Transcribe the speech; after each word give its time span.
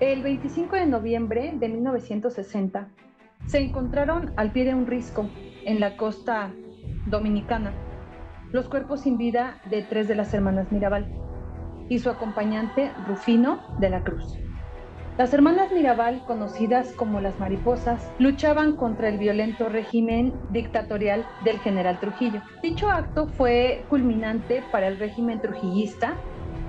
El 0.00 0.22
25 0.22 0.76
de 0.76 0.86
noviembre 0.86 1.52
de 1.54 1.68
1960 1.68 2.88
se 3.44 3.58
encontraron 3.58 4.32
al 4.36 4.50
pie 4.50 4.64
de 4.64 4.74
un 4.74 4.86
risco 4.86 5.28
en 5.66 5.78
la 5.78 5.98
costa 5.98 6.50
dominicana 7.06 7.74
los 8.50 8.68
cuerpos 8.70 9.02
sin 9.02 9.18
vida 9.18 9.60
de 9.68 9.82
tres 9.82 10.08
de 10.08 10.14
las 10.14 10.32
hermanas 10.32 10.72
Mirabal 10.72 11.06
y 11.90 11.98
su 11.98 12.08
acompañante 12.08 12.90
Rufino 13.06 13.60
de 13.78 13.90
la 13.90 14.02
Cruz. 14.02 14.38
Las 15.18 15.34
hermanas 15.34 15.70
Mirabal, 15.70 16.24
conocidas 16.24 16.92
como 16.92 17.20
las 17.20 17.38
mariposas, 17.38 18.10
luchaban 18.18 18.76
contra 18.76 19.10
el 19.10 19.18
violento 19.18 19.68
régimen 19.68 20.32
dictatorial 20.48 21.26
del 21.44 21.58
general 21.58 22.00
Trujillo. 22.00 22.40
Dicho 22.62 22.88
acto 22.88 23.28
fue 23.28 23.84
culminante 23.90 24.62
para 24.72 24.88
el 24.88 24.98
régimen 24.98 25.42
trujillista 25.42 26.16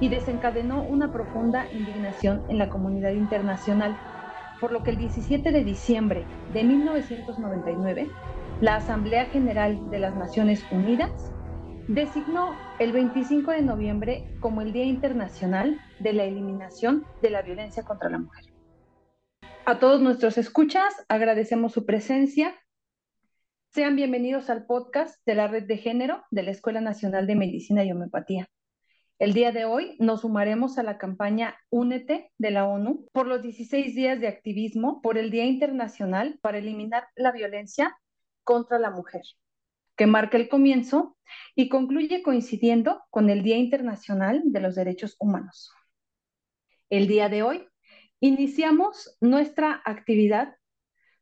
y 0.02 0.09
desencadenó 0.09 0.83
una 0.83 1.13
profunda 1.13 1.71
indignación 1.71 2.43
en 2.49 2.57
la 2.57 2.70
comunidad 2.70 3.11
internacional, 3.11 3.97
por 4.59 4.71
lo 4.73 4.84
que 4.84 4.89
el 4.89 4.98
17 4.98 5.52
de 5.52 5.63
diciembre 5.63 6.26
de 6.53 6.63
1999, 6.63 8.09
la 8.59 8.76
Asamblea 8.76 9.26
General 9.26 9.90
de 9.90 9.99
las 9.99 10.16
Naciones 10.16 10.66
Unidas 10.71 11.31
designó 11.88 12.55
el 12.79 12.91
25 12.91 13.52
de 13.52 13.62
noviembre 13.62 14.26
como 14.40 14.62
el 14.62 14.73
Día 14.73 14.85
Internacional 14.85 15.79
de 15.99 16.13
la 16.13 16.23
Eliminación 16.23 17.05
de 17.21 17.29
la 17.29 17.43
Violencia 17.43 17.84
contra 17.84 18.09
la 18.09 18.18
Mujer. 18.18 18.45
A 19.65 19.77
todos 19.77 20.02
nuestros 20.02 20.38
escuchas, 20.40 21.05
agradecemos 21.09 21.73
su 21.73 21.85
presencia. 21.85 22.55
Sean 23.70 23.95
bienvenidos 23.95 24.49
al 24.49 24.65
podcast 24.65 25.15
de 25.27 25.35
la 25.35 25.48
Red 25.48 25.68
de 25.68 25.77
Género 25.77 26.23
de 26.31 26.43
la 26.43 26.52
Escuela 26.52 26.81
Nacional 26.81 27.27
de 27.27 27.35
Medicina 27.35 27.84
y 27.84 27.91
Homeopatía. 27.91 28.49
El 29.21 29.34
día 29.34 29.52
de 29.52 29.66
hoy 29.66 29.95
nos 29.99 30.21
sumaremos 30.21 30.80
a 30.80 30.84
la 30.84 30.98
campaña 30.98 31.55
Únete 31.70 32.31
de 32.39 32.49
la 32.49 32.66
ONU 32.66 33.07
por 33.13 33.27
los 33.27 33.43
16 33.43 33.93
días 33.93 34.20
de 34.20 34.27
activismo 34.27 34.99
por 35.03 35.16
el 35.20 35.29
Día 35.29 35.45
Internacional 35.45 36.40
para 36.41 36.57
eliminar 36.57 37.04
la 37.15 37.31
violencia 37.31 37.96
contra 38.43 38.79
la 38.79 38.90
mujer, 38.90 39.21
que 39.96 40.07
marca 40.07 40.37
el 40.37 40.49
comienzo 40.49 41.20
y 41.54 41.70
concluye 41.70 42.23
coincidiendo 42.23 43.04
con 43.12 43.29
el 43.29 43.43
Día 43.43 43.57
Internacional 43.57 44.41
de 44.43 44.59
los 44.59 44.73
Derechos 44.73 45.18
Humanos. 45.20 45.71
El 46.90 47.07
día 47.07 47.29
de 47.29 47.43
hoy 47.43 47.68
iniciamos 48.21 49.15
nuestra 49.21 49.84
actividad 49.85 50.55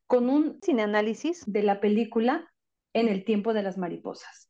con 0.07 0.29
un 0.29 0.57
cineanálisis 0.63 1.43
de 1.45 1.63
la 1.63 1.81
película 1.81 2.49
En 2.93 3.09
el 3.09 3.25
tiempo 3.25 3.53
de 3.53 3.61
las 3.61 3.77
mariposas 3.77 4.48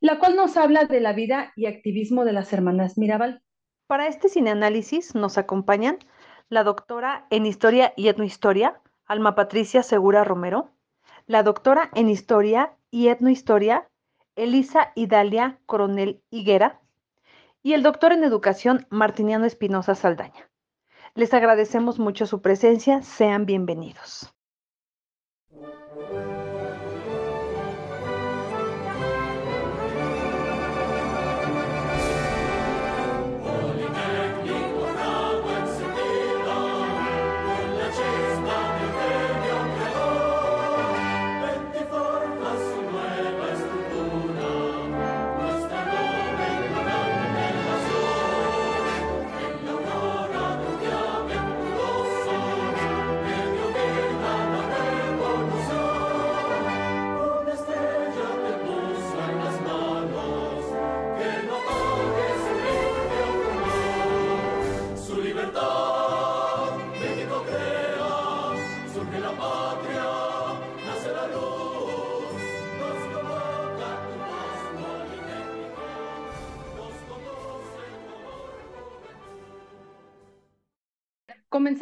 la 0.00 0.18
cual 0.18 0.36
nos 0.36 0.56
habla 0.56 0.84
de 0.84 1.00
la 1.00 1.12
vida 1.12 1.52
y 1.56 1.66
activismo 1.66 2.24
de 2.24 2.32
las 2.32 2.52
hermanas 2.52 2.98
Mirabal. 2.98 3.42
Para 3.86 4.06
este 4.06 4.28
cineanálisis 4.28 5.14
nos 5.14 5.38
acompañan 5.38 5.98
la 6.48 6.64
doctora 6.64 7.26
en 7.30 7.46
Historia 7.46 7.92
y 7.96 8.08
Etnohistoria, 8.08 8.80
Alma 9.06 9.34
Patricia 9.34 9.82
Segura 9.82 10.24
Romero, 10.24 10.70
la 11.26 11.42
doctora 11.42 11.90
en 11.94 12.08
Historia 12.08 12.76
y 12.90 13.08
Etnohistoria, 13.08 13.88
Elisa 14.36 14.92
Idalia 14.94 15.58
Coronel 15.66 16.22
Higuera, 16.30 16.80
y 17.62 17.72
el 17.72 17.82
doctor 17.82 18.12
en 18.12 18.24
Educación, 18.24 18.86
Martiniano 18.90 19.46
Espinosa 19.46 19.94
Saldaña. 19.94 20.50
Les 21.14 21.32
agradecemos 21.32 21.98
mucho 21.98 22.26
su 22.26 22.42
presencia, 22.42 23.02
sean 23.02 23.46
bienvenidos. 23.46 24.33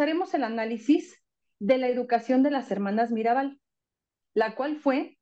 El 0.03 0.45
análisis 0.45 1.23
de 1.61 1.79
la 1.79 1.89
educación 1.89 2.43
de 2.43 2.51
las 2.51 2.71
hermanas 2.73 3.13
Mirabal, 3.13 3.61
la 4.35 4.57
cual 4.57 4.77
fue 4.77 5.17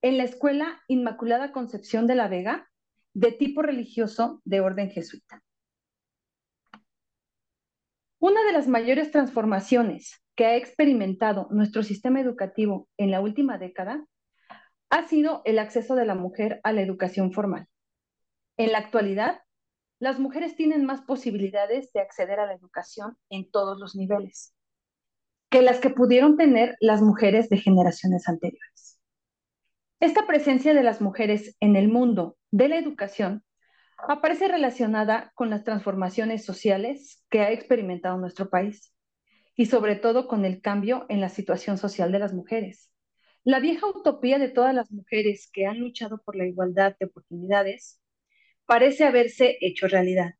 en 0.00 0.16
la 0.16 0.24
Escuela 0.24 0.80
Inmaculada 0.86 1.50
Concepción 1.50 2.06
de 2.06 2.14
la 2.14 2.28
Vega, 2.28 2.68
de 3.14 3.32
tipo 3.32 3.62
religioso 3.62 4.40
de 4.44 4.60
orden 4.60 4.90
jesuita. 4.90 5.42
Una 8.20 8.44
de 8.44 8.52
las 8.52 8.68
mayores 8.68 9.10
transformaciones 9.10 10.22
que 10.36 10.46
ha 10.46 10.56
experimentado 10.56 11.48
nuestro 11.50 11.82
sistema 11.82 12.20
educativo 12.20 12.88
en 12.96 13.10
la 13.10 13.20
última 13.20 13.58
década 13.58 14.06
ha 14.88 15.08
sido 15.08 15.42
el 15.44 15.58
acceso 15.58 15.96
de 15.96 16.06
la 16.06 16.14
mujer 16.14 16.60
a 16.62 16.72
la 16.72 16.82
educación 16.82 17.32
formal. 17.32 17.66
En 18.56 18.70
la 18.70 18.78
actualidad, 18.78 19.40
las 20.02 20.18
mujeres 20.18 20.56
tienen 20.56 20.84
más 20.84 21.02
posibilidades 21.02 21.92
de 21.92 22.00
acceder 22.00 22.40
a 22.40 22.46
la 22.46 22.54
educación 22.54 23.16
en 23.30 23.48
todos 23.48 23.78
los 23.78 23.94
niveles 23.94 24.52
que 25.48 25.62
las 25.62 25.78
que 25.78 25.90
pudieron 25.90 26.36
tener 26.36 26.76
las 26.80 27.02
mujeres 27.02 27.48
de 27.50 27.58
generaciones 27.58 28.28
anteriores. 28.28 28.98
Esta 30.00 30.26
presencia 30.26 30.74
de 30.74 30.82
las 30.82 31.00
mujeres 31.00 31.56
en 31.60 31.76
el 31.76 31.86
mundo 31.86 32.36
de 32.50 32.66
la 32.66 32.78
educación 32.78 33.44
aparece 34.08 34.48
relacionada 34.48 35.30
con 35.36 35.50
las 35.50 35.62
transformaciones 35.62 36.44
sociales 36.44 37.22
que 37.30 37.42
ha 37.42 37.52
experimentado 37.52 38.18
nuestro 38.18 38.50
país 38.50 38.92
y 39.54 39.66
sobre 39.66 39.94
todo 39.94 40.26
con 40.26 40.44
el 40.44 40.60
cambio 40.60 41.06
en 41.10 41.20
la 41.20 41.28
situación 41.28 41.78
social 41.78 42.10
de 42.10 42.18
las 42.18 42.34
mujeres. 42.34 42.90
La 43.44 43.60
vieja 43.60 43.86
utopía 43.86 44.40
de 44.40 44.48
todas 44.48 44.74
las 44.74 44.90
mujeres 44.90 45.48
que 45.52 45.66
han 45.66 45.78
luchado 45.78 46.20
por 46.24 46.34
la 46.34 46.44
igualdad 46.44 46.96
de 46.98 47.06
oportunidades 47.06 48.01
parece 48.72 49.04
haberse 49.04 49.58
hecho 49.60 49.86
realidad. 49.86 50.32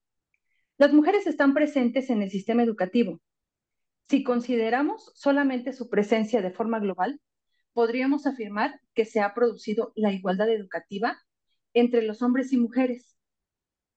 Las 0.79 0.95
mujeres 0.95 1.27
están 1.27 1.53
presentes 1.53 2.09
en 2.09 2.23
el 2.23 2.31
sistema 2.31 2.63
educativo. 2.63 3.21
Si 4.09 4.25
consideramos 4.25 5.13
solamente 5.15 5.75
su 5.75 5.91
presencia 5.91 6.41
de 6.41 6.51
forma 6.51 6.81
global, 6.81 7.21
podríamos 7.75 8.27
afirmar 8.27 8.81
que 8.95 9.05
se 9.05 9.21
ha 9.21 9.35
producido 9.35 9.93
la 9.97 10.15
igualdad 10.15 10.49
educativa 10.49 11.23
entre 11.75 12.01
los 12.01 12.23
hombres 12.23 12.55
y 12.55 12.57
mujeres 12.57 13.19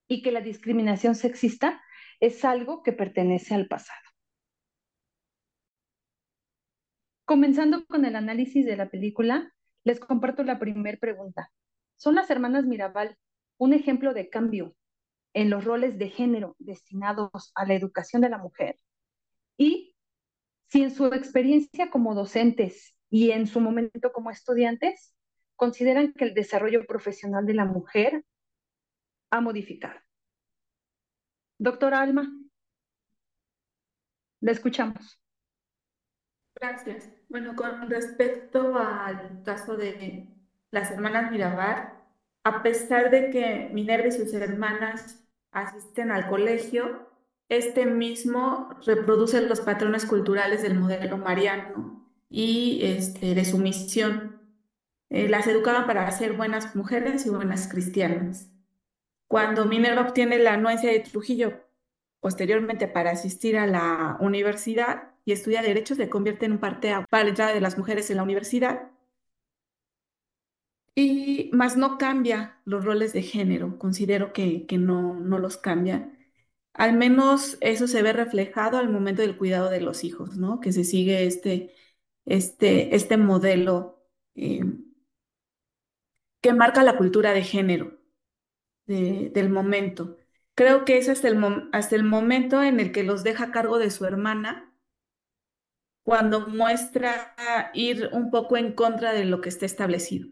y 0.06 0.20
que 0.20 0.32
la 0.32 0.42
discriminación 0.42 1.14
sexista 1.14 1.80
es 2.20 2.44
algo 2.44 2.82
que 2.82 2.92
pertenece 2.92 3.54
al 3.54 3.68
pasado. 3.68 4.06
Comenzando 7.24 7.86
con 7.86 8.04
el 8.04 8.16
análisis 8.16 8.66
de 8.66 8.76
la 8.76 8.90
película, 8.90 9.50
les 9.82 9.98
comparto 9.98 10.44
la 10.44 10.58
primera 10.58 10.98
pregunta. 10.98 11.50
¿Son 11.96 12.14
las 12.14 12.28
hermanas 12.28 12.66
Mirabal 12.66 13.16
un 13.58 13.72
ejemplo 13.72 14.14
de 14.14 14.28
cambio 14.28 14.74
en 15.34 15.50
los 15.50 15.64
roles 15.64 15.98
de 15.98 16.08
género 16.08 16.56
destinados 16.58 17.52
a 17.54 17.66
la 17.66 17.74
educación 17.74 18.22
de 18.22 18.30
la 18.30 18.38
mujer 18.38 18.78
y 19.56 19.94
si 20.68 20.82
en 20.82 20.90
su 20.90 21.06
experiencia 21.06 21.90
como 21.90 22.14
docentes 22.14 22.94
y 23.10 23.30
en 23.30 23.46
su 23.46 23.60
momento 23.60 24.12
como 24.12 24.30
estudiantes 24.30 25.14
consideran 25.54 26.12
que 26.12 26.24
el 26.24 26.34
desarrollo 26.34 26.86
profesional 26.86 27.46
de 27.46 27.54
la 27.54 27.64
mujer 27.64 28.24
ha 29.30 29.40
modificado. 29.40 29.98
Doctora 31.58 32.00
Alma, 32.00 32.30
la 34.40 34.52
escuchamos. 34.52 35.20
Gracias. 36.54 37.10
Bueno, 37.28 37.54
con 37.54 37.88
respecto 37.88 38.76
al 38.76 39.42
caso 39.44 39.76
de 39.76 40.28
las 40.70 40.90
hermanas 40.90 41.30
Mirabal, 41.30 41.95
a 42.46 42.62
pesar 42.62 43.10
de 43.10 43.30
que 43.30 43.70
Minerva 43.72 44.06
y 44.06 44.12
sus 44.12 44.32
hermanas 44.32 45.20
asisten 45.50 46.12
al 46.12 46.28
colegio, 46.28 47.08
este 47.48 47.86
mismo 47.86 48.70
reproduce 48.86 49.40
los 49.40 49.60
patrones 49.60 50.06
culturales 50.06 50.62
del 50.62 50.78
modelo 50.78 51.18
mariano 51.18 52.08
y 52.30 52.82
este, 52.84 53.34
de 53.34 53.44
su 53.44 53.58
misión. 53.58 54.40
Eh, 55.10 55.28
las 55.28 55.48
educaban 55.48 55.88
para 55.88 56.08
ser 56.12 56.34
buenas 56.34 56.76
mujeres 56.76 57.26
y 57.26 57.30
buenas 57.30 57.66
cristianas. 57.66 58.48
Cuando 59.26 59.64
Minerva 59.64 60.02
obtiene 60.02 60.38
la 60.38 60.52
anuencia 60.52 60.92
de 60.92 61.00
Trujillo 61.00 61.64
posteriormente 62.20 62.86
para 62.86 63.10
asistir 63.10 63.58
a 63.58 63.66
la 63.66 64.18
universidad 64.20 65.14
y 65.24 65.32
estudia 65.32 65.62
Derecho, 65.62 65.96
se 65.96 66.08
convierte 66.08 66.46
en 66.46 66.52
un 66.52 66.58
parte 66.58 66.94
para 67.10 67.24
la 67.24 67.30
entrada 67.30 67.52
de 67.52 67.60
las 67.60 67.76
mujeres 67.76 68.08
en 68.10 68.18
la 68.18 68.22
universidad. 68.22 68.92
Y 70.96 71.50
más 71.54 71.76
no 71.78 71.98
cambia 71.98 72.60
los 72.66 72.84
roles 72.84 73.14
de 73.14 73.22
género, 73.22 73.78
considero 73.78 74.32
que, 74.34 74.66
que 74.66 74.78
no, 74.78 75.14
no 75.20 75.38
los 75.38 75.58
cambia. 75.58 76.12
Al 76.74 76.94
menos 76.96 77.58
eso 77.60 77.88
se 77.88 78.02
ve 78.02 78.12
reflejado 78.14 78.78
al 78.78 78.90
momento 78.90 79.22
del 79.22 79.36
cuidado 79.38 79.70
de 79.70 79.80
los 79.82 80.04
hijos, 80.04 80.36
¿no? 80.38 80.60
Que 80.60 80.72
se 80.72 80.84
sigue 80.84 81.26
este, 81.26 81.74
este, 82.26 82.96
este 82.96 83.16
modelo 83.18 84.02
eh, 84.36 84.62
que 86.40 86.52
marca 86.52 86.82
la 86.82 86.96
cultura 86.96 87.32
de 87.34 87.42
género 87.42 87.98
del 88.86 89.50
momento. 89.50 90.16
Creo 90.54 90.84
que 90.84 90.98
es 90.98 91.08
hasta 91.08 91.28
el, 91.28 91.68
hasta 91.72 91.96
el 91.96 92.04
momento 92.04 92.62
en 92.62 92.80
el 92.80 92.92
que 92.92 93.02
los 93.04 93.24
deja 93.24 93.44
a 93.46 93.52
cargo 93.52 93.78
de 93.78 93.90
su 93.90 94.04
hermana, 94.06 94.65
cuando 96.06 96.46
muestra 96.46 97.34
ir 97.74 98.10
un 98.12 98.30
poco 98.30 98.56
en 98.56 98.74
contra 98.74 99.12
de 99.12 99.24
lo 99.24 99.40
que 99.40 99.48
está 99.48 99.66
establecido. 99.66 100.28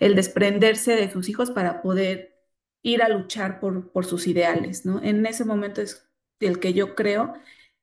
El 0.00 0.16
desprenderse 0.16 0.96
de 0.96 1.08
sus 1.12 1.28
hijos 1.28 1.52
para 1.52 1.80
poder 1.80 2.40
ir 2.82 3.04
a 3.04 3.08
luchar 3.08 3.60
por, 3.60 4.04
sus 4.04 4.26
ideales. 4.26 4.84
En 4.84 5.24
ese 5.24 5.44
momento 5.44 5.80
es 5.80 6.10
el 6.40 6.58
que 6.58 6.72
yo 6.72 6.96
creo 6.96 7.34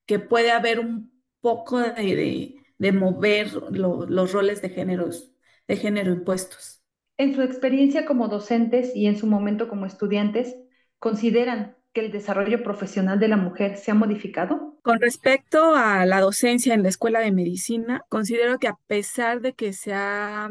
que 0.05 0.19
puede 0.19 0.51
haber 0.51 0.81
un 0.81 1.13
poco 1.39 1.79
de, 1.79 2.57
de, 2.77 2.91
mover 2.91 3.53
los 3.71 4.33
roles 4.33 4.61
de, 4.61 4.67
de 4.67 5.77
género 5.77 6.11
impuestos. 6.11 6.83
En 7.17 7.35
su 7.35 7.41
experiencia 7.41 8.05
como 8.05 8.27
docentes 8.27 8.93
y 8.93 9.07
en 9.07 9.17
su 9.17 9.27
momento 9.27 9.69
como 9.69 9.85
estudiantes, 9.85 10.57
¿consideran 10.97 11.77
que 11.93 12.01
el 12.01 12.11
desarrollo 12.11 12.63
profesional 12.63 13.19
de 13.19 13.27
la 13.27 13.37
mujer 13.37 13.77
se 13.77 13.91
ha 13.91 13.95
modificado? 13.95 14.77
Con 14.83 14.99
respecto 14.99 15.75
a 15.75 16.05
la 16.05 16.21
docencia 16.21 16.73
en 16.73 16.83
la 16.83 16.89
escuela 16.89 17.19
de 17.19 17.31
medicina, 17.31 18.03
considero 18.09 18.59
que 18.59 18.67
a 18.67 18.77
pesar 18.87 19.41
de 19.41 19.53
que 19.53 19.73
sea 19.73 20.49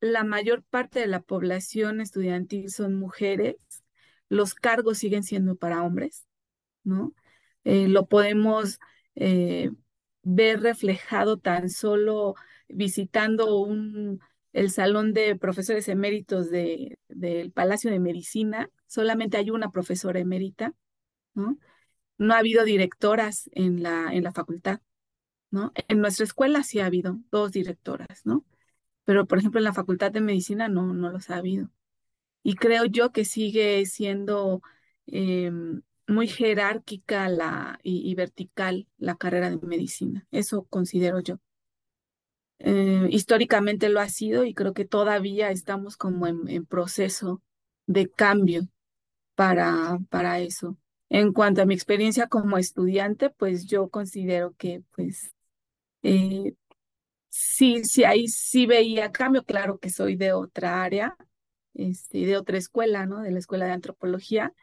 la 0.00 0.24
mayor 0.24 0.62
parte 0.62 1.00
de 1.00 1.06
la 1.06 1.20
población 1.20 2.00
estudiantil 2.00 2.70
son 2.70 2.94
mujeres, 2.94 3.56
los 4.28 4.54
cargos 4.54 4.98
siguen 4.98 5.22
siendo 5.22 5.56
para 5.56 5.82
hombres, 5.82 6.26
¿no? 6.84 7.14
Eh, 7.64 7.88
lo 7.88 8.06
podemos 8.06 8.78
eh, 9.14 9.70
ver 10.22 10.60
reflejado 10.60 11.38
tan 11.38 11.70
solo 11.70 12.34
visitando 12.68 13.58
un, 13.60 14.20
el 14.58 14.70
salón 14.70 15.12
de 15.12 15.36
profesores 15.36 15.88
eméritos 15.88 16.50
de, 16.50 16.98
del 17.08 17.52
Palacio 17.52 17.90
de 17.92 18.00
Medicina, 18.00 18.70
solamente 18.88 19.36
hay 19.36 19.50
una 19.50 19.70
profesora 19.70 20.18
emérita, 20.18 20.74
¿no? 21.34 21.58
No 22.18 22.34
ha 22.34 22.38
habido 22.38 22.64
directoras 22.64 23.48
en 23.52 23.84
la, 23.84 24.12
en 24.12 24.24
la 24.24 24.32
facultad, 24.32 24.80
¿no? 25.50 25.72
En 25.88 26.00
nuestra 26.00 26.24
escuela 26.24 26.64
sí 26.64 26.80
ha 26.80 26.86
habido 26.86 27.20
dos 27.30 27.52
directoras, 27.52 28.26
¿no? 28.26 28.44
Pero, 29.04 29.26
por 29.26 29.38
ejemplo, 29.38 29.60
en 29.60 29.64
la 29.64 29.72
facultad 29.74 30.10
de 30.10 30.20
medicina 30.20 30.68
no, 30.68 30.92
no 30.92 31.10
los 31.10 31.30
ha 31.30 31.36
habido. 31.36 31.70
Y 32.42 32.56
creo 32.56 32.84
yo 32.86 33.12
que 33.12 33.24
sigue 33.24 33.86
siendo 33.86 34.62
em, 35.06 35.82
muy 36.08 36.28
jerárquica 36.28 37.28
la, 37.28 37.78
y 37.84 38.14
vertical 38.16 38.88
la 38.98 39.16
carrera 39.16 39.50
de 39.50 39.58
medicina. 39.58 40.26
Eso 40.32 40.64
considero 40.64 41.20
yo. 41.20 41.38
Eh, 42.60 43.06
históricamente 43.10 43.88
lo 43.88 44.00
ha 44.00 44.08
sido 44.08 44.44
y 44.44 44.54
creo 44.54 44.72
que 44.74 44.84
todavía 44.84 45.50
estamos 45.50 45.96
como 45.96 46.26
en, 46.26 46.66
proceso 46.66 47.42
de 47.86 48.10
cambio 48.10 48.62
para, 49.34 49.98
para 50.10 50.40
eso. 50.40 50.76
En 51.08 51.32
cuanto 51.32 51.62
a 51.62 51.66
mi 51.66 51.74
experiencia 51.74 52.28
como 52.28 52.58
estudiante, 52.58 53.30
pues 53.30 53.66
yo 53.66 53.88
considero 53.90 54.54
que 54.58 54.82
pues 54.94 55.32
eh, 56.02 56.54
sí, 57.28 57.84
sí, 57.84 58.04
ahí 58.04 58.28
sí 58.28 58.66
veía 58.66 59.12
cambio, 59.12 59.44
claro 59.44 59.78
que 59.78 59.90
soy 59.90 60.16
de 60.16 60.32
otra 60.32 60.82
área, 60.84 61.16
este, 61.74 62.26
de 62.26 62.36
otra 62.36 62.58
escuela, 62.58 63.06
¿no? 63.06 63.20
De 63.22 63.30
la 63.32 63.38
escuela 63.40 63.66
de 63.66 63.72
antropología, 63.72 64.54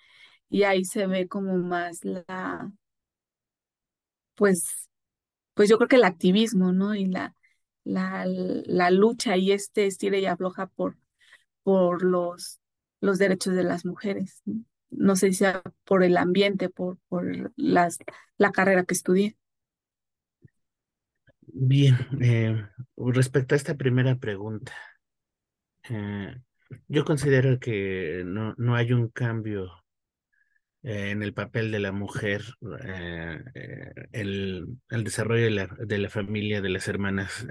y 0.49 0.63
ahí 0.63 0.85
se 0.85 1.07
ve 1.07 1.27
como 1.27 1.57
más 1.57 2.03
la, 2.05 2.71
pues, 4.35 4.89
pues 5.53 5.69
yo 5.69 5.77
creo 5.77 5.87
que 5.89 5.95
el 5.97 6.03
activismo, 6.03 6.73
¿no? 6.73 6.95
Y 6.95 7.05
la, 7.07 7.35
la, 7.85 8.25
la 8.25 8.91
lucha 8.91 9.37
y 9.37 9.53
este 9.53 9.85
estira 9.85 10.17
y 10.17 10.25
afloja 10.25 10.67
por, 10.67 10.97
por 11.63 12.03
los, 12.03 12.59
los 12.99 13.17
derechos 13.17 13.55
de 13.55 13.63
las 13.63 13.85
mujeres. 13.85 14.41
No, 14.89 15.15
sé 15.15 15.27
si 15.29 15.35
sea 15.35 15.61
por 15.85 16.03
el 16.03 16.17
ambiente, 16.17 16.69
por, 16.69 16.97
por 17.07 17.53
las, 17.55 17.99
la 18.37 18.51
carrera 18.51 18.83
que 18.83 18.93
estudié. 18.93 19.37
Bien, 21.41 21.95
eh, 22.19 22.67
respecto 22.97 23.55
a 23.55 23.57
esta 23.57 23.75
primera 23.75 24.17
pregunta, 24.17 24.73
eh, 25.89 26.35
yo 26.87 27.05
considero 27.05 27.59
que 27.59 28.23
no, 28.25 28.55
no 28.57 28.75
hay 28.75 28.91
un 28.91 29.07
cambio 29.09 29.84
eh, 30.85 31.09
en 31.09 31.23
el 31.23 31.33
papel 31.33 31.71
de 31.71 31.79
la 31.79 31.91
mujer, 31.91 32.43
eh, 32.83 33.39
eh, 33.55 33.93
el, 34.11 34.67
el, 34.89 35.03
desarrollo 35.03 35.45
de 35.45 35.49
la, 35.49 35.67
de 35.79 35.97
la, 35.97 36.09
familia 36.11 36.61
de 36.61 36.69
las 36.69 36.87
hermanas 36.87 37.43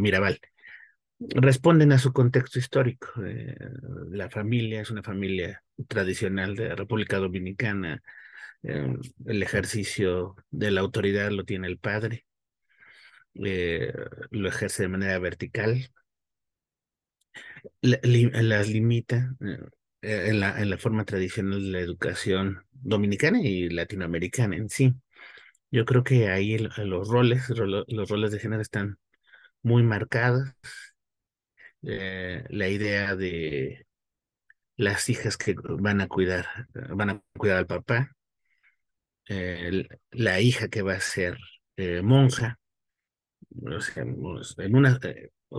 Mirabal. 0.00 0.40
Responden 1.20 1.92
a 1.92 1.98
su 1.98 2.12
contexto 2.12 2.58
histórico. 2.58 3.08
la 4.10 4.28
familia 4.28 4.80
es 4.80 4.90
una 4.90 5.04
familia 5.04 5.62
tradicional 5.86 6.56
de 6.56 6.74
República 6.74 7.18
Dominicana. 7.18 8.02
el 8.62 9.42
ejercicio 9.42 10.36
de 10.50 10.70
la 10.72 10.80
autoridad 10.80 11.30
lo 11.30 11.44
tiene 11.44 11.68
el 11.68 11.78
padre. 11.78 12.26
lo 13.34 14.48
ejerce 14.48 14.82
de 14.84 14.88
manera 14.88 15.18
vertical. 15.20 15.90
las 17.82 18.68
limita 18.68 19.36
en 20.04 20.40
la, 20.40 20.60
en 20.60 20.70
la 20.70 20.78
forma 20.78 21.04
tradicional 21.04 21.62
de 21.64 21.70
la 21.70 21.80
educación 21.80 22.64
dominicana 22.72 23.40
y 23.40 23.68
latinoamericana 23.70 24.56
en 24.56 24.68
sí. 24.68 24.94
Yo 25.70 25.84
creo 25.84 26.04
que 26.04 26.28
ahí 26.30 26.58
los 26.58 27.08
roles, 27.08 27.48
los 27.50 28.08
roles 28.08 28.30
de 28.32 28.38
género 28.38 28.62
están 28.62 28.98
muy 29.62 29.82
marcados. 29.82 30.48
Eh, 31.82 32.44
la 32.50 32.68
idea 32.68 33.16
de 33.16 33.86
las 34.76 35.08
hijas 35.08 35.36
que 35.36 35.54
van 35.58 36.00
a 36.00 36.08
cuidar, 36.08 36.46
van 36.90 37.10
a 37.10 37.22
cuidar 37.36 37.58
al 37.58 37.66
papá, 37.66 38.10
la 40.10 40.40
hija 40.40 40.68
que 40.68 40.82
va 40.82 40.94
a 40.94 41.00
ser 41.00 41.38
eh, 41.76 42.02
monja, 42.02 42.58
o 43.66 43.80
sea, 43.80 44.02
en 44.02 44.76
una, 44.76 44.98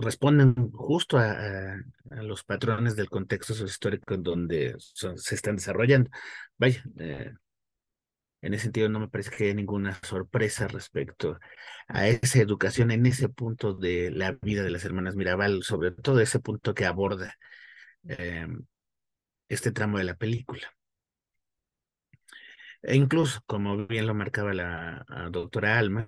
responden 0.00 0.54
justo 0.72 1.18
a, 1.18 1.76
los 2.10 2.44
patrones 2.44 2.96
del 2.96 3.10
contexto 3.10 3.52
histórico 3.64 4.14
en 4.14 4.22
donde 4.22 4.76
se 4.78 5.34
están 5.34 5.56
desarrollando. 5.56 6.10
Vaya, 6.56 6.82
eh, 6.98 7.32
en 8.42 8.54
ese 8.54 8.64
sentido 8.64 8.88
no 8.88 9.00
me 9.00 9.08
parece 9.08 9.30
que 9.30 9.44
haya 9.44 9.54
ninguna 9.54 9.98
sorpresa 10.02 10.68
respecto 10.68 11.38
a 11.88 12.08
esa 12.08 12.40
educación 12.40 12.90
en 12.90 13.06
ese 13.06 13.28
punto 13.28 13.74
de 13.74 14.10
la 14.10 14.32
vida 14.42 14.62
de 14.62 14.70
las 14.70 14.84
hermanas 14.84 15.16
Mirabal, 15.16 15.62
sobre 15.62 15.90
todo 15.90 16.20
ese 16.20 16.40
punto 16.40 16.74
que 16.74 16.86
aborda 16.86 17.34
eh, 18.08 18.46
este 19.48 19.72
tramo 19.72 19.98
de 19.98 20.04
la 20.04 20.16
película. 20.16 20.72
E 22.82 22.94
incluso, 22.96 23.40
como 23.46 23.86
bien 23.86 24.06
lo 24.06 24.14
marcaba 24.14 24.54
la 24.54 25.04
doctora 25.30 25.78
Alma, 25.78 26.06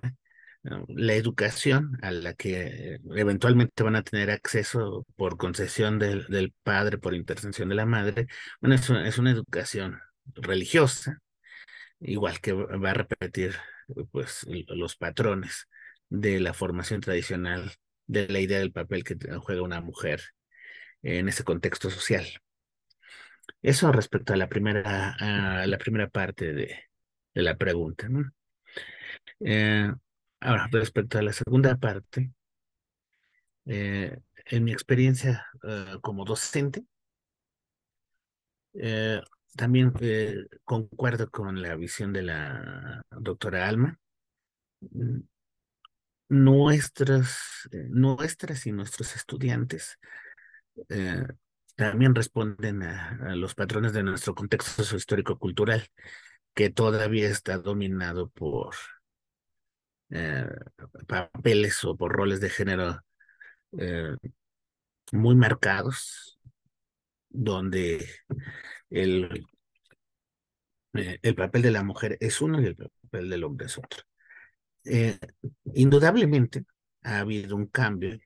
la 0.63 1.13
educación 1.13 1.97
a 2.01 2.11
la 2.11 2.33
que 2.33 2.99
eventualmente 3.15 3.83
van 3.83 3.95
a 3.95 4.03
tener 4.03 4.29
acceso 4.29 5.05
por 5.15 5.37
concesión 5.37 5.99
del, 5.99 6.25
del 6.27 6.53
padre, 6.63 6.97
por 6.97 7.13
intercesión 7.15 7.69
de 7.69 7.75
la 7.75 7.85
madre, 7.85 8.27
bueno, 8.61 8.75
es 8.75 8.89
una, 8.89 9.07
es 9.07 9.17
una 9.17 9.31
educación 9.31 9.99
religiosa, 10.35 11.19
igual 11.99 12.39
que 12.41 12.53
va 12.53 12.91
a 12.91 12.93
repetir 12.93 13.55
pues 14.11 14.45
los 14.67 14.95
patrones 14.95 15.67
de 16.09 16.39
la 16.39 16.53
formación 16.53 17.01
tradicional 17.01 17.71
de 18.07 18.27
la 18.27 18.39
idea 18.39 18.59
del 18.59 18.71
papel 18.71 19.03
que 19.03 19.15
juega 19.39 19.61
una 19.61 19.81
mujer 19.81 20.21
en 21.01 21.29
ese 21.29 21.43
contexto 21.43 21.89
social. 21.89 22.25
Eso 23.61 23.91
respecto 23.91 24.33
a 24.33 24.37
la 24.37 24.47
primera, 24.47 25.15
a 25.19 25.67
la 25.67 25.77
primera 25.77 26.07
parte 26.09 26.53
de, 26.53 26.83
de 27.33 27.41
la 27.41 27.57
pregunta. 27.57 28.07
Eh, 29.39 29.91
Ahora, 30.41 30.69
respecto 30.71 31.17
a 31.17 31.21
la 31.21 31.33
segunda 31.33 31.75
parte, 31.77 32.31
eh, 33.65 34.17
en 34.45 34.63
mi 34.63 34.71
experiencia 34.71 35.45
eh, 35.63 35.97
como 36.01 36.25
docente, 36.25 36.83
eh, 38.73 39.21
también 39.55 39.93
concuerdo 40.63 41.29
con 41.29 41.61
la 41.61 41.75
visión 41.75 42.13
de 42.13 42.23
la 42.23 43.03
doctora 43.11 43.67
Alma. 43.67 43.99
Nuestras, 46.29 47.67
nuestras 47.89 48.65
y 48.67 48.71
nuestros 48.71 49.15
estudiantes 49.15 49.97
también 51.75 52.15
responden 52.15 52.83
a, 52.83 53.35
los 53.35 53.55
patrones 53.55 53.93
de 53.93 54.03
nuestro 54.03 54.35
contexto 54.35 54.83
histórico-cultural. 54.95 55.87
que 56.53 56.69
todavía 56.69 57.29
está 57.29 57.57
dominado 57.57 58.29
por 58.29 58.75
eh, 60.11 60.47
papeles 61.07 61.83
o 61.85 61.95
por 61.95 62.11
roles 62.11 62.39
de 62.41 62.49
género 62.49 62.99
eh, 63.77 64.15
muy 65.11 65.35
marcados, 65.35 66.39
donde 67.29 68.07
el, 68.89 69.45
eh, 70.93 71.19
el 71.21 71.35
papel 71.35 71.61
de 71.61 71.71
la 71.71 71.83
mujer 71.83 72.17
es 72.19 72.41
uno 72.41 72.61
y 72.61 72.65
el 72.65 72.75
papel 72.75 73.29
del 73.29 73.43
hombre 73.43 73.67
es 73.67 73.77
otro. 73.77 74.03
indudablemente 75.73 76.65
ha 77.03 77.19
habido 77.19 77.55
un 77.55 77.67
cambio, 77.67 78.17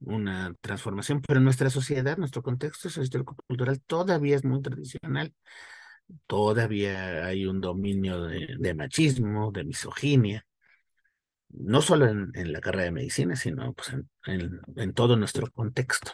una 0.00 0.54
transformación, 0.60 1.22
pero 1.26 1.40
nuestra 1.40 1.70
sociedad, 1.70 2.18
nuestro 2.18 2.42
contexto 2.42 2.90
sociocultural 2.90 3.80
todavía 3.82 4.36
es 4.36 4.44
muy 4.44 4.62
tradicional. 4.62 5.34
Todavía 6.26 7.26
hay 7.26 7.46
un 7.46 7.60
dominio 7.60 8.22
de 8.24 8.74
machismo, 8.74 9.52
de 9.52 9.64
misoginia, 9.64 10.47
no 11.50 11.80
solo 11.82 12.06
en, 12.06 12.52
la 12.52 12.60
carrera 12.60 12.84
de 12.84 12.92
medicina, 12.92 13.36
sino 13.36 13.72
pues 13.72 13.94
en, 14.26 14.94
todo 14.94 15.16
nuestro 15.16 15.50
contexto. 15.50 16.12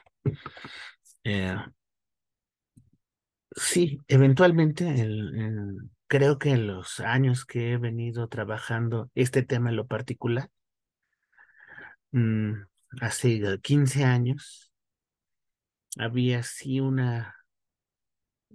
Eh, 1.25 1.57
sí, 3.57 3.99
eventualmente 4.09 5.09
creo 6.07 6.39
que 6.39 6.51
en 6.51 6.67
los 6.67 7.01
años 7.01 7.45
que 7.45 7.73
he 7.73 7.79
venido 7.79 8.29
trabajando 8.29 9.11
este 9.15 9.43
tema 9.43 9.71
en 9.71 9.77
lo 9.77 9.87
particular, 9.87 10.51
mm, 12.13 12.53
hace 13.01 13.59
15 13.61 14.05
años, 14.05 14.73
había 15.99 16.43
sí 16.43 16.81
una, 16.81 17.35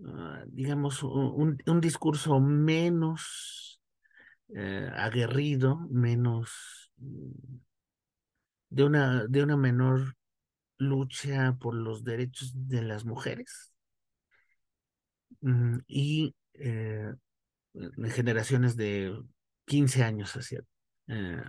ah, 0.05 0.43
digamos, 0.47 1.03
un 1.03 1.81
discurso 1.81 2.39
menos 2.39 3.68
eh, 4.55 4.89
aguerrido, 4.95 5.77
menos 5.91 6.91
mm, 6.97 7.57
de 8.69 8.83
una, 8.83 9.25
de 9.25 9.43
una 9.43 9.57
menor 9.57 10.15
lucha 10.77 11.55
por 11.59 11.75
los 11.75 12.03
derechos 12.03 12.51
de 12.55 12.81
las 12.81 13.05
mujeres. 13.05 13.73
Mm, 15.41 15.77
y 15.87 16.35
eh, 16.53 17.13
generaciones 18.09 18.75
de 18.75 19.15
15 19.65 20.03
años 20.03 20.35
hacia, 20.35 20.61
eh, 21.07 21.43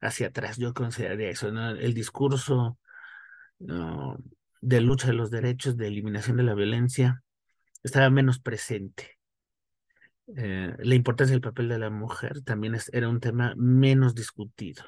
hacia 0.00 0.26
atrás, 0.28 0.58
yo 0.58 0.74
consideraría 0.74 1.30
eso, 1.30 1.48
el 1.48 1.94
discurso 1.94 2.78
de 3.58 4.80
lucha 4.80 5.06
de 5.08 5.12
los 5.12 5.30
derechos, 5.30 5.76
de 5.76 5.86
eliminación 5.86 6.36
de 6.36 6.42
la 6.42 6.54
violencia, 6.54 7.22
estaba 7.82 8.10
menos 8.10 8.38
presente. 8.40 9.18
Eh, 10.28 10.74
la 10.78 10.94
importancia 10.94 11.32
del 11.34 11.40
papel 11.40 11.68
de 11.68 11.78
la 11.78 11.90
mujer 11.90 12.42
también 12.42 12.76
era 12.92 13.08
un 13.08 13.20
tema 13.20 13.54
menos 13.56 14.14
discutido. 14.14 14.84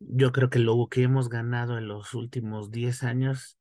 Yo 0.00 0.32
creo 0.32 0.50
que 0.50 0.58
lo 0.58 0.86
que 0.88 1.02
hemos 1.02 1.28
ganado 1.28 1.78
en 1.78 1.88
los 1.88 2.14
últimos 2.14 2.70
10 2.70 3.02
años 3.04 3.58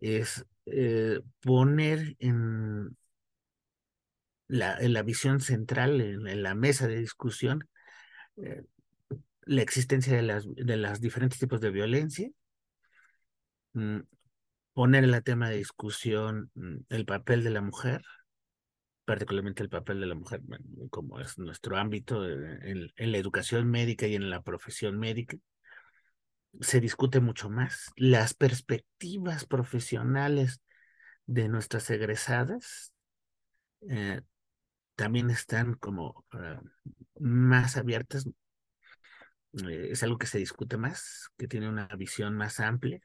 es 0.00 0.46
eh, 0.66 1.20
poner 1.40 2.16
en 2.18 2.96
la, 4.48 4.78
en 4.78 4.92
la 4.92 5.02
visión 5.02 5.40
central, 5.40 6.00
en, 6.00 6.42
la 6.42 6.54
mesa 6.54 6.88
de 6.88 6.98
discusión, 6.98 7.68
eh, 8.36 8.64
la 9.42 9.62
existencia 9.62 10.16
de 10.16 10.22
las, 10.22 10.46
de 10.46 10.76
las 10.76 11.00
diferentes 11.00 11.38
tipos 11.38 11.60
de 11.60 11.70
violencia, 11.70 12.30
mm, 13.74 14.00
poner 14.74 15.04
en 15.04 15.10
la 15.10 15.20
tema 15.22 15.48
de 15.50 15.58
discusión 15.58 16.50
mm, 16.54 16.76
el 16.90 17.06
papel 17.06 17.44
de 17.44 17.50
la 17.50 17.62
mujer, 17.62 18.02
particularmente 19.06 19.62
el 19.62 19.70
papel 19.70 20.00
de 20.00 20.06
la 20.06 20.16
mujer, 20.16 20.42
como 20.90 21.20
es 21.20 21.38
nuestro 21.38 21.78
ámbito 21.78 22.28
en, 22.28 22.90
la 22.96 23.18
educación 23.18 23.70
médica 23.70 24.06
y 24.06 24.16
en 24.16 24.28
la 24.28 24.42
profesión 24.42 24.98
médica, 24.98 25.38
se 26.60 26.80
discute 26.80 27.20
mucho 27.20 27.48
más. 27.48 27.92
Las 27.96 28.34
perspectivas 28.34 29.46
profesionales 29.46 30.60
de 31.26 31.48
nuestras 31.48 31.88
egresadas 31.90 32.92
eh, 33.88 34.22
también 34.96 35.30
están 35.30 35.74
como 35.74 36.24
ah, 36.32 36.60
más 37.20 37.76
abiertas. 37.76 38.26
Eh, 38.26 39.88
es 39.92 40.02
algo 40.02 40.18
que 40.18 40.26
se 40.26 40.38
discute 40.38 40.76
más, 40.78 41.28
que 41.38 41.46
tiene 41.46 41.68
una 41.68 41.86
visión 41.96 42.34
más 42.36 42.58
amplia. 42.58 43.00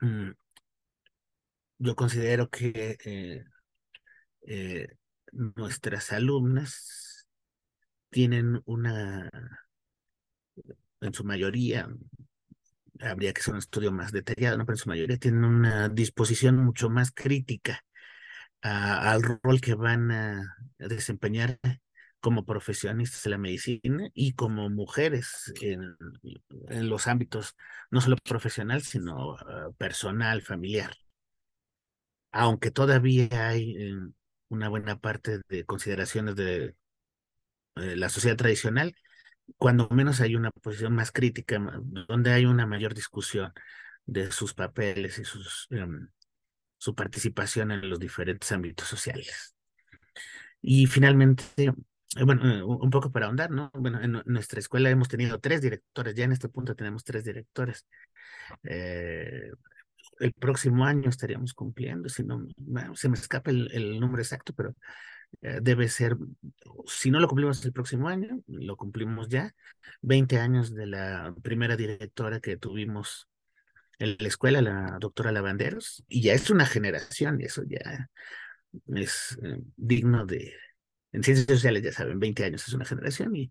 Mm, 0.00 0.32
yo 1.78 1.94
considero 1.96 2.50
que 2.50 2.96
eh, 3.04 3.44
eh, 4.46 4.88
nuestras 5.32 6.12
alumnas 6.12 7.26
tienen 8.10 8.62
una, 8.66 9.30
en 11.00 11.14
su 11.14 11.24
mayoría, 11.24 11.88
habría 13.00 13.32
que 13.32 13.40
hacer 13.40 13.54
un 13.54 13.58
estudio 13.58 13.92
más 13.92 14.12
detallado, 14.12 14.58
¿no? 14.58 14.66
pero 14.66 14.74
en 14.74 14.82
su 14.82 14.88
mayoría 14.88 15.16
tienen 15.16 15.44
una 15.44 15.88
disposición 15.88 16.56
mucho 16.56 16.90
más 16.90 17.10
crítica 17.12 17.84
al 18.62 19.22
rol 19.22 19.60
que 19.60 19.74
van 19.74 20.10
a 20.10 20.56
desempeñar 20.78 21.58
como 22.20 22.46
profesionistas 22.46 23.22
de 23.24 23.30
la 23.30 23.36
medicina 23.38 24.08
y 24.14 24.32
como 24.32 24.70
mujeres 24.70 25.52
en, 25.60 25.94
los 26.88 27.06
ámbitos 27.06 27.54
no 27.90 28.00
solo 28.00 28.16
profesional, 28.24 28.80
sino 28.80 29.34
ah, 29.34 29.68
personal, 29.76 30.40
familiar. 30.40 30.96
Aunque 32.32 32.70
todavía 32.70 33.48
hay 33.48 33.76
una 34.54 34.68
buena 34.68 34.98
parte 34.98 35.40
de 35.48 35.64
consideraciones 35.64 36.36
de 36.36 36.74
eh, 37.76 37.96
la 37.96 38.08
sociedad 38.08 38.36
tradicional, 38.36 38.94
cuando 39.58 39.88
menos 39.90 40.20
hay 40.20 40.36
una 40.36 40.50
posición 40.50 40.94
más 40.94 41.12
crítica, 41.12 41.58
donde 42.08 42.32
hay 42.32 42.46
una 42.46 42.66
mayor 42.66 42.94
discusión 42.94 43.52
de 44.06 44.30
sus 44.32 44.54
papeles 44.54 45.18
y 45.18 45.24
sus, 45.24 45.66
em, 45.70 46.08
su 46.78 46.94
participación 46.94 47.72
en 47.72 47.88
los 47.90 47.98
diferentes 47.98 48.52
ámbitos 48.52 48.88
sociales. 48.88 49.54
Y 50.60 50.86
finalmente, 50.86 51.44
eh, 52.16 52.24
bueno, 52.24 52.48
eh, 52.50 52.62
un 52.62 52.90
poco 52.90 53.10
para 53.12 53.26
ahondar, 53.26 53.50
¿no? 53.50 53.70
Bueno, 53.74 54.00
en 54.00 54.22
nuestra 54.26 54.60
escuela 54.60 54.90
hemos 54.90 55.08
tenido 55.08 55.40
tres 55.40 55.60
directores, 55.60 56.14
ya 56.14 56.24
en 56.24 56.32
este 56.32 56.48
punto 56.48 56.74
tenemos 56.76 57.04
tres 57.04 57.24
directores 57.24 57.86
el 60.20 60.32
próximo 60.32 60.84
año 60.84 61.08
estaríamos 61.08 61.54
cumpliendo, 61.54 62.08
si 62.08 62.24
no 62.24 62.46
se 62.94 63.08
me 63.08 63.16
escapa 63.16 63.50
el, 63.50 64.00
número 64.00 64.22
exacto, 64.22 64.52
pero 64.54 64.74
eh, 65.42 65.58
debe 65.62 65.88
ser, 65.88 66.16
si 66.86 67.10
no 67.10 67.20
lo 67.20 67.28
cumplimos 67.28 67.64
el 67.64 67.72
próximo 67.72 68.08
año, 68.08 68.40
lo 68.46 68.76
cumplimos 68.76 69.28
ya, 69.28 69.54
20 70.02 70.38
años 70.38 70.74
de 70.74 70.86
la 70.86 71.34
primera 71.42 71.76
directora 71.76 72.40
que 72.40 72.56
tuvimos 72.56 73.28
en 73.98 74.16
la 74.18 74.28
escuela, 74.28 74.60
la 74.60 74.98
doctora 75.00 75.32
Lavanderos, 75.32 76.04
y 76.08 76.22
ya 76.22 76.34
es 76.34 76.50
una 76.50 76.66
generación, 76.66 77.40
y 77.40 77.44
eso 77.44 77.62
ya 77.64 78.10
es 78.94 79.38
eh, 79.42 79.58
digno 79.76 80.26
de, 80.26 80.52
en 81.12 81.22
ciencias 81.22 81.48
sociales 81.48 81.82
ya 81.82 81.92
saben, 81.92 82.18
20 82.18 82.44
años 82.44 82.66
es 82.66 82.74
una 82.74 82.84
generación, 82.84 83.34
y 83.36 83.50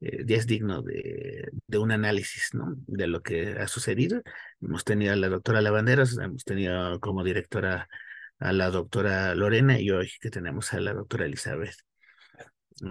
eh, 0.00 0.24
es 0.28 0.46
digno 0.46 0.82
de, 0.82 1.50
un 1.78 1.90
análisis 1.92 2.50
de 2.86 3.06
lo 3.06 3.22
que 3.22 3.52
ha 3.52 3.68
sucedido. 3.68 4.22
Hemos 4.60 4.84
tenido 4.84 5.12
a 5.12 5.16
la 5.16 5.28
doctora 5.28 5.60
Lavanderos, 5.60 6.18
hemos 6.18 6.44
tenido 6.44 7.00
como 7.00 7.24
directora 7.24 7.88
a 8.38 8.52
la 8.52 8.70
doctora 8.70 9.34
Lorena 9.34 9.80
y 9.80 9.90
hoy 9.90 10.10
que 10.20 10.30
tenemos 10.30 10.72
a 10.74 10.80
la 10.80 10.92
doctora 10.94 11.26
Elizabeth. 11.26 11.76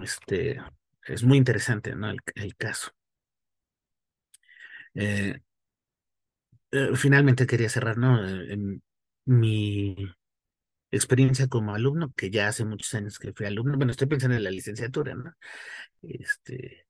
Este, 0.02 0.60
es 1.06 1.22
muy 1.24 1.38
interesante 1.38 1.94
¿no? 1.94 2.10
el, 2.10 2.56
caso. 2.56 2.90
Eh, 4.94 5.40
eh, 6.72 6.90
finalmente 6.94 7.46
quería 7.46 7.68
cerrar 7.68 7.98
¿no? 7.98 8.26
en 8.26 8.82
mi 9.26 9.96
experiencia 10.90 11.48
como 11.48 11.74
alumno, 11.74 12.12
que 12.16 12.30
ya 12.30 12.48
hace 12.48 12.64
muchos 12.64 12.92
años 12.94 13.18
que 13.18 13.32
fui 13.32 13.46
alumno, 13.46 13.76
bueno, 13.76 13.92
estoy 13.92 14.08
pensando 14.08 14.36
en 14.36 14.44
la 14.44 14.50
licenciatura, 14.50 15.14
¿no? 15.14 15.34
Este, 16.02 16.85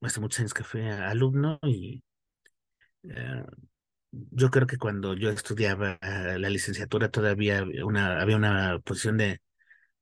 hace 0.00 0.20
muchos 0.20 0.40
años 0.40 0.54
que 0.54 0.64
fui 0.64 0.82
alumno 0.82 1.58
y 1.62 2.02
eh, 3.04 3.44
yo 4.10 4.50
creo 4.50 4.66
que 4.66 4.78
cuando 4.78 5.14
yo 5.14 5.30
estudiaba 5.30 5.98
la 6.02 6.50
licenciatura 6.50 7.10
todavía 7.10 7.58
había 7.60 7.84
una, 7.86 8.20
había 8.20 8.36
una 8.36 8.78
posición 8.80 9.16
de 9.18 9.40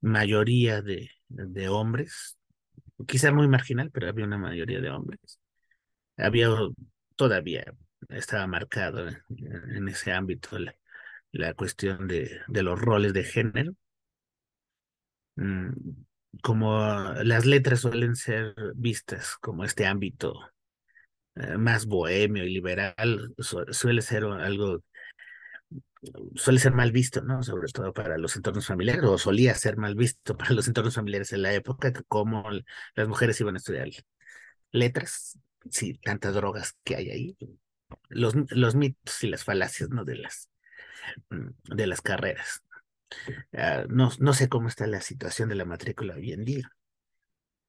mayoría 0.00 0.83
de, 0.83 1.11
de 1.28 1.69
hombres, 1.69 2.38
quizá 3.07 3.33
muy 3.33 3.49
marginal, 3.49 3.90
pero 3.92 4.09
había 4.09 4.25
una 4.26 4.38
mayoría 4.38 4.80
de 4.80 4.90
hombres. 4.90 5.40
Había 6.16 6.49
todavía, 7.16 7.64
estaba 8.09 8.47
marcado 8.47 9.09
en, 9.09 9.88
ese 9.88 10.12
ámbito 10.12 10.59
la, 10.59 10.75
la 11.33 11.54
cuestión 11.54 12.09
de, 12.09 12.40
de, 12.49 12.62
los 12.62 12.80
roles 12.80 13.12
de 13.14 13.25
género. 13.25 13.75
Mm, 15.37 15.71
como 16.43 16.79
las 17.25 17.47
letras 17.47 17.81
suelen 17.81 18.17
ser 18.17 18.55
vistas 18.75 19.37
como 19.41 19.65
este 19.65 19.87
ámbito 19.87 20.35
eh, 21.37 21.57
más 21.59 21.87
bohemio 21.87 22.45
y 22.45 22.53
liberal, 22.53 23.35
suele 23.39 24.03
ser 24.03 24.25
algo 24.25 24.83
suele 26.35 26.59
ser 26.59 26.73
mal 26.73 26.93
visto, 26.93 27.23
¿no? 27.23 27.43
Sobre 27.43 27.71
todo 27.73 27.93
para 27.93 28.19
los 28.19 28.37
entornos 28.37 28.67
familiares, 28.67 29.05
o 29.05 29.19
solía 29.19 29.55
ser 29.55 29.77
mal 29.77 29.95
visto 29.95 30.37
para 30.39 30.53
los 30.53 30.69
entornos 30.69 30.95
familiares 30.95 31.33
en 31.33 31.43
la 31.43 31.53
época, 31.53 31.93
como 32.09 32.45
las 32.95 33.09
mujeres 33.09 33.41
iban 33.41 33.55
a 33.55 33.59
estudiar 33.59 33.89
letras, 34.73 35.39
sí, 35.71 35.95
tantas 35.95 36.35
drogas 36.35 36.77
que 36.85 36.97
hay 36.97 37.11
ahí, 37.11 37.37
los, 38.09 38.35
los 38.51 38.75
mitos 38.75 39.23
y 39.25 39.29
las 39.29 39.45
falacias, 39.45 39.91
¿no? 39.91 40.05
De 40.05 40.17
las, 40.17 40.49
mm, 41.31 41.75
de 41.75 41.87
las 41.87 42.01
carreras. 42.01 42.63
Ah, 43.52 43.85
no, 43.88 44.11
no 44.19 44.33
sé 44.33 44.49
cómo 44.49 44.69
está 44.69 44.87
la 44.87 45.00
situación 45.00 45.49
de 45.49 45.55
la 45.55 45.64
matrícula 45.64 46.14
hoy 46.14 46.33
en 46.33 46.45
día. 46.45 46.71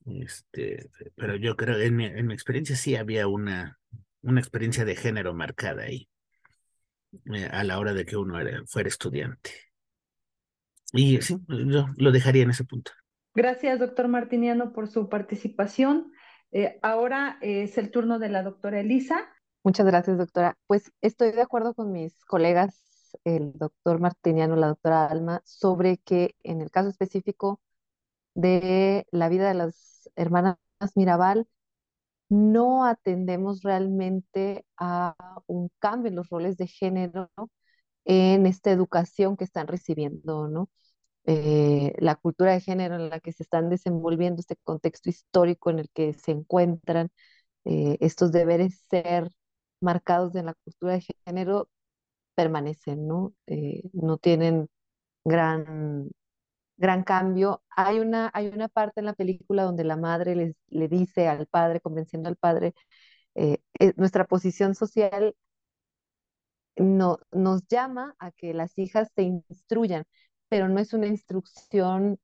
Este, 0.05 0.89
pero 1.15 1.35
yo 1.35 1.55
creo, 1.55 1.79
en 1.79 1.95
mi, 1.95 2.05
en 2.05 2.27
mi 2.27 2.33
experiencia 2.33 2.75
sí 2.75 2.95
había 2.95 3.27
una, 3.27 3.79
una 4.21 4.39
experiencia 4.39 4.85
de 4.85 4.95
género 4.95 5.33
marcada 5.33 5.83
ahí, 5.83 6.09
eh, 7.33 7.49
a 7.51 7.63
la 7.63 7.79
hora 7.79 7.93
de 7.93 8.05
que 8.05 8.17
uno 8.17 8.39
era, 8.39 8.63
fuera 8.65 8.89
estudiante. 8.89 9.51
Y 10.93 11.21
sí, 11.21 11.37
yo 11.47 11.87
lo 11.97 12.11
dejaría 12.11 12.43
en 12.43 12.49
ese 12.49 12.65
punto. 12.65 12.91
Gracias, 13.33 13.79
doctor 13.79 14.07
Martiniano, 14.07 14.73
por 14.73 14.87
su 14.87 15.07
participación. 15.07 16.11
Eh, 16.51 16.79
ahora 16.81 17.37
es 17.41 17.77
el 17.77 17.91
turno 17.91 18.19
de 18.19 18.29
la 18.29 18.43
doctora 18.43 18.81
Elisa. 18.81 19.29
Muchas 19.63 19.85
gracias, 19.85 20.17
doctora. 20.17 20.57
Pues 20.67 20.91
estoy 21.01 21.31
de 21.31 21.41
acuerdo 21.41 21.73
con 21.73 21.91
mis 21.91 22.25
colegas, 22.25 22.90
el 23.23 23.53
doctor 23.53 23.99
Martiniano, 23.99 24.55
la 24.55 24.67
doctora 24.67 25.05
Alma, 25.07 25.41
sobre 25.45 25.97
que 25.97 26.35
en 26.43 26.61
el 26.61 26.71
caso 26.71 26.89
específico 26.89 27.61
de 28.35 29.07
la 29.11 29.29
vida 29.29 29.47
de 29.49 29.55
las 29.55 30.09
hermanas 30.15 30.57
Mirabal, 30.95 31.47
no 32.29 32.85
atendemos 32.85 33.61
realmente 33.63 34.65
a 34.77 35.15
un 35.47 35.69
cambio 35.79 36.09
en 36.09 36.15
los 36.15 36.29
roles 36.29 36.57
de 36.57 36.67
género 36.67 37.29
en 38.05 38.45
esta 38.47 38.71
educación 38.71 39.37
que 39.37 39.43
están 39.45 39.67
recibiendo, 39.67 40.47
¿no? 40.47 40.69
Eh, 41.25 41.93
la 41.99 42.15
cultura 42.15 42.53
de 42.53 42.61
género 42.61 42.95
en 42.95 43.09
la 43.09 43.19
que 43.19 43.31
se 43.33 43.43
están 43.43 43.69
desenvolviendo, 43.69 44.41
este 44.41 44.57
contexto 44.63 45.09
histórico 45.09 45.69
en 45.69 45.79
el 45.79 45.89
que 45.91 46.13
se 46.13 46.31
encuentran, 46.31 47.09
eh, 47.65 47.97
estos 48.01 48.31
deberes 48.31 48.81
ser 48.89 49.29
marcados 49.81 50.35
en 50.35 50.47
la 50.47 50.55
cultura 50.55 50.93
de 50.93 51.05
género 51.25 51.69
permanecen, 52.41 53.07
¿no? 53.07 53.33
Eh, 53.47 53.83
no 53.93 54.17
tienen 54.17 54.67
gran 55.25 56.09
gran 56.77 57.03
cambio. 57.03 57.63
Hay 57.69 57.99
una, 57.99 58.31
hay 58.33 58.47
una 58.49 58.67
parte 58.69 59.01
en 59.01 59.07
la 59.07 59.13
película 59.13 59.63
donde 59.63 59.83
la 59.85 59.97
madre 59.97 60.35
les, 60.35 60.55
le 60.69 60.87
dice 60.89 61.27
al 61.27 61.47
padre, 61.47 61.81
convenciendo 61.81 62.29
al 62.29 62.37
padre, 62.37 62.73
eh, 63.35 63.59
eh, 63.79 63.93
nuestra 63.97 64.25
posición 64.25 64.75
social 64.75 65.35
no, 66.75 67.19
nos 67.31 67.67
llama 67.67 68.15
a 68.19 68.31
que 68.31 68.53
las 68.53 68.77
hijas 68.77 69.09
se 69.15 69.23
instruyan, 69.23 70.05
pero 70.49 70.69
no 70.69 70.79
es 70.79 70.93
una 70.93 71.07
instrucción 71.07 72.19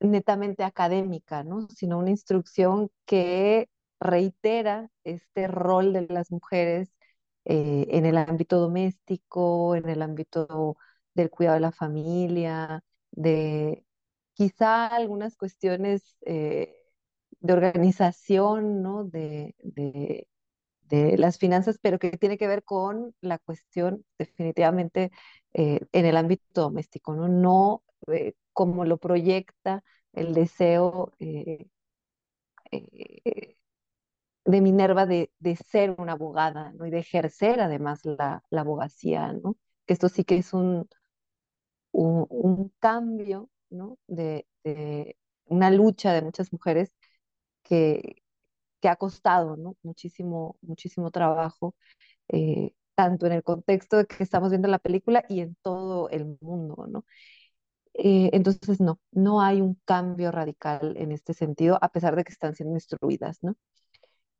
netamente 0.00 0.62
académica, 0.64 1.42
¿no? 1.44 1.68
sino 1.68 1.98
una 1.98 2.10
instrucción 2.10 2.90
que 3.06 3.68
reitera 4.00 4.90
este 5.04 5.48
rol 5.48 5.92
de 5.92 6.06
las 6.08 6.30
mujeres 6.30 6.93
en 7.44 8.06
el 8.06 8.16
ámbito 8.18 8.58
doméstico, 8.58 9.76
en 9.76 9.88
el 9.88 10.02
ámbito 10.02 10.76
del 11.14 11.30
cuidado 11.30 11.54
de 11.56 11.60
la 11.60 11.72
familia, 11.72 12.84
de 13.12 13.84
quizá 14.34 14.86
algunas 14.86 15.36
cuestiones 15.36 16.16
eh, 16.26 16.76
de 17.40 17.52
organización, 17.52 18.82
¿no? 18.82 19.04
De, 19.04 19.54
de, 19.62 20.28
las 21.18 21.38
finanzas, 21.38 21.78
pero 21.82 21.98
que 21.98 22.16
tiene 22.18 22.38
que 22.38 22.46
ver 22.46 22.62
con 22.62 23.14
la 23.20 23.38
cuestión 23.38 24.04
definitivamente 24.18 25.10
eh, 25.52 25.80
en 25.92 26.06
el 26.06 26.16
ámbito 26.16 26.62
doméstico, 26.62 27.14
¿no? 27.14 27.28
No 27.28 27.82
eh, 28.08 28.34
como 28.52 28.84
lo 28.84 28.98
proyecta 28.98 29.82
el 30.12 30.34
deseo 30.34 31.12
de 34.44 34.60
Minerva 34.60 35.06
de, 35.06 35.32
de, 35.38 35.56
ser 35.56 35.94
una 35.98 36.12
abogada, 36.12 36.72
¿no? 36.72 36.86
Y 36.86 36.90
de 36.90 36.98
ejercer 37.00 37.60
además 37.60 38.02
la, 38.04 38.42
abogacía, 38.52 39.32
¿no? 39.32 39.56
Que 39.86 39.94
esto 39.94 40.08
sí 40.08 40.24
que 40.24 40.36
es 40.38 40.52
un, 40.52 40.88
un, 41.92 42.72
cambio, 42.78 43.50
¿no? 43.70 43.98
De, 44.06 44.46
una 45.46 45.70
lucha 45.70 46.12
de 46.12 46.22
muchas 46.22 46.52
mujeres 46.52 46.94
que, 47.62 48.22
que 48.80 48.88
ha 48.88 48.96
costado, 48.96 49.56
¿no? 49.56 49.76
Muchísimo, 49.82 50.58
muchísimo 50.62 51.10
trabajo, 51.10 51.74
eh, 52.28 52.72
tanto 52.94 53.26
en 53.26 53.32
el 53.32 53.42
contexto 53.44 53.98
de 53.98 54.06
que 54.06 54.22
estamos 54.24 54.50
viendo 54.50 54.68
la 54.68 54.78
película 54.78 55.24
y 55.28 55.40
en 55.40 55.56
todo 55.62 56.10
el 56.10 56.38
mundo, 56.40 56.86
¿no? 56.88 57.04
Eh, 57.94 58.30
entonces, 58.32 58.80
no, 58.80 59.00
no 59.12 59.40
hay 59.40 59.60
un 59.60 59.76
cambio 59.84 60.30
radical 60.32 60.96
en 60.98 61.12
este 61.12 61.34
sentido, 61.34 61.78
a 61.80 61.90
pesar 61.90 62.16
de 62.16 62.24
que 62.24 62.32
están 62.32 62.54
siendo 62.54 62.74
instruidas, 62.76 63.38
¿no? 63.42 63.56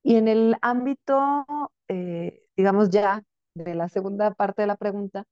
Y 0.05 0.17
en 0.17 0.29
el 0.29 0.57
ámbito, 0.63 1.47
eh, 1.89 2.47
digamos 2.57 2.91
ya, 2.91 3.25
de 3.55 3.75
la 3.75 3.89
segunda 3.89 4.33
parte 4.35 4.63
de 4.63 4.69
la 4.69 4.77
pregunta, 4.77 5.27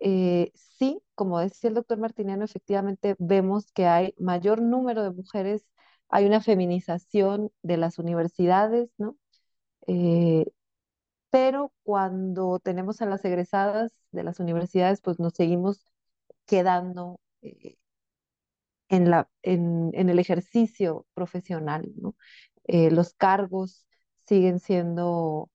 eh, 0.00 0.52
sí, 0.54 1.02
como 1.14 1.40
decía 1.40 1.68
el 1.70 1.74
doctor 1.76 1.98
Martiniano, 1.98 2.44
efectivamente 2.44 3.16
vemos 3.18 3.72
que 3.72 3.86
hay 3.86 4.14
mayor 4.18 4.62
número 4.62 5.02
de 5.04 5.12
mujeres, 5.12 5.66
hay 6.08 6.26
una 6.26 6.40
feminización 6.42 7.52
de 7.62 7.78
las 7.78 7.98
universidades, 7.98 8.90
¿no? 8.98 9.16
Eh, 9.88 10.46
pero 11.30 11.72
cuando 11.84 12.60
tenemos 12.60 13.02
a 13.02 13.06
las 13.06 13.24
egresadas 13.24 13.92
de 14.12 14.24
las 14.24 14.40
universidades, 14.40 15.00
pues 15.02 15.20
nos 15.20 15.34
seguimos 15.34 15.92
quedando 16.46 17.20
en, 18.88 19.10
la, 19.10 19.28
en, 19.42 19.90
en, 19.94 20.08
el 20.10 20.18
ejercicio 20.18 21.06
profesional, 21.14 21.92
¿no? 21.96 22.14
los 22.66 23.14
cargos 23.14 23.84
siguen 24.26 24.60
siendo 24.60 25.50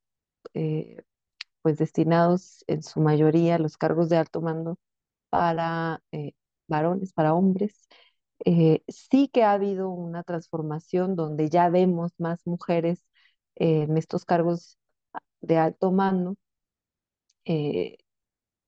pues 1.62 1.78
destinados 1.78 2.64
en 2.68 2.84
su 2.84 3.02
mayoría 3.02 3.58
los 3.60 3.78
cargos 3.78 4.10
de 4.10 4.18
alto 4.18 4.42
mando 4.42 4.78
para 5.30 6.02
eh, 6.12 6.34
varones, 6.68 7.14
para 7.14 7.34
hombres. 7.34 7.88
Eh, 8.46 8.84
sí 8.88 9.30
que 9.30 9.44
ha 9.44 9.54
habido 9.54 9.90
una 9.90 10.24
transformación 10.24 11.16
donde 11.16 11.50
ya 11.50 11.70
vemos 11.70 12.14
más 12.20 12.46
mujeres 12.48 13.06
en 13.56 13.98
estos 13.98 14.26
cargos 14.26 14.80
de 15.42 15.58
alto 15.58 15.92
mando, 15.92 16.38
eh, 17.46 17.98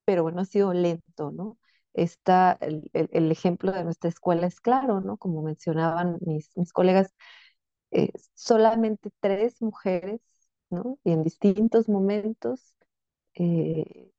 pero 0.05 0.23
bueno, 0.23 0.41
ha 0.41 0.45
sido 0.45 0.73
lento, 0.73 1.31
¿no? 1.31 1.57
Está 1.93 2.57
el, 2.61 2.89
el, 2.93 3.31
ejemplo 3.31 3.71
de 3.71 3.83
nuestra 3.83 4.09
escuela 4.09 4.47
es 4.47 4.61
claro, 4.61 5.01
¿no? 5.01 5.17
Como 5.17 5.41
mencionaban 5.43 6.17
mis, 6.21 6.51
mis 6.57 6.73
colegas, 6.73 7.13
solamente 8.34 9.12
tres 9.19 9.62
mujeres, 9.62 10.21
¿no? 10.69 10.97
Y 11.04 11.12
en 11.12 11.23
distintos 11.23 11.89
momentos 11.89 12.75
eh, 13.36 14.12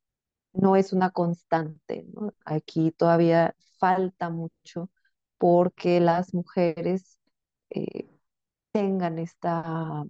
no 0.53 0.77
es 0.77 0.93
una 0.93 1.11
constante. 1.11 2.07
¿no? 2.15 2.35
Aquí 2.45 2.93
todavía 2.93 3.55
falta 3.79 4.31
mucho 4.31 4.91
porque 5.39 6.01
las 6.01 6.35
mujeres 6.35 7.21
eh, 7.71 8.09
tengan 8.73 9.19
esta, 9.19 10.05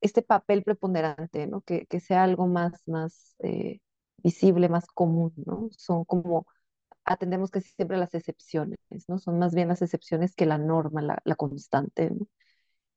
este 0.00 0.22
papel 0.22 0.62
preponderante, 0.62 1.46
¿no? 1.46 1.62
que, 1.62 1.86
que 1.86 2.00
sea 2.00 2.22
algo 2.24 2.46
más, 2.46 2.86
más 2.86 3.34
eh, 3.40 3.80
visible, 4.18 4.68
más 4.68 4.86
común. 4.86 5.32
¿no? 5.46 5.68
Son 5.76 6.04
como 6.04 6.46
atendemos 7.06 7.50
que 7.50 7.60
siempre 7.62 7.98
las 7.98 8.14
excepciones, 8.14 8.78
¿no? 9.08 9.18
Son 9.18 9.38
más 9.38 9.54
bien 9.54 9.68
las 9.68 9.82
excepciones 9.82 10.34
que 10.34 10.46
la 10.46 10.58
norma, 10.58 11.02
la, 11.02 11.18
la 11.24 11.36
constante. 11.36 12.10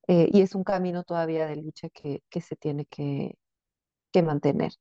Eh, 0.07 0.29
y 0.33 0.41
es 0.41 0.55
un 0.55 0.63
camino 0.63 1.03
todavía 1.03 1.47
de 1.47 1.57
lucha 1.57 1.89
que, 1.89 2.23
que 2.29 2.41
se 2.41 2.55
tiene 2.55 2.85
que, 2.85 3.37
que, 4.11 4.23
mantener. 4.23 4.73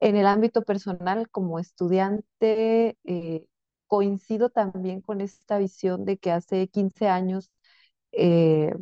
En 0.00 0.16
el 0.16 0.26
ámbito 0.26 0.62
personal, 0.64 1.30
como 1.30 1.58
estudiante, 1.58 2.98
eh, 3.04 3.46
coincido 3.88 4.50
también 4.50 5.00
con 5.02 5.20
esta 5.20 5.58
visión 5.58 6.04
de 6.04 6.18
que 6.18 6.32
hace 6.32 6.68
15 6.68 7.08
años 7.08 7.50
eh, 8.12 8.74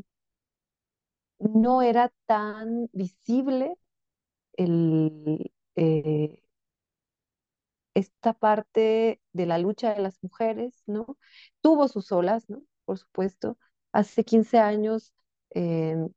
no 1.39 1.83
era 1.83 2.13
tan 2.27 2.89
visible 2.93 3.75
el, 4.55 5.53
esta 7.95 8.33
parte 8.35 9.21
de 9.33 9.47
la 9.47 9.59
lucha 9.59 9.95
de 9.95 10.01
las 10.03 10.23
mujeres, 10.23 10.83
¿no? 10.87 11.19
Tuvo 11.61 11.89
sus 11.89 12.13
olas, 12.13 12.49
¿no? 12.51 12.63
Por 12.85 12.99
supuesto. 12.99 13.59
Hace 13.93 14.25
15 14.25 14.59
años 14.59 15.13
en 15.51 16.15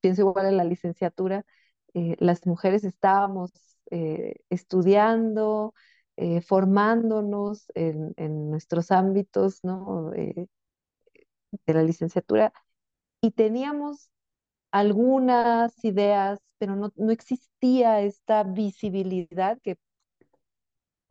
pienso 0.00 0.22
igual 0.22 0.46
en 0.46 0.56
la 0.56 0.64
licenciatura, 0.64 1.44
eh, 1.94 2.16
las 2.18 2.46
mujeres 2.46 2.84
estábamos 2.84 3.52
eh, 3.90 4.36
estudiando, 4.50 5.74
eh, 6.16 6.40
formándonos 6.42 7.66
en, 7.74 8.14
en, 8.16 8.50
nuestros 8.50 8.90
ámbitos 8.90 9.60
¿no? 9.64 10.10
de 10.10 10.48
la 11.66 11.82
licenciatura 11.82 12.52
y 13.20 13.32
teníamos 13.32 14.10
algunas 14.72 15.84
ideas, 15.84 16.40
pero 16.58 16.76
no, 16.76 16.92
no 16.96 17.12
existía 17.12 18.00
esta 18.02 18.44
visibilidad 18.44 19.58
que 19.62 19.78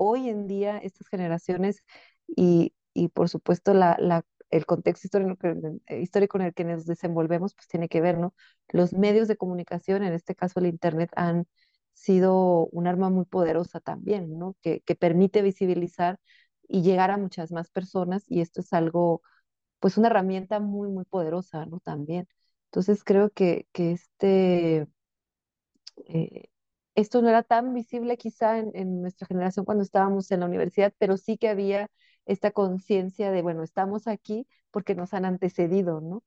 hoy 0.01 0.29
en 0.29 0.47
día 0.47 0.77
estas 0.79 1.07
generaciones 1.07 1.83
y, 2.27 2.73
y 2.93 3.09
por 3.09 3.29
supuesto 3.29 3.73
la, 3.73 3.97
la, 3.99 4.25
el 4.49 4.65
contexto 4.65 5.07
histórico, 5.07 5.47
eh, 5.87 6.01
histórico 6.01 6.37
en 6.37 6.45
el 6.45 6.53
que 6.53 6.63
nos 6.65 6.85
desenvolvemos, 6.85 7.53
pues 7.55 7.67
tiene 7.67 7.89
que 7.89 8.01
ver, 8.01 8.17
¿no? 8.17 8.33
Los 8.69 8.93
medios 8.93 9.27
de 9.27 9.37
comunicación, 9.37 10.03
en 10.03 10.13
este 10.13 10.35
caso 10.35 10.59
el 10.59 10.67
Internet, 10.67 11.11
han 11.15 11.47
sido 11.93 12.67
un 12.67 12.87
arma 12.87 13.09
muy 13.09 13.25
poderosa 13.25 13.79
también, 13.79 14.37
¿no? 14.39 14.55
Que, 14.61 14.81
que 14.81 14.95
permite 14.95 15.41
visibilizar 15.41 16.19
y 16.67 16.81
llegar 16.83 17.11
a 17.11 17.17
muchas 17.17 17.51
más 17.51 17.69
personas 17.69 18.23
y 18.27 18.41
esto 18.41 18.61
es 18.61 18.73
algo, 18.73 19.21
pues 19.79 19.97
una 19.97 20.07
herramienta 20.09 20.59
muy, 20.59 20.89
muy 20.89 21.05
poderosa, 21.05 21.65
¿no? 21.67 21.79
También. 21.81 22.27
Entonces 22.67 23.03
creo 23.03 23.29
que, 23.31 23.67
que 23.73 23.91
este, 23.93 24.87
eh, 26.07 26.49
esto 26.95 27.21
no 27.21 27.30
era 27.30 27.43
tan 27.43 27.73
visible 27.73 28.17
quizá 28.17 28.58
en, 28.60 28.71
en, 28.75 29.01
nuestra 29.01 29.27
generación 29.27 29.65
cuando 29.65 29.84
estábamos 29.84 30.32
en 30.32 30.41
la 30.41 30.45
universidad, 30.47 30.93
pero 30.97 31.17
sí 31.17 31.38
que 31.38 31.49
había 31.49 31.89
esta 32.25 32.51
conciencia 32.51 33.32
de, 33.32 33.41
bueno, 33.41 33.63
estamos 33.63 34.08
aquí 34.08 34.47
porque 34.71 34.95
nos 34.95 35.13
han 35.13 35.25
antecedido, 35.25 36.01
¿no? 36.01 36.23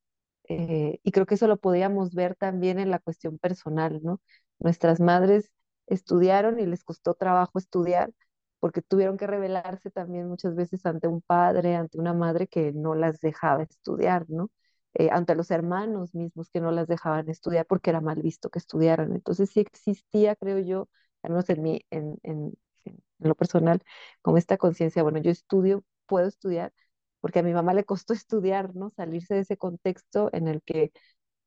Eh, 0.48 1.00
y 1.02 1.12
creo 1.12 1.26
que 1.26 1.36
eso 1.36 1.48
lo 1.48 1.56
podíamos 1.58 2.14
ver 2.14 2.34
también 2.36 2.78
en 2.78 2.90
la 2.90 2.98
cuestión 2.98 3.38
personal, 3.38 4.00
¿no? 4.02 4.20
Nuestras 4.58 5.00
madres 5.00 5.50
estudiaron 5.86 6.58
y 6.60 6.66
les 6.66 6.84
costó 6.84 7.14
trabajo 7.14 7.58
estudiar 7.58 8.12
porque 8.60 8.82
tuvieron 8.82 9.16
que 9.18 9.26
rebelarse 9.26 9.90
también 9.90 10.28
muchas 10.28 10.54
veces 10.54 10.84
ante 10.86 11.08
un 11.08 11.20
padre, 11.22 11.76
ante 11.76 11.98
una 11.98 12.14
madre 12.14 12.46
que 12.48 12.72
no 12.72 12.94
las 12.94 13.20
dejaba 13.20 13.62
estudiar, 13.62 14.26
¿no? 14.28 14.50
Eh, 14.94 15.08
ante 15.12 15.34
los 15.34 15.50
hermanos 15.50 16.14
mismos 16.14 16.50
que 16.50 16.60
no 16.60 16.70
las 16.70 16.86
dejaban 16.88 17.28
estudiar 17.28 17.66
porque 17.66 17.90
era 17.90 18.00
mal 18.00 18.22
visto 18.22 18.50
que 18.50 18.58
estudiaran. 18.60 19.12
Entonces 19.12 19.50
sí 19.50 19.60
existía, 19.60 20.36
creo 20.36 20.58
yo, 20.60 20.88
al 21.22 21.30
menos 21.32 21.48
en, 21.50 21.66
en, 21.66 21.82
en, 22.22 22.54
en 22.84 22.98
lo 23.20 23.34
personal, 23.34 23.82
como 24.22 24.36
esta 24.38 24.56
conciencia, 24.58 25.02
bueno, 25.02 25.18
yo 25.20 25.30
estudio, 25.30 25.84
puedo 26.06 26.28
estudiar, 26.28 26.72
porque 27.20 27.40
a 27.40 27.42
mi 27.42 27.52
mamá 27.54 27.74
le 27.74 27.84
costó 27.84 28.12
estudiar, 28.14 28.74
¿no? 28.74 28.90
Salirse 28.90 29.34
de 29.34 29.40
ese 29.40 29.56
contexto 29.56 30.30
en 30.32 30.48
el 30.48 30.62
que 30.62 30.92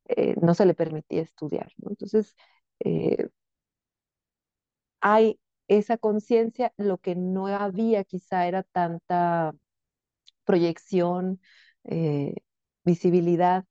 eh, 0.10 0.36
no 0.42 0.54
se 0.56 0.66
le 0.66 0.74
permitía 0.76 1.22
estudiar, 1.24 1.72
¿no? 1.78 1.92
Entonces, 1.92 2.36
eh, 2.82 3.30
hay 5.02 5.40
esa 5.68 5.98
conciencia, 5.98 6.74
lo 6.78 6.98
que 7.00 7.16
no 7.16 7.48
había 7.48 8.04
quizá 8.04 8.48
era 8.48 8.64
tanta 8.64 9.54
proyección, 10.46 11.42
eh, 11.86 12.36
visibilidad, 12.88 13.66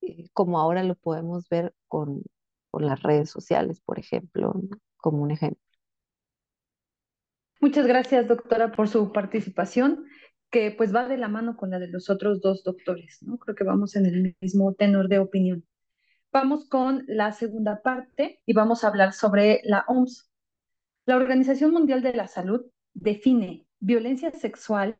eh, 0.00 0.28
como 0.32 0.58
ahora 0.58 0.82
lo 0.82 0.94
podemos 0.94 1.48
ver 1.50 1.74
con, 1.88 2.22
con, 2.70 2.86
las 2.86 3.02
redes 3.02 3.28
sociales, 3.28 3.82
por 3.84 3.98
ejemplo, 3.98 4.54
¿no? 4.54 4.78
como 4.96 5.22
un 5.22 5.32
ejemplo. 5.32 5.60
Muchas 7.60 7.86
gracias, 7.86 8.28
doctora, 8.28 8.72
por 8.72 8.88
su 8.88 9.12
participación, 9.12 10.06
que 10.50 10.70
pues 10.70 10.94
va 10.94 11.08
de 11.08 11.18
la 11.18 11.28
mano 11.28 11.56
con 11.56 11.70
la 11.70 11.78
de 11.78 11.88
los 11.88 12.08
otros 12.08 12.40
dos 12.40 12.62
doctores, 12.62 13.18
¿no? 13.22 13.38
Creo 13.38 13.56
que 13.56 13.64
vamos 13.64 13.96
en 13.96 14.06
el 14.06 14.36
mismo 14.40 14.74
tenor 14.74 15.08
de 15.08 15.18
opinión. 15.18 15.66
Vamos 16.32 16.68
con 16.68 17.04
la 17.08 17.32
segunda 17.32 17.82
parte 17.82 18.40
y 18.46 18.52
vamos 18.52 18.84
a 18.84 18.88
hablar 18.88 19.12
sobre 19.12 19.60
la 19.64 19.84
OMS. 19.88 20.30
La 21.06 21.16
Organización 21.16 21.72
Mundial 21.72 22.02
de 22.02 22.14
la 22.14 22.28
Salud 22.28 22.66
define 22.94 23.66
violencia 23.80 24.30
sexual 24.30 24.96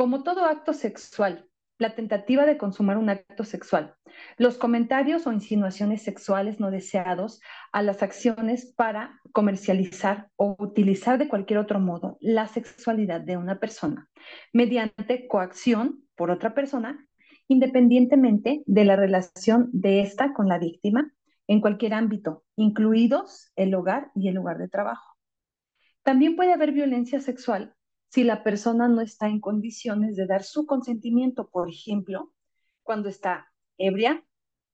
como 0.00 0.22
todo 0.22 0.46
acto 0.46 0.72
sexual, 0.72 1.49
la 1.80 1.94
tentativa 1.94 2.44
de 2.44 2.58
consumar 2.58 2.98
un 2.98 3.08
acto 3.08 3.42
sexual, 3.42 3.94
los 4.36 4.58
comentarios 4.58 5.26
o 5.26 5.32
insinuaciones 5.32 6.02
sexuales 6.02 6.60
no 6.60 6.70
deseados 6.70 7.40
a 7.72 7.82
las 7.82 8.02
acciones 8.02 8.72
para 8.76 9.18
comercializar 9.32 10.28
o 10.36 10.56
utilizar 10.58 11.18
de 11.18 11.26
cualquier 11.26 11.58
otro 11.58 11.80
modo 11.80 12.18
la 12.20 12.46
sexualidad 12.46 13.22
de 13.22 13.38
una 13.38 13.58
persona 13.58 14.08
mediante 14.52 15.26
coacción 15.26 16.04
por 16.16 16.30
otra 16.30 16.54
persona, 16.54 17.06
independientemente 17.48 18.62
de 18.66 18.84
la 18.84 18.96
relación 18.96 19.70
de 19.72 20.02
esta 20.02 20.34
con 20.34 20.48
la 20.48 20.58
víctima 20.58 21.10
en 21.46 21.62
cualquier 21.62 21.94
ámbito, 21.94 22.44
incluidos 22.56 23.52
el 23.56 23.74
hogar 23.74 24.10
y 24.14 24.28
el 24.28 24.34
lugar 24.34 24.58
de 24.58 24.68
trabajo. 24.68 25.16
También 26.02 26.36
puede 26.36 26.52
haber 26.52 26.72
violencia 26.72 27.20
sexual 27.20 27.74
si 28.10 28.24
la 28.24 28.42
persona 28.42 28.88
no 28.88 29.00
está 29.00 29.28
en 29.28 29.40
condiciones 29.40 30.16
de 30.16 30.26
dar 30.26 30.42
su 30.42 30.66
consentimiento, 30.66 31.48
por 31.48 31.70
ejemplo, 31.70 32.32
cuando 32.82 33.08
está 33.08 33.52
ebria, 33.78 34.24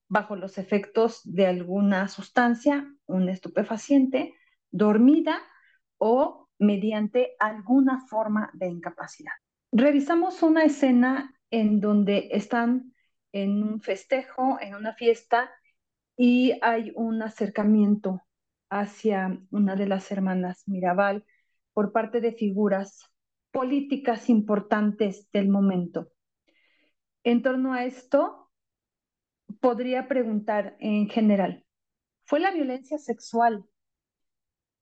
bajo 0.09 0.37
los 0.37 0.57
efectos 0.59 1.21
de 1.25 1.47
alguna 1.47 2.09
sustancia, 2.09 2.91
un 3.07 3.29
estupefaciente, 3.29 4.35
dormida 4.71 5.43
o 5.99 6.49
mediante 6.59 7.37
alguna 7.39 8.07
forma 8.07 8.51
de 8.55 8.69
incapacidad. 8.69 9.33
Revisamos 9.71 10.43
una 10.43 10.65
escena 10.65 11.35
en 11.51 11.81
donde 11.81 12.29
están 12.33 12.95
en 13.33 13.63
un 13.63 13.83
festejo, 13.83 14.59
en 14.61 14.75
una 14.75 14.95
fiesta, 14.95 15.51
y 16.17 16.59
hay 16.63 16.93
un 16.95 17.21
acercamiento 17.21 18.23
hacia 18.71 19.39
una 19.51 19.77
de 19.77 19.87
las 19.87 20.11
hermanas 20.11 20.63
Mirabal 20.67 21.25
por 21.75 21.93
parte 21.93 22.23
de 22.23 22.33
figuras 22.33 23.11
políticas 23.57 24.29
importantes 24.29 25.31
del 25.33 25.49
momento. 25.49 26.13
En 27.25 27.41
torno 27.41 27.73
a 27.73 27.87
esto, 27.87 28.53
podría 29.61 30.09
preguntar 30.09 30.77
en 30.79 31.09
general, 31.09 31.65
¿fue 32.27 32.39
la 32.39 32.51
violencia 32.51 32.99
sexual 32.99 33.65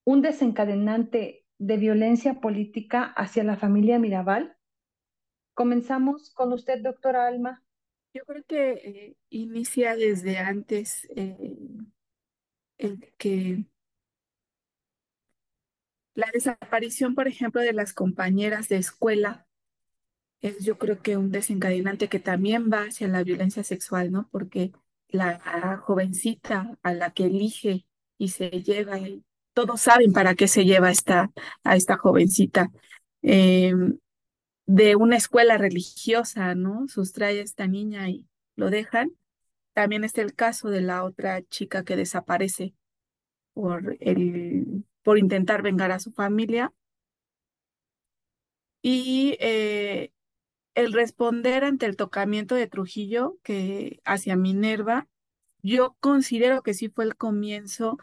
un 0.03 0.23
desencadenante 0.23 1.47
de 1.59 1.77
violencia 1.77 2.41
política 2.41 3.05
hacia 3.17 3.45
la 3.45 3.57
familia 3.57 4.01
Mirabal? 4.01 4.57
Comenzamos 5.53 6.35
con 6.35 6.53
usted, 6.53 6.83
doctora 6.83 7.29
Alma. 7.29 7.63
Yo 8.13 8.25
creo 8.25 8.43
que 8.43 8.73
eh, 8.73 9.17
inicia 9.29 9.95
desde 9.95 10.39
antes 10.39 11.07
eh, 11.15 11.37
el 12.79 13.13
que 13.19 13.67
la 16.15 16.31
desaparición, 16.33 17.15
por 17.15 17.29
ejemplo, 17.29 17.61
de 17.61 17.73
las 17.73 17.93
compañeras 17.93 18.69
de 18.69 18.77
escuela 18.77 19.47
es 20.41 20.65
yo 20.65 20.79
creo 20.79 21.01
que 21.01 21.17
un 21.17 21.31
desencadenante 21.31 22.09
que 22.09 22.21
también 22.21 22.71
va 22.71 22.83
hacia 22.83 23.09
la 23.09 23.23
violencia 23.23 23.65
sexual, 23.65 24.13
¿no? 24.13 24.29
Porque 24.31 24.73
la 25.09 25.79
jovencita 25.79 26.77
a 26.83 26.93
la 26.93 27.13
que 27.13 27.25
elige 27.27 27.87
y 28.19 28.29
se 28.29 28.51
lleva, 28.51 28.99
todos 29.55 29.81
saben 29.81 30.13
para 30.13 30.35
qué 30.35 30.49
se 30.49 30.65
lleva 30.65 30.91
esta, 30.91 31.33
a 31.63 31.77
esta 31.77 31.97
jovencita 31.97 32.71
eh, 33.23 33.73
de 34.67 34.97
una 34.97 35.17
escuela 35.17 35.57
religiosa, 35.57 36.55
¿no? 36.55 36.87
Sustrae 36.89 37.41
a 37.41 37.43
esta 37.43 37.67
niña 37.67 38.09
y 38.11 38.27
lo 38.57 38.71
dejan. 38.71 39.13
También 39.73 40.05
está 40.05 40.23
el 40.23 40.35
caso 40.35 40.69
de 40.69 40.83
la 40.83 41.05
otra 41.05 41.43
chica 41.43 41.85
que 41.85 41.97
desaparece 41.97 42.75
por 43.55 43.97
el 44.01 44.85
por 45.05 45.19
intentar 45.19 45.63
vengar 45.63 45.93
a 45.93 46.01
su 46.01 46.11
familia. 46.13 46.73
Y 48.83 49.37
eh, 49.41 50.13
el 50.75 50.93
responder 50.93 51.65
ante 51.65 51.87
el 51.87 51.97
tocamiento 51.97 52.55
de 52.57 52.67
Trujillo 52.67 53.39
que 53.43 54.01
hacia 54.05 54.37
Minerva, 54.37 55.09
yo 55.63 55.97
considero 56.01 56.63
que 56.63 56.75
sí 56.75 56.89
fue 56.89 57.05
el 57.05 57.17
comienzo 57.17 57.99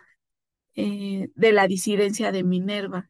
eh, 0.76 1.30
de 1.36 1.52
la 1.54 1.68
disidencia 1.68 2.32
de 2.32 2.44
Minerva. 2.44 3.10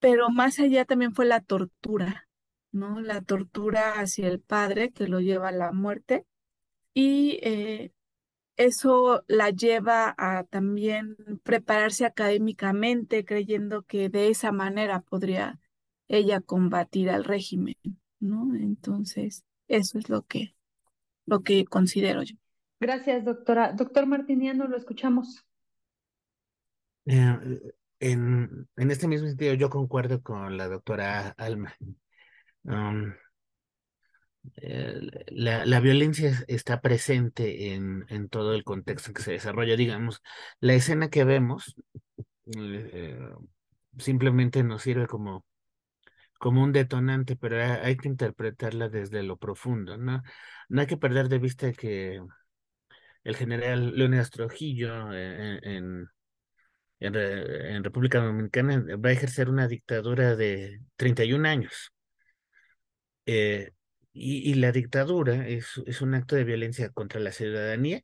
Pero 0.00 0.30
más 0.30 0.58
allá 0.58 0.84
también 0.84 1.14
fue 1.14 1.26
la 1.26 1.40
tortura, 1.40 2.28
¿no? 2.72 3.00
La 3.00 3.22
tortura 3.22 4.00
hacia 4.00 4.28
el 4.28 4.40
padre 4.40 4.92
que 4.92 5.08
lo 5.08 5.20
lleva 5.20 5.48
a 5.48 5.52
la 5.52 5.72
muerte. 5.72 6.26
Y 6.94 7.38
eh, 7.42 7.92
eso 8.56 9.24
la 9.28 9.50
lleva 9.50 10.14
a 10.18 10.44
también 10.44 11.16
prepararse 11.42 12.04
académicamente, 12.04 13.24
creyendo 13.24 13.82
que 13.82 14.08
de 14.08 14.28
esa 14.28 14.52
manera 14.52 15.00
podría 15.00 15.58
ella 16.08 16.40
combatir 16.40 17.10
al 17.10 17.24
régimen, 17.24 17.76
¿no? 18.20 18.54
Entonces, 18.54 19.44
eso 19.68 19.98
es 19.98 20.08
lo 20.08 20.22
que, 20.22 20.54
lo 21.26 21.42
que 21.42 21.64
considero 21.64 22.22
yo. 22.22 22.36
Gracias, 22.80 23.24
doctora. 23.24 23.72
Doctor 23.72 24.06
Martiniano, 24.06 24.66
lo 24.66 24.76
escuchamos. 24.76 25.44
Eh, 27.06 27.38
en, 28.00 28.68
en 28.76 28.90
este 28.90 29.08
mismo 29.08 29.28
sentido, 29.28 29.54
yo 29.54 29.70
concuerdo 29.70 30.22
con 30.22 30.56
la 30.56 30.68
doctora 30.68 31.28
Alma. 31.38 31.74
Um, 32.64 33.12
la, 35.28 35.64
la, 35.64 35.80
violencia 35.80 36.44
está 36.48 36.80
presente 36.80 37.74
en, 37.74 38.04
en, 38.08 38.28
todo 38.28 38.54
el 38.54 38.64
contexto 38.64 39.10
en 39.10 39.14
que 39.14 39.22
se 39.22 39.32
desarrolla. 39.32 39.76
Digamos, 39.76 40.22
la 40.60 40.74
escena 40.74 41.10
que 41.10 41.24
vemos 41.24 41.76
eh, 42.56 43.18
simplemente 43.98 44.62
nos 44.62 44.82
sirve 44.82 45.06
como, 45.06 45.44
como 46.38 46.62
un 46.62 46.72
detonante, 46.72 47.36
pero 47.36 47.62
hay, 47.82 47.96
que 47.96 48.08
interpretarla 48.08 48.88
desde 48.88 49.22
lo 49.22 49.36
profundo, 49.36 49.96
¿no? 49.96 50.22
No 50.68 50.80
hay 50.80 50.86
que 50.86 50.96
perder 50.96 51.28
de 51.28 51.38
vista 51.38 51.72
que 51.72 52.20
el 53.24 53.36
general 53.36 53.96
Leónidas 53.96 54.30
Trujillo 54.30 55.12
en, 55.12 56.08
en, 57.00 57.84
República 57.84 58.20
Dominicana 58.20 58.84
va 58.96 59.10
a 59.10 59.12
ejercer 59.12 59.48
una 59.50 59.68
dictadura 59.68 60.36
de 60.36 60.80
31 60.96 61.48
años. 61.48 61.92
Eh, 63.26 63.72
y, 64.12 64.54
la 64.54 64.72
dictadura 64.72 65.48
es, 65.48 65.80
es, 65.86 66.02
un 66.02 66.14
acto 66.14 66.36
de 66.36 66.44
violencia 66.44 66.90
contra 66.90 67.20
la 67.20 67.32
ciudadanía 67.32 68.02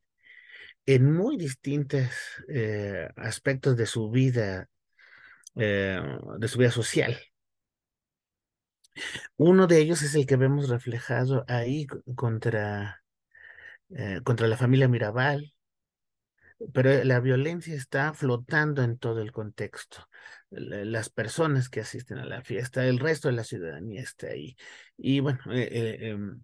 en 0.85 1.13
muy 1.13 1.37
distintos 1.37 2.09
eh, 2.49 3.09
aspectos 3.15 3.77
de 3.77 3.85
su 3.85 4.09
vida, 4.09 4.69
eh, 5.55 6.01
de 6.39 6.47
su 6.47 6.59
vida 6.59 6.71
social. 6.71 7.17
Uno 9.37 9.67
de 9.67 9.79
ellos 9.79 10.01
es 10.01 10.15
el 10.15 10.25
que 10.25 10.35
vemos 10.35 10.69
reflejado 10.69 11.45
ahí 11.47 11.87
contra, 12.15 13.03
contra 14.23 14.47
la 14.47 14.57
familia 14.57 14.87
Mirabal, 14.87 15.53
pero 16.73 17.03
la 17.03 17.19
violencia 17.19 17.75
está 17.75 18.13
flotando 18.13 18.83
en 18.83 18.97
todo 18.97 19.21
el 19.21 19.31
contexto. 19.31 20.07
Las 20.51 21.09
personas 21.09 21.69
que 21.69 21.81
asisten 21.81 22.17
a 22.17 22.25
la 22.25 22.41
fiesta, 22.41 22.85
el 22.85 22.99
resto 22.99 23.27
de 23.27 23.35
la 23.35 23.43
ciudadanía 23.43 24.01
está 24.01 24.27
ahí. 24.27 24.57
Y 24.97 25.19
bueno, 25.19 25.39
eh, 25.51 25.69
eh, 25.71 26.09
em, 26.09 26.43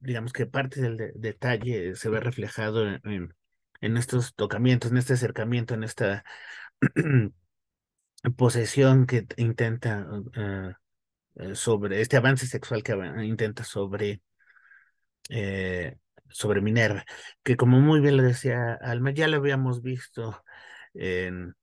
digamos 0.00 0.32
que 0.32 0.46
parte 0.46 0.80
del 0.80 1.12
detalle 1.14 1.94
se 1.94 2.08
ve 2.08 2.20
reflejado 2.20 2.84
en, 3.04 3.96
estos 3.96 4.34
tocamientos, 4.34 4.90
en 4.90 4.98
este 4.98 5.12
acercamiento, 5.14 5.74
en 5.74 5.84
esta 5.84 6.24
posesión 8.36 9.06
que 9.06 9.26
intenta 9.36 10.08
eh, 11.36 11.54
sobre 11.54 12.00
este 12.00 12.16
avance 12.16 12.46
sexual 12.46 12.82
que 12.82 12.94
intenta 13.24 13.64
sobre 13.64 14.22
sobre 16.28 16.60
Minerva, 16.60 17.04
que 17.44 17.56
como 17.56 17.80
muy 17.80 18.00
bien 18.00 18.16
lo 18.16 18.22
decía 18.22 18.74
Alma, 18.74 19.12
ya 19.12 19.28
lo 19.28 19.36
habíamos 19.36 19.82
visto 19.82 20.44
en, 20.94 21.54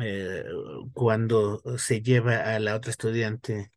eh, 0.00 0.44
cuando 0.92 1.62
se 1.78 2.02
lleva 2.02 2.54
a 2.54 2.58
la 2.58 2.74
otra 2.76 2.90
estudiante 2.90 3.70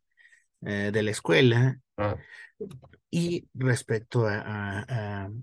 eh, 0.62 0.90
de 0.92 1.02
la 1.02 1.10
escuela. 1.10 1.80
Ah. 1.96 2.16
Y 3.10 3.48
respecto 3.54 4.26
a, 4.26 4.82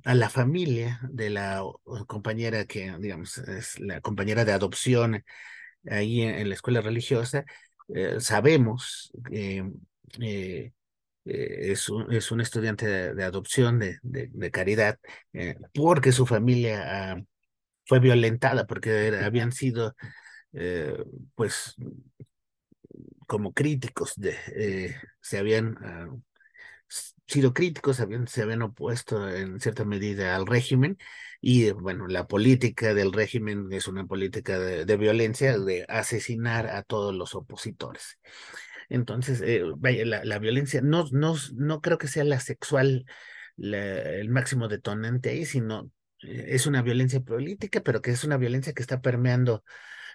a, 0.03 0.13
la 0.13 0.29
familia 0.29 0.99
de 1.09 1.29
la 1.29 1.63
compañera 2.07 2.65
que, 2.65 2.95
digamos, 2.99 3.37
es 3.37 3.79
la 3.79 4.01
compañera 4.01 4.45
de 4.45 4.51
adopción 4.51 5.23
ahí 5.89 6.21
en, 6.21 6.49
la 6.49 6.55
escuela 6.55 6.81
religiosa, 6.81 7.45
eh, 7.93 8.19
sabemos 8.19 9.11
que 9.29 9.63
es, 11.25 11.89
un, 11.89 12.11
es 12.13 12.31
un 12.31 12.41
estudiante 12.41 13.13
de, 13.13 13.23
adopción 13.23 13.79
de, 13.79 13.97
de, 14.01 14.51
caridad 14.51 14.99
eh, 15.33 15.55
porque 15.73 16.11
su 16.11 16.25
familia 16.25 17.25
fue 17.85 17.99
violentada, 17.99 18.65
porque 18.65 19.19
habían 19.23 19.51
sido, 19.51 19.95
eh, 20.53 21.03
pues, 21.35 21.75
como 23.27 23.53
críticos, 23.53 24.13
de, 24.15 24.95
se 25.21 25.37
habían 25.37 25.77
ah, 25.81 26.07
sido 27.27 27.53
críticos, 27.53 27.99
habían, 27.99 28.27
se 28.27 28.43
habían 28.43 28.61
opuesto 28.61 29.29
en 29.29 29.59
cierta 29.59 29.85
medida 29.85 30.35
al 30.35 30.45
régimen 30.45 30.97
y 31.41 31.71
bueno, 31.71 32.07
la 32.07 32.27
política 32.27 32.93
del 32.93 33.11
régimen 33.13 33.67
es 33.71 33.87
una 33.87 34.05
política 34.05 34.59
de, 34.59 34.97
violencia, 34.97 35.57
de 35.57 35.85
asesinar 35.89 36.67
a 36.67 36.83
todos 36.83 37.13
los 37.13 37.35
opositores. 37.35 38.19
Entonces, 38.89 39.41
eh, 39.41 39.63
vaya, 39.77 40.05
la, 40.05 40.39
violencia 40.39 40.81
no, 40.81 41.05
no, 41.11 41.35
no 41.55 41.81
creo 41.81 41.97
que 41.97 42.07
sea 42.07 42.23
la 42.23 42.39
sexual 42.39 43.05
el 43.57 44.29
máximo 44.29 44.67
detonante 44.67 45.29
ahí, 45.29 45.45
sino 45.45 45.83
eh, 45.83 46.02
es 46.23 46.67
una 46.67 46.81
violencia 46.81 47.19
política, 47.21 47.81
pero 47.81 48.01
que 48.01 48.11
es 48.11 48.23
una 48.23 48.37
violencia 48.37 48.73
que 48.73 48.81
está 48.81 49.01
permeando 49.01 49.63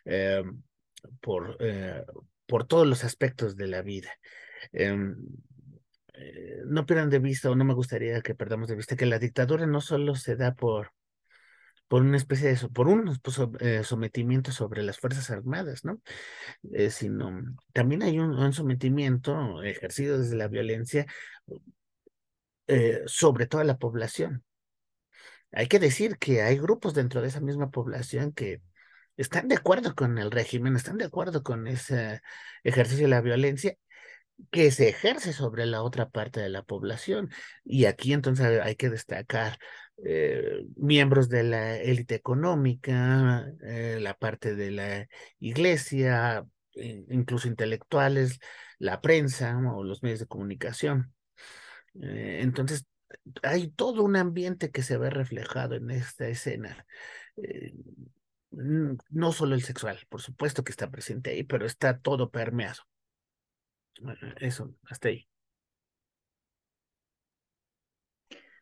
eh, 0.05 0.42
por, 1.21 1.59
por 2.47 2.66
todos 2.66 2.87
los 2.87 3.05
aspectos 3.05 3.57
de 3.57 3.66
la 3.68 3.83
vida. 3.83 4.11
Em, 4.73 5.16
no 6.66 6.87
pierdan 6.87 7.11
de 7.11 7.18
vista, 7.21 7.51
o 7.51 7.55
no 7.55 7.64
me 7.64 7.75
gustaría 7.75 8.21
que 8.23 8.35
perdamos 8.35 8.68
de 8.68 8.77
vista, 8.77 8.97
que 8.97 9.07
la 9.07 9.18
dictadura 9.18 9.66
no 9.66 9.81
solo 9.81 10.14
se 10.14 10.37
da 10.37 10.55
por, 10.55 10.92
por 11.88 12.03
una 12.03 12.18
especie 12.18 12.55
de, 12.55 12.68
por 12.68 12.87
un 12.87 13.18
pues, 13.23 13.40
sometimiento 13.87 14.53
sobre 14.53 14.83
las 14.83 14.99
Fuerzas 14.99 15.31
Armadas, 15.31 15.85
¿no? 15.85 16.01
Eh, 16.73 16.90
sino 16.90 17.42
también 17.73 18.03
hay 18.03 18.18
un, 18.18 18.53
sometimiento 18.53 19.62
ejercido 19.62 20.18
desde 20.18 20.37
la 20.37 20.49
violencia 20.49 21.07
eh, 22.66 23.03
sobre 23.07 23.47
toda 23.47 23.64
la 23.64 23.79
población. 23.79 24.44
Hay 25.53 25.67
que 25.69 25.79
decir 25.79 26.19
que 26.19 26.43
hay 26.43 26.59
grupos 26.59 26.95
dentro 26.95 27.23
de 27.23 27.29
esa 27.29 27.41
misma 27.41 27.71
población 27.71 28.33
que 28.33 28.61
están 29.17 29.49
de 29.49 29.57
acuerdo 29.57 29.95
con 29.95 30.19
el 30.19 30.31
régimen, 30.31 30.77
están 30.77 30.99
de 30.99 31.07
acuerdo 31.07 31.43
con 31.43 31.67
ese 31.67 32.21
ejercicio 32.65 33.07
de 33.07 33.11
la 33.11 33.21
violencia 33.21 33.77
que 34.53 34.71
se 34.71 34.89
ejerce 34.89 35.33
sobre 35.33 35.67
la 35.67 35.83
otra 35.83 36.11
parte 36.11 36.41
de 36.41 36.49
la 36.49 36.63
población. 36.63 37.31
Y 37.65 37.87
aquí 37.87 38.13
entonces 38.13 38.61
hay 38.63 38.77
que 38.77 38.91
destacar 38.91 39.59
eh, 40.05 40.65
miembros 40.77 41.29
de 41.29 41.43
la 41.43 41.77
élite 41.77 42.15
económica, 42.15 43.47
eh, 43.63 43.99
la 44.01 44.15
parte 44.15 44.55
de 44.55 44.71
la 44.71 45.07
iglesia, 45.41 46.45
incluso 46.75 47.49
intelectuales, 47.49 48.39
la 48.79 49.01
prensa 49.01 49.59
o 49.75 49.83
los 49.83 50.03
medios 50.03 50.21
de 50.21 50.27
comunicación. 50.27 51.15
Eh, 52.01 52.41
entonces, 52.43 52.87
hay 53.42 53.68
todo 53.68 54.03
un 54.03 54.16
ambiente 54.16 54.71
que 54.71 54.83
se 54.83 54.99
ve 54.99 55.11
reflejado 55.11 55.75
en 55.75 55.90
esta 55.90 56.29
escena. 56.29 56.87
no 58.51 59.33
solo 59.33 59.55
el 59.55 59.62
sexual, 59.62 59.99
por 60.09 60.21
supuesto 60.21 60.64
que 60.64 60.73
está 60.73 60.90
presente 60.90 61.31
ahí, 61.31 61.44
pero 61.44 61.66
está 61.66 61.99
todo 61.99 62.31
permeado. 62.31 62.83
Eso, 64.40 64.75
hasta 64.85 65.09
ahí. 65.09 65.29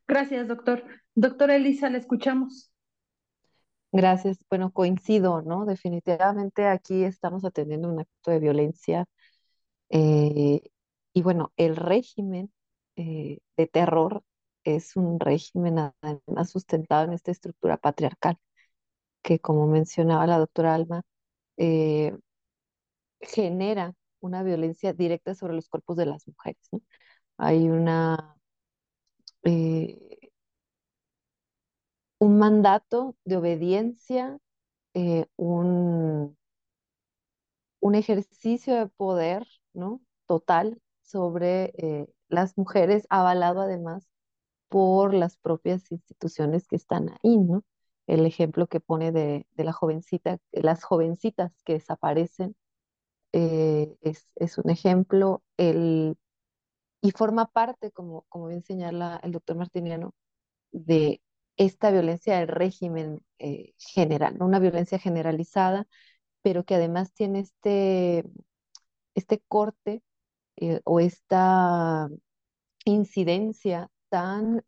Gracias, 0.09 0.47
doctor. 0.47 0.85
Doctora 1.15 1.57
Elisa, 1.57 1.91
le 1.91 1.99
escuchamos. 1.99 2.71
Gracias. 3.93 4.39
Bueno, 4.49 4.73
coincido, 4.73 5.43
¿no? 5.43 5.65
Definitivamente 5.65 6.67
aquí 6.67 7.05
estamos 7.05 7.45
atendiendo 7.45 7.89
un 7.89 8.01
acto 8.01 8.31
de 8.31 8.39
violencia. 8.39 9.07
Eh, 9.89 10.61
y 11.13 11.23
bueno, 11.23 11.53
el 11.57 11.77
régimen 11.77 12.53
eh, 12.97 13.39
de 13.57 13.67
terror 13.67 14.23
es 14.67 14.97
un 14.97 15.21
régimen 15.21 15.79
además 16.03 16.51
sustentado 16.51 17.05
en 17.05 17.13
esta 17.15 17.31
estructura 17.33 17.77
patriarcal, 17.79 18.39
que 19.23 19.41
como 19.41 19.67
mencionaba 19.69 20.27
la 20.27 20.39
doctora 20.39 20.75
Alma, 20.75 21.03
eh, 21.59 22.17
genera 23.21 23.95
una 24.21 24.43
violencia 24.43 24.93
directa 24.95 25.35
sobre 25.35 25.55
los 25.55 25.69
cuerpos 25.69 25.97
de 25.97 26.07
las 26.07 26.27
mujeres. 26.29 26.59
Hay 27.39 27.69
una, 27.69 28.37
eh, 29.45 30.31
un 32.19 32.39
mandato 32.39 33.17
de 33.25 33.37
obediencia, 33.39 34.39
eh, 34.95 35.27
un, 35.37 36.37
un 37.81 37.95
ejercicio 37.95 38.75
de 38.77 38.87
poder 38.89 39.47
¿no? 39.73 40.01
total 40.27 40.81
sobre 41.03 42.09
las 42.29 42.57
mujeres, 42.59 43.07
avalado 43.11 43.61
además 43.61 44.07
por 44.69 45.15
las 45.15 45.37
propias 45.39 45.91
instituciones 45.93 46.67
que 46.69 46.77
están 46.77 47.11
ahí, 47.11 47.39
¿no? 47.39 47.65
El 48.07 48.27
ejemplo 48.27 48.67
que 48.69 48.81
pone 48.81 49.13
de, 49.13 49.47
de 49.55 49.65
la 49.65 49.73
jovencita, 49.73 50.39
las 50.53 50.85
jovencitas 50.85 51.53
que 51.65 51.75
desaparecen 51.75 52.57
eh, 53.33 53.97
es, 54.03 54.59
un 54.59 54.71
ejemplo 54.71 55.43
el, 55.59 56.17
y 57.03 57.11
forma 57.13 57.47
parte, 57.47 57.93
como, 57.93 58.25
como 58.29 58.49
bien 58.49 58.63
señala 58.63 59.21
el 59.23 59.33
doctor 59.33 59.57
Martiniano, 59.57 60.15
de 60.73 61.23
esta 61.57 61.91
violencia 61.93 62.39
del 62.39 62.49
régimen 62.49 63.23
eh, 63.39 63.75
general, 63.79 64.43
una 64.43 64.59
violencia 64.61 64.99
generalizada, 64.99 65.87
pero 66.43 66.65
que 66.65 66.77
además 66.77 67.13
tiene 67.15 67.41
este, 67.41 68.25
este 69.15 69.43
corte 69.49 70.03
eh, 70.57 70.81
o 70.85 71.01
esta 71.01 72.09
incidencia 72.85 73.91
tan 74.11 74.63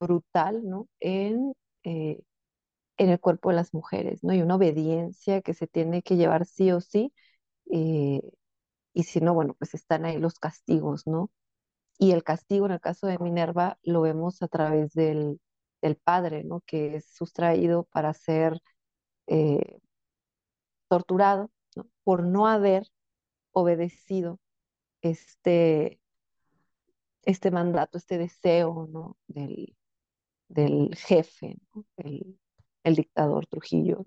brutal 0.00 0.62
¿no? 0.68 0.88
en, 1.00 1.54
en 2.98 3.08
el 3.10 3.20
cuerpo 3.20 3.50
de 3.50 3.56
las 3.56 3.72
mujeres, 3.74 4.22
¿no? 4.24 4.34
Y 4.34 4.42
una 4.42 4.56
obediencia 4.56 5.40
que 5.42 5.54
se 5.54 5.66
tiene 5.66 6.02
que 6.02 6.16
llevar 6.16 6.44
sí 6.46 6.70
o 6.72 6.80
sí 6.80 7.12
eh, 7.72 8.22
y 8.94 9.04
si 9.04 9.20
no, 9.20 9.34
bueno, 9.34 9.54
pues 9.58 9.74
están 9.74 10.04
ahí 10.06 10.18
los 10.18 10.38
castigos, 10.38 11.06
¿no? 11.06 11.30
Y 11.98 12.12
el 12.12 12.24
castigo 12.24 12.66
en 12.66 12.72
el 12.74 12.80
caso 12.80 13.06
de 13.08 13.18
Minerva 13.18 13.78
lo 13.84 14.02
vemos 14.02 14.42
a 14.42 14.48
través 14.48 14.92
del, 14.94 15.40
del 15.82 15.96
padre, 15.96 16.44
¿no? 16.44 16.62
Que 16.66 16.96
es 16.96 17.06
sustraído 17.14 17.84
para 17.92 18.14
ser 18.14 18.60
eh, 19.28 19.78
torturado 20.88 21.50
por 22.04 22.24
no 22.24 22.46
haber 22.48 22.86
obedecido 23.52 24.40
este, 25.02 25.99
este 27.24 27.50
mandato, 27.50 27.98
este 27.98 28.18
deseo, 28.18 28.88
¿no? 28.90 29.16
Del, 29.28 29.76
del 30.48 30.94
jefe, 30.96 31.56
el, 31.96 32.38
dictador 32.96 33.46
Trujillo, 33.46 34.04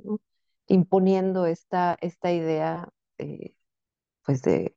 imponiendo 0.67 1.45
esta, 1.45 1.97
esta 2.01 2.31
idea 2.33 2.89
eh, 3.17 3.55
pues 4.25 4.41
de, 4.43 4.75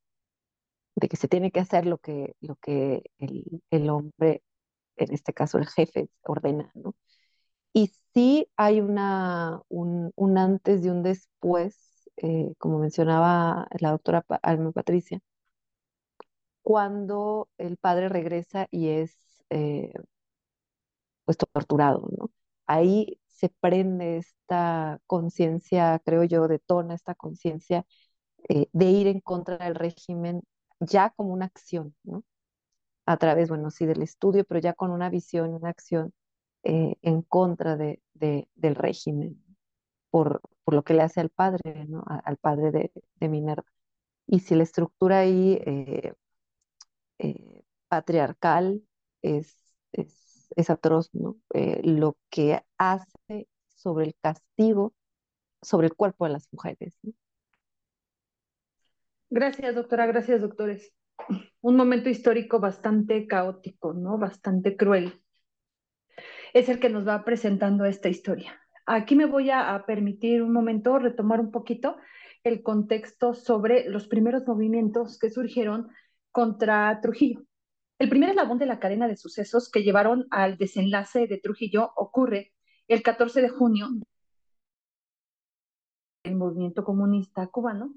de, 0.97 1.09
que 1.09 1.17
se 1.17 1.29
tiene 1.29 1.51
que 1.53 1.61
hacer 1.61 1.87
lo 1.87 1.99
que, 1.99 2.37
lo 2.41 2.57
que 2.57 3.05
el, 3.19 3.63
el 3.71 3.91
hombre, 3.91 4.43
en 4.97 5.13
este 5.13 5.33
caso 5.35 5.59
el 5.59 5.67
jefe, 5.69 6.11
ordena. 6.23 6.71
¿no? 6.75 6.95
Y 7.73 7.93
sí 8.15 8.49
hay 8.57 8.81
una, 8.81 9.63
un, 9.69 10.13
un 10.17 10.39
antes 10.39 10.85
y 10.85 10.89
un 10.89 11.03
después, 11.03 12.09
eh, 12.17 12.55
como 12.59 12.79
mencionaba 12.79 13.69
la 13.81 13.91
doctora 13.91 14.25
Alma 14.43 14.73
Patricia, 14.73 15.21
cuando 16.67 17.49
el 17.59 17.77
padre 17.77 18.09
regresa 18.09 18.67
y 18.73 18.89
es 18.89 19.17
eh, 19.51 19.93
pues 21.25 21.39
torturado, 21.39 22.09
¿no? 22.19 22.31
Ahí 22.67 23.21
se 23.29 23.51
prende 23.51 24.17
esta 24.19 25.01
conciencia, 25.07 26.01
creo 26.05 26.25
yo, 26.25 26.49
detona 26.49 26.95
esta 26.95 27.15
conciencia 27.15 27.87
eh, 28.49 28.69
de 28.73 28.87
ir 28.87 29.07
en 29.07 29.21
contra 29.21 29.59
del 29.59 29.77
régimen 29.77 30.43
ya 30.81 31.11
como 31.11 31.33
una 31.33 31.47
acción, 31.47 31.95
¿no? 32.03 32.25
A 33.07 33.17
través, 33.19 33.49
bueno, 33.49 33.71
sí, 33.71 33.87
del 33.87 34.03
estudio, 34.03 34.45
pero 34.45 34.61
ya 34.61 34.75
con 34.75 34.91
una 34.91 35.11
visión, 35.11 35.55
una 35.55 35.71
acción 35.71 36.13
eh, 36.65 36.97
en 37.03 37.23
contra 37.23 37.77
de, 37.77 38.03
del 38.15 38.75
régimen, 38.75 39.41
por, 40.11 40.41
por, 40.65 40.75
lo 40.75 40.85
que 40.85 40.95
le 40.95 41.03
hace 41.03 41.21
al 41.21 41.31
padre, 41.31 41.87
¿no? 41.87 42.05
al 42.07 42.39
padre 42.39 42.73
de, 43.21 43.29
Minerva. 43.29 43.67
Y 44.27 44.41
si 44.41 44.57
la 44.57 44.65
estructura 44.65 45.21
ahí 45.21 45.61
eh, 47.19 47.29
eh, 47.29 47.65
patriarcal 47.89 48.83
es, 49.23 49.57
es, 49.93 50.49
es, 50.57 50.71
atroz, 50.71 51.11
¿no? 51.15 51.37
lo 51.83 52.17
que 52.31 52.63
hace 52.79 53.49
sobre 53.69 54.07
el 54.07 54.15
castigo 54.21 54.95
sobre 55.63 55.89
el 55.89 55.95
cuerpo 55.95 56.27
de 56.27 56.33
las 56.33 56.49
mujeres. 56.53 56.97
Gracias, 59.31 59.75
doctora, 59.75 60.07
gracias, 60.07 60.41
doctores. 60.41 60.93
Un 61.61 61.77
momento 61.77 62.09
histórico 62.09 62.61
bastante 62.61 63.27
caótico, 63.27 63.93
¿no? 63.93 64.19
Bastante 64.19 64.77
cruel 64.77 65.21
es 66.55 66.69
el 66.69 66.79
que 66.79 66.89
nos 66.89 67.07
va 67.07 67.25
presentando 67.25 67.85
esta 67.85 68.09
historia. 68.09 68.59
Aquí 68.87 69.17
me 69.17 69.27
voy 69.27 69.51
a, 69.51 69.83
permitir 69.87 70.43
un 70.43 70.53
momento 70.53 70.99
retomar 70.99 71.41
un 71.41 71.51
poquito 71.51 71.97
el 72.45 72.63
contexto 72.63 73.35
sobre 73.35 73.89
los 73.89 74.07
primeros 74.07 74.47
movimientos 74.47 75.19
que 75.19 75.29
surgieron 75.29 75.89
contra 76.37 77.01
Trujillo. 77.01 77.47
El 77.99 78.11
primer 78.11 78.29
eslabón 78.29 78.59
de 78.59 78.67
la 78.67 78.79
cadena 78.79 79.09
de 79.09 79.17
sucesos 79.17 79.71
que 79.71 79.83
llevaron 79.83 80.27
al 80.31 80.59
desenlace 80.59 81.27
de 81.27 81.39
Trujillo 81.39 81.93
ocurre 81.97 82.53
el 82.89 83.03
14 83.03 83.41
de 83.41 83.49
junio. 83.49 83.89
El 86.25 86.37
movimiento 86.37 86.85
comunista 86.85 87.47
cubano 87.47 87.95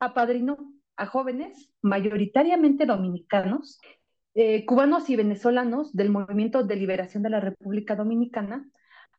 apadrinó 0.00 0.74
a 0.96 1.06
jóvenes, 1.06 1.70
mayoritariamente 1.80 2.86
dominicanos, 2.86 3.78
eh, 4.34 4.66
cubanos 4.66 5.08
y 5.08 5.14
venezolanos 5.14 5.92
del 5.92 6.10
Movimiento 6.10 6.64
de 6.64 6.74
Liberación 6.74 7.22
de 7.22 7.30
la 7.30 7.38
República 7.38 7.94
Dominicana 7.94 8.68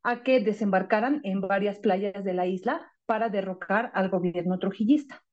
a 0.04 0.24
que 0.24 0.42
desembarcaran 0.42 1.22
en 1.24 1.40
varias 1.40 1.80
playas 1.80 2.22
de 2.26 2.34
la 2.34 2.48
isla 2.48 2.92
para 3.06 3.30
derrocar 3.30 3.92
al 3.94 4.10
gobierno 4.10 4.60
trujillista. 4.60 5.24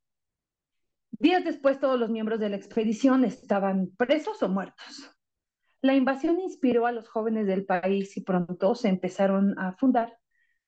Días 1.19 1.45
después, 1.45 1.81
todos 1.81 1.99
los 1.99 2.11
miembros 2.11 2.39
de 2.39 2.49
la 2.49 2.57
expedición 2.57 3.25
estaban 3.25 3.91
presos 3.97 4.43
o 4.43 4.49
muertos. 4.49 5.11
La 5.81 5.95
invasión 5.95 6.41
inspiró 6.41 6.87
a 6.87 6.93
los 6.93 7.09
jóvenes 7.09 7.47
del 7.47 7.65
país 7.65 8.17
y 8.17 8.23
pronto 8.23 8.75
se 8.75 8.89
empezaron 8.89 9.59
a 9.59 9.73
fundar 9.73 10.19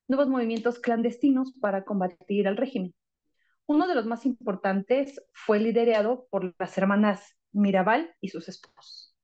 nuevos 0.08 0.28
movimientos 0.28 0.78
clandestinos 0.80 1.52
para 1.60 1.84
combatir 1.84 2.48
al 2.48 2.56
régimen. 2.56 2.94
Uno 3.66 3.86
de 3.86 3.94
los 3.94 4.06
más 4.06 4.26
importantes 4.26 5.22
fue 5.32 5.60
liderado 5.60 6.26
por 6.30 6.54
las 6.58 6.76
hermanas 6.76 7.36
Mirabal 7.52 8.14
y 8.20 8.28
sus 8.28 8.48
esposos. 8.48 9.14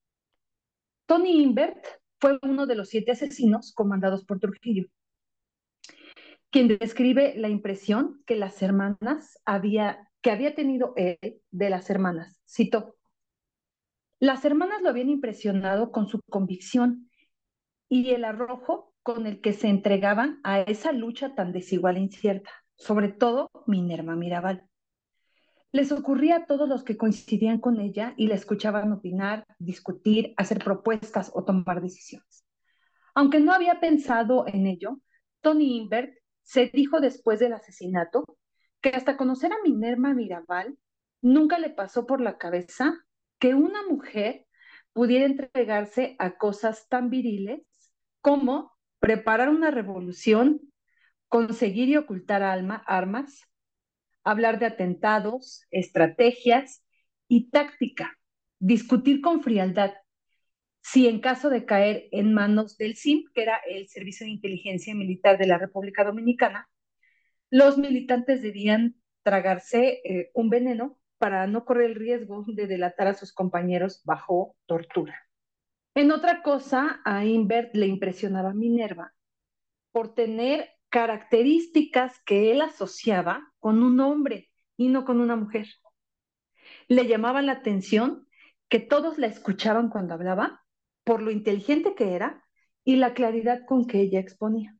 Tony 1.06 1.42
Invert 1.42 1.84
fue 2.20 2.38
uno 2.42 2.66
de 2.66 2.76
los 2.76 2.88
siete 2.88 3.12
asesinos 3.12 3.72
comandados 3.72 4.24
por 4.24 4.40
Trujillo, 4.40 4.86
quien 6.50 6.68
describe 6.68 7.34
la 7.36 7.48
impresión 7.48 8.22
que 8.26 8.36
las 8.36 8.62
hermanas 8.62 9.38
había, 9.44 10.10
que 10.26 10.32
había 10.32 10.56
tenido 10.56 10.92
él 10.96 11.40
de 11.52 11.70
las 11.70 11.88
hermanas. 11.88 12.36
Citó, 12.44 12.96
las 14.18 14.44
hermanas 14.44 14.82
lo 14.82 14.88
habían 14.88 15.08
impresionado 15.08 15.92
con 15.92 16.08
su 16.08 16.20
convicción 16.28 17.08
y 17.88 18.10
el 18.10 18.24
arrojo 18.24 18.92
con 19.04 19.28
el 19.28 19.40
que 19.40 19.52
se 19.52 19.68
entregaban 19.68 20.40
a 20.42 20.62
esa 20.62 20.90
lucha 20.90 21.36
tan 21.36 21.52
desigual 21.52 21.96
e 21.96 22.00
incierta, 22.00 22.50
sobre 22.74 23.06
todo 23.06 23.52
Minerva 23.68 24.16
Mirabal. 24.16 24.68
Les 25.70 25.92
ocurría 25.92 26.38
a 26.38 26.46
todos 26.46 26.68
los 26.68 26.82
que 26.82 26.96
coincidían 26.96 27.60
con 27.60 27.78
ella 27.78 28.12
y 28.16 28.26
la 28.26 28.34
escuchaban 28.34 28.90
opinar, 28.90 29.46
discutir, 29.60 30.34
hacer 30.38 30.58
propuestas 30.58 31.30
o 31.34 31.44
tomar 31.44 31.80
decisiones. 31.80 32.44
Aunque 33.14 33.38
no 33.38 33.52
había 33.52 33.78
pensado 33.78 34.44
en 34.48 34.66
ello, 34.66 34.98
Tony 35.40 35.76
Invert 35.76 36.18
se 36.42 36.66
dijo 36.74 36.98
después 36.98 37.38
del 37.38 37.52
asesinato 37.52 38.24
que 38.90 38.96
hasta 38.96 39.16
conocer 39.16 39.52
a 39.52 39.56
Minerva 39.64 40.14
Mirabal 40.14 40.78
nunca 41.20 41.58
le 41.58 41.70
pasó 41.70 42.06
por 42.06 42.20
la 42.20 42.38
cabeza 42.38 42.94
que 43.40 43.52
una 43.52 43.82
mujer 43.82 44.46
pudiera 44.92 45.24
entregarse 45.26 46.14
a 46.20 46.36
cosas 46.36 46.86
tan 46.88 47.10
viriles 47.10 47.62
como 48.20 48.76
preparar 49.00 49.48
una 49.48 49.72
revolución, 49.72 50.60
conseguir 51.28 51.88
y 51.88 51.96
ocultar 51.96 52.44
armas, 52.44 53.42
hablar 54.22 54.60
de 54.60 54.66
atentados, 54.66 55.66
estrategias 55.72 56.84
y 57.26 57.50
táctica, 57.50 58.16
discutir 58.60 59.20
con 59.20 59.42
frialdad 59.42 59.94
si 60.80 61.08
en 61.08 61.18
caso 61.18 61.50
de 61.50 61.64
caer 61.64 62.06
en 62.12 62.32
manos 62.32 62.78
del 62.78 62.94
SIM, 62.94 63.24
que 63.34 63.42
era 63.42 63.60
el 63.68 63.88
Servicio 63.88 64.26
de 64.26 64.30
Inteligencia 64.30 64.94
Militar 64.94 65.38
de 65.38 65.48
la 65.48 65.58
República 65.58 66.04
Dominicana, 66.04 66.68
los 67.50 67.78
militantes 67.78 68.42
debían 68.42 68.96
tragarse 69.22 70.00
eh, 70.04 70.30
un 70.34 70.50
veneno 70.50 70.98
para 71.18 71.46
no 71.46 71.64
correr 71.64 71.90
el 71.90 71.94
riesgo 71.96 72.44
de 72.46 72.66
delatar 72.66 73.08
a 73.08 73.14
sus 73.14 73.32
compañeros 73.32 74.02
bajo 74.04 74.56
tortura. 74.66 75.26
En 75.94 76.12
otra 76.12 76.42
cosa, 76.42 77.00
a 77.04 77.24
Invert 77.24 77.74
le 77.74 77.86
impresionaba 77.86 78.52
Minerva 78.52 79.14
por 79.92 80.14
tener 80.14 80.68
características 80.90 82.20
que 82.24 82.52
él 82.52 82.60
asociaba 82.60 83.52
con 83.58 83.82
un 83.82 83.98
hombre 84.00 84.50
y 84.76 84.88
no 84.88 85.04
con 85.04 85.20
una 85.20 85.36
mujer. 85.36 85.66
Le 86.88 87.06
llamaba 87.06 87.42
la 87.42 87.52
atención 87.52 88.28
que 88.68 88.78
todos 88.78 89.18
la 89.18 89.26
escuchaban 89.26 89.88
cuando 89.88 90.14
hablaba 90.14 90.64
por 91.04 91.22
lo 91.22 91.30
inteligente 91.30 91.94
que 91.94 92.14
era 92.14 92.44
y 92.84 92.96
la 92.96 93.14
claridad 93.14 93.64
con 93.66 93.86
que 93.86 94.00
ella 94.00 94.20
exponía. 94.20 94.76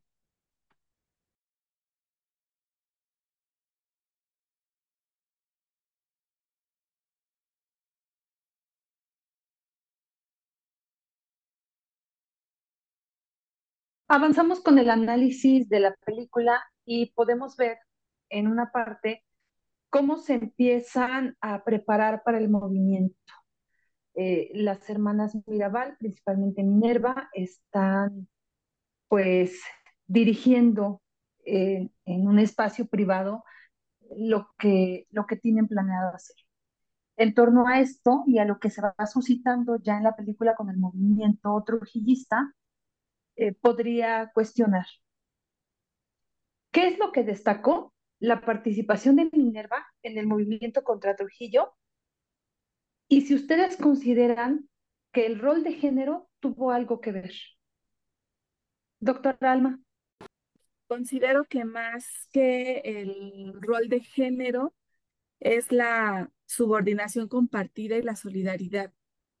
Avanzamos 14.09 14.61
con 14.61 14.79
el 14.79 14.89
análisis 14.89 15.67
de 15.67 15.81
la 15.81 15.93
película 16.05 16.63
y 16.85 17.11
podemos 17.11 17.57
ver 17.57 17.77
en 18.29 18.47
una 18.47 18.71
parte 18.71 19.25
cómo 19.89 20.17
se 20.17 20.35
empiezan 20.35 21.35
a 21.41 21.65
preparar 21.65 22.23
para 22.23 22.37
el 22.37 22.49
movimiento. 22.49 23.33
Eh, 24.15 24.49
las 24.53 24.89
hermanas 24.89 25.37
Mirabal, 25.45 25.97
principalmente 25.99 26.63
Minerva, 26.63 27.29
están 27.33 28.29
pues 29.09 29.61
dirigiendo 30.05 31.01
en 31.43 31.91
un 32.05 32.39
espacio 32.39 32.87
privado 32.87 33.43
lo 34.17 34.49
que, 34.57 35.07
lo 35.11 35.25
que 35.27 35.35
tienen 35.35 35.67
planeado 35.67 36.13
hacer. 36.13 36.35
En 37.17 37.33
torno 37.33 37.67
a 37.67 37.79
esto 37.79 38.23
y 38.25 38.37
a 38.39 38.45
lo 38.45 38.59
que 38.59 38.69
se 38.69 38.81
va 38.81 38.95
suscitando 39.05 39.77
ya 39.77 39.97
en 39.97 40.03
la 40.03 40.15
película 40.15 40.55
con 40.55 40.69
el 40.69 40.77
movimiento 40.77 41.63
trujillista, 41.65 42.53
eh, 43.37 43.53
podría 43.53 44.31
cuestionar. 44.33 44.85
¿Qué 46.71 46.87
es 46.87 46.99
lo 46.99 47.11
que 47.11 47.23
destacó? 47.23 47.93
La 48.19 48.41
participación 48.41 49.15
de 49.15 49.29
Minerva 49.31 49.85
en 50.01 50.17
el 50.17 50.27
movimiento 50.27 50.83
contra 50.83 51.15
Trujillo. 51.15 51.75
Y 53.07 53.21
si 53.21 53.35
ustedes 53.35 53.77
consideran 53.77 54.67
que 55.11 55.25
el 55.25 55.39
rol 55.39 55.63
de 55.63 55.73
género 55.73 56.29
tuvo 56.39 56.71
algo 56.71 56.99
que 56.99 57.11
ver. 57.11 57.33
Doctor 58.99 59.37
Alma. 59.41 59.79
Considero 60.87 61.45
que 61.45 61.65
más 61.65 62.27
que 62.31 62.79
el 62.83 63.53
rol 63.61 63.89
de 63.89 63.99
género 63.99 64.73
es 65.39 65.71
la 65.71 66.31
subordinación 66.45 67.27
compartida 67.27 67.97
y 67.97 68.01
la 68.01 68.15
solidaridad 68.15 68.93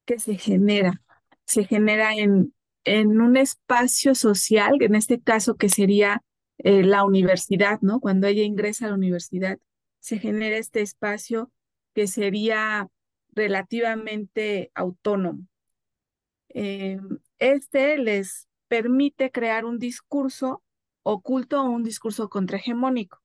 que 0.05 0.19
se 0.19 0.35
genera. 0.37 1.01
Se 1.45 1.63
genera 1.63 2.13
en 2.13 2.53
en 2.87 3.19
un 3.19 3.35
espacio 3.35 4.15
social, 4.15 4.77
en 4.81 4.95
este 4.95 5.19
caso 5.19 5.55
que 5.57 5.67
sería 5.67 6.23
eh, 6.59 6.83
la 6.83 7.03
universidad, 7.03 7.79
¿no? 7.81 7.99
Cuando 7.99 8.27
ella 8.27 8.43
ingresa 8.43 8.85
a 8.85 8.89
la 8.89 8.95
universidad, 8.95 9.59
se 9.99 10.19
genera 10.19 10.57
este 10.57 10.81
espacio 10.81 11.51
que 11.93 12.07
sería 12.07 12.87
relativamente 13.33 14.71
autónomo. 14.73 15.45
Eh, 16.49 16.97
este 17.39 17.97
les 17.97 18.47
permite 18.69 19.31
crear 19.31 19.65
un 19.65 19.79
discurso 19.79 20.63
oculto 21.03 21.61
o 21.61 21.69
un 21.69 21.83
discurso 21.83 22.29
contrahegemónico 22.29 23.21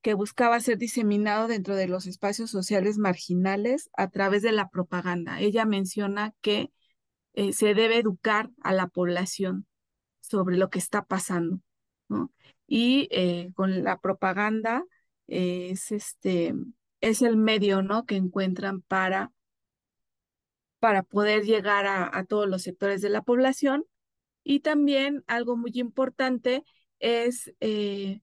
que 0.00 0.14
buscaba 0.14 0.60
ser 0.60 0.78
diseminado 0.78 1.46
dentro 1.46 1.76
de 1.76 1.88
los 1.88 2.06
espacios 2.06 2.50
sociales 2.50 2.96
marginales 2.96 3.90
a 3.96 4.08
través 4.08 4.42
de 4.42 4.52
la 4.52 4.70
propaganda. 4.70 5.40
Ella 5.40 5.66
menciona 5.66 6.34
que 6.40 6.70
eh, 7.34 7.52
se 7.52 7.74
debe 7.74 7.98
educar 7.98 8.50
a 8.62 8.72
la 8.72 8.88
población 8.88 9.66
sobre 10.20 10.56
lo 10.56 10.70
que 10.70 10.78
está 10.78 11.04
pasando. 11.04 11.60
Y 12.66 13.08
eh, 13.10 13.50
con 13.54 13.84
la 13.84 14.00
propaganda 14.00 14.84
es 15.26 15.92
este 15.92 16.54
es 17.00 17.22
el 17.22 17.36
medio, 17.36 17.82
¿no? 17.82 18.06
Que 18.06 18.16
encuentran 18.16 18.82
para 18.82 19.32
para 20.84 21.02
poder 21.02 21.44
llegar 21.44 21.86
a, 21.86 22.24
todos 22.24 22.46
los 22.46 22.60
sectores 22.60 23.00
de 23.00 23.08
la 23.08 23.22
población. 23.22 23.86
Y 24.42 24.60
también 24.60 25.24
algo 25.26 25.56
muy 25.56 25.70
importante 25.76 26.62
es 26.98 27.54
eh, 27.60 28.20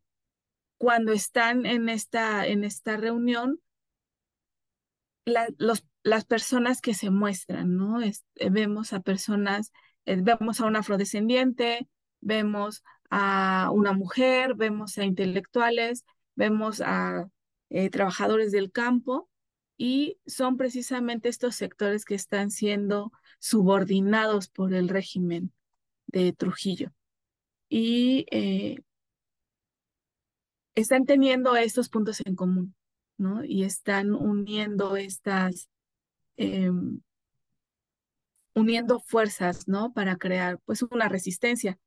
cuando 0.78 1.12
están 1.12 1.66
en 1.66 1.90
esta, 1.90 2.46
en 2.46 2.64
esta 2.64 2.98
reunión, 2.98 3.60
los, 5.26 5.88
las 6.04 6.26
personas 6.26 6.82
que 6.82 6.94
se 6.94 7.10
muestran, 7.10 7.76
¿no? 7.76 8.00
vemos 8.50 8.94
a 8.94 9.02
personas, 9.02 9.72
eh, 10.06 10.18
vemos 10.22 10.60
a 10.60 10.66
un 10.66 10.76
afrodescendiente, 10.76 11.88
vemos 12.22 12.84
a 13.10 13.70
una 13.72 13.94
mujer, 13.94 14.56
vemos 14.56 14.98
a 14.98 15.06
intelectuales, 15.06 16.06
vemos 16.36 16.82
a 16.82 17.30
eh, 17.70 17.90
trabajadores 17.90 18.52
del 18.52 18.72
campo 18.72 19.30
y 19.78 20.18
son 20.26 20.58
precisamente 20.58 21.30
estos 21.30 21.56
sectores 21.56 22.06
que 22.06 22.16
están 22.16 22.52
siendo 22.52 23.12
subordinados 23.40 24.48
por 24.48 24.74
el 24.74 24.90
régimen 24.90 25.52
de 26.08 26.34
Trujillo. 26.34 26.94
Y 27.70 28.26
eh, 28.32 28.78
están 30.76 31.06
teniendo 31.06 31.56
estos 31.56 31.90
puntos 31.90 32.22
en 32.26 32.36
común, 32.36 32.76
¿no? 33.18 33.44
Y 33.44 33.64
están 33.64 34.14
uniendo 34.14 34.98
estas, 34.98 35.70
em, 36.42 37.02
uniendo 38.56 39.00
fuerzas, 39.00 39.68
¿no? 39.68 39.94
Para 39.94 40.18
crear, 40.18 40.60
pues, 40.66 40.82
una 40.84 41.10
resistencia. 41.10 41.80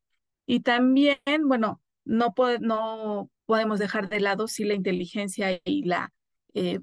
Y 0.46 0.60
también, 0.60 1.18
bueno, 1.46 1.82
no, 2.04 2.34
podemos 3.46 3.78
dejar 3.78 4.08
de 4.08 4.20
lado 4.20 4.48
si 4.48 4.64
la 4.64 4.74
inteligencia 4.74 5.60
y 5.64 5.84
la 5.84 6.12
eh, 6.54 6.80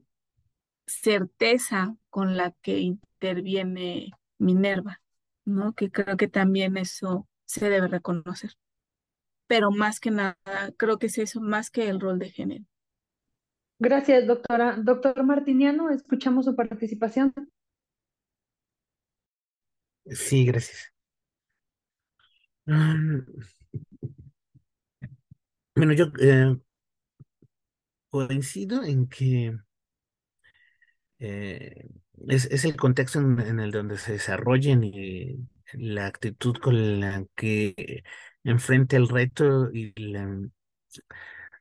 certeza 0.88 1.96
con 2.10 2.38
la 2.38 2.52
que 2.62 2.80
interviene 2.80 4.12
Minerva, 4.38 5.02
¿no? 5.46 5.74
Que 5.74 5.92
creo 5.92 6.18
que 6.18 6.28
también 6.28 6.78
eso 6.78 7.28
se 7.46 7.70
debe 7.70 7.88
reconocer 7.88 8.52
pero 9.52 9.70
más 9.70 10.00
que 10.00 10.12
nada, 10.12 10.38
creo 10.78 10.98
que 10.98 11.08
es 11.08 11.18
eso, 11.18 11.42
más 11.42 11.70
que 11.70 11.90
el 11.90 12.00
rol 12.00 12.20
de 12.20 12.30
género. 12.30 12.64
Gracias, 13.80 14.26
doctora. 14.26 14.78
Doctor 14.78 15.22
Martiniano, 15.26 15.90
escuchamos 15.90 16.46
su 16.46 16.56
participación. 16.56 17.34
Sí, 20.06 20.46
gracias. 20.46 20.92
Mm. 22.68 23.26
bueno, 25.76 25.94
yo 25.94 26.12
eh, 26.20 26.56
coincido 28.10 28.84
en 28.84 29.08
que 29.08 29.58
eh, 31.20 31.88
es, 32.28 32.66
el 32.66 32.76
contexto 32.76 33.20
en, 33.20 33.60
el 33.60 33.72
donde 33.72 33.98
se 33.98 34.14
desarrollen 34.14 34.84
y 34.84 35.48
la 35.74 36.08
actitud 36.08 36.56
con 36.58 37.00
la 37.00 37.26
que 37.36 38.04
enfrente 38.44 38.98
el 38.98 39.08
reto 39.08 39.72
y 39.74 39.94
la, 40.02 40.26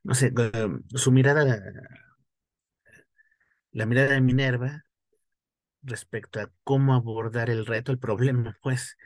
no 0.02 0.14
sé, 0.14 0.32
su 0.94 1.12
mirada, 1.12 1.62
la 3.72 3.86
mirada 3.86 4.12
de 4.12 4.20
Minerva 4.20 4.84
respecto 5.82 6.40
a 6.40 6.50
cómo 6.64 6.94
abordar 6.94 7.50
el 7.50 7.66
reto, 7.66 7.92
el 7.92 7.98
problema, 7.98 8.56
pues, 8.62 8.96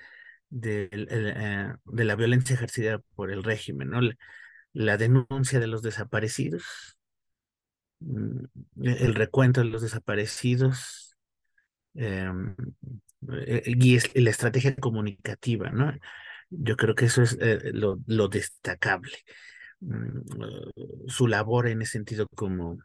de, 0.51 0.89
eh, 0.93 1.73
de 1.85 2.05
la 2.05 2.17
violencia 2.17 2.55
ejercida 2.55 3.01
por 3.15 3.31
el 3.31 3.43
régimen, 3.45 3.91
¿no? 3.91 4.01
La, 4.73 4.97
denuncia 4.97 5.61
de 5.61 5.67
los 5.67 5.83
desaparecidos, 5.83 6.99
mm, 8.01 8.45
el 8.83 9.15
recuento 9.15 9.61
de 9.63 9.69
los 9.69 9.83
desaparecidos, 9.83 11.17
em, 11.95 12.55
eh, 13.47 13.63
y 13.67 13.97
es 13.97 14.11
la 14.15 14.31
estrategia 14.31 14.77
comunicativa, 14.77 15.71
¿no? 15.71 15.93
Yo 16.51 16.77
creo 16.77 16.95
que 16.95 17.07
eso 17.07 17.23
es 17.23 17.37
eh, 17.41 17.73
lo, 17.73 18.29
destacable. 18.29 19.17
Mm, 19.81 21.09
su 21.09 21.27
labor 21.29 21.69
en 21.69 21.83
ese 21.83 21.93
sentido 21.93 22.27
como, 22.29 22.79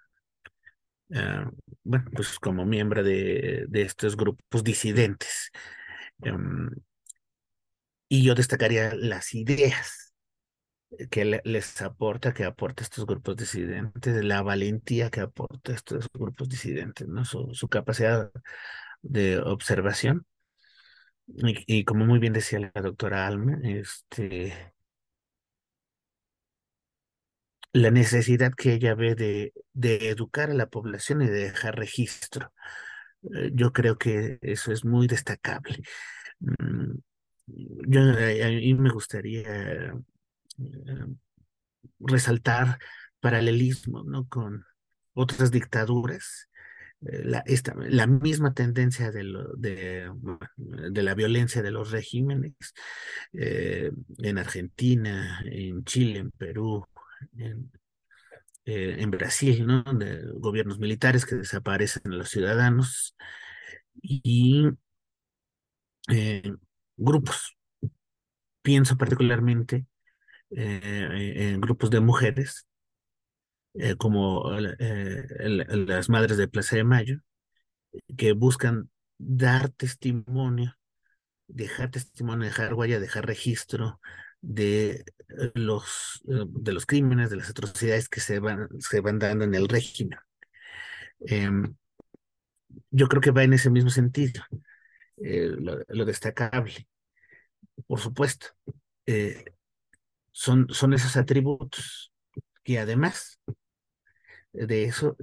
ah, 1.14 1.51
bueno, 1.84 2.05
pues 2.14 2.39
como 2.39 2.66
miembro 2.66 3.03
de, 3.03 3.66
de 3.68 3.82
estos 3.84 4.16
grupos 4.18 4.64
disidentes. 4.64 5.51
Em, 6.24 6.70
y 8.07 8.24
yo 8.24 8.36
destacaría 8.36 8.93
las 8.95 9.34
ideas 9.34 10.14
que 11.12 11.41
les 11.43 11.82
aporta, 11.82 12.34
que 12.34 12.45
aporta 12.45 12.84
estos 12.84 13.05
grupos 13.05 13.36
disidentes, 13.38 14.24
la 14.26 14.41
valentía 14.41 15.10
que 15.12 15.22
aporta 15.22 15.74
estos 15.74 16.07
grupos 16.14 16.49
disidentes, 16.49 17.07
¿no? 17.07 17.26
Su, 17.26 17.53
su 17.53 17.68
capacidad 17.70 18.32
de 19.01 19.39
observación 19.39 20.26
y, 21.28 21.86
como 21.86 22.05
muy 22.05 22.20
bien 22.20 22.34
decía 22.34 22.60
la 22.60 22.82
doctora 22.82 23.28
Alma, 23.28 23.60
este, 23.64 24.74
la 27.74 27.91
necesidad 27.91 28.53
que 28.55 28.74
ella 28.74 28.95
ve 28.95 29.15
de, 29.15 29.53
de 29.74 30.09
educar 30.09 30.49
a 30.51 30.55
la 30.55 30.70
población 30.70 31.22
y 31.22 31.28
de 31.28 31.45
dejar 31.45 31.78
registro. 31.78 32.53
Eh, 33.24 33.51
yo 33.53 33.74
creo 33.74 33.97
que 33.97 34.39
eso 34.41 34.72
es 34.72 34.86
muy 34.86 35.07
destacable. 35.07 35.80
Mm, 36.39 36.97
yo, 37.88 38.01
a 38.01 38.49
mí 38.49 38.74
me 38.76 38.89
gustaría 38.91 39.93
eh, 39.93 41.05
resaltar 41.99 42.80
paralelismo 43.20 44.03
¿no? 44.03 44.28
con 44.28 44.65
otras 45.13 45.51
dictaduras 45.51 46.49
eh, 47.01 47.22
la, 47.24 47.43
esta, 47.45 47.74
la 47.76 48.07
misma 48.07 48.53
tendencia 48.53 49.11
de, 49.11 49.24
de, 49.57 50.11
de, 50.57 51.03
la 51.03 51.15
violencia 51.15 51.61
de 51.61 51.72
los 51.72 51.91
regímenes 51.91 52.55
eh, 53.34 53.91
en 54.17 54.38
Argentina, 54.38 55.41
en 55.45 55.84
Chile, 55.86 56.20
en 56.20 56.32
Perú, 56.32 56.86
en, 57.38 57.72
eh, 58.65 58.97
en 58.99 59.11
Brasil, 59.11 59.65
¿no? 59.65 59.84
De 59.84 60.24
gobiernos 60.36 60.80
militares 60.80 61.26
que 61.26 61.36
desaparecen 61.36 62.13
a 62.13 62.15
los 62.15 62.30
ciudadanos 62.30 63.15
y 64.01 64.65
grupos. 66.97 67.57
Pienso 68.61 68.97
particularmente 68.97 69.86
en 70.51 71.61
grupos 71.61 71.89
de 71.91 71.99
mujeres 71.99 72.67
eh, 73.76 73.95
como 73.95 74.51
eh, 74.57 75.28
las 75.88 76.09
madres 76.09 76.38
de 76.38 76.47
Plaza 76.47 76.76
de 76.76 76.84
Mayo, 76.84 77.20
que 78.17 78.34
buscan 78.34 78.89
dar 79.17 79.70
testimonio, 79.70 80.76
dejar 81.47 81.91
testimonio, 81.91 82.47
dejar 82.47 82.74
huella, 82.74 82.99
dejar 82.99 83.26
registro 83.28 84.01
de 84.42 85.06
eh, 85.30 85.52
los, 85.56 86.22
de 86.24 86.74
los 86.74 86.86
crímenes, 86.86 87.30
de 87.30 87.38
las 87.38 87.50
atrocidades 87.50 88.10
que 88.10 88.20
se 88.22 88.40
van, 88.40 88.70
se 88.80 89.02
van 89.02 89.20
dando 89.20 89.46
en 89.46 89.56
el 89.56 89.68
régimen. 89.68 90.20
Em, 91.22 91.76
yo 92.92 93.08
creo 93.08 93.22
que 93.22 93.32
va 93.32 93.44
en 93.44 93.54
ese 93.54 93.70
mismo 93.70 93.90
sentido, 93.90 94.44
lo, 95.18 96.06
destacable. 96.06 96.88
Por 97.88 98.00
supuesto, 98.00 98.48
son, 100.32 100.68
son 100.70 100.94
esos 100.94 101.18
atributos 101.18 102.14
que 102.64 102.80
además 102.80 103.40
de 104.54 104.86
eso 104.86 105.18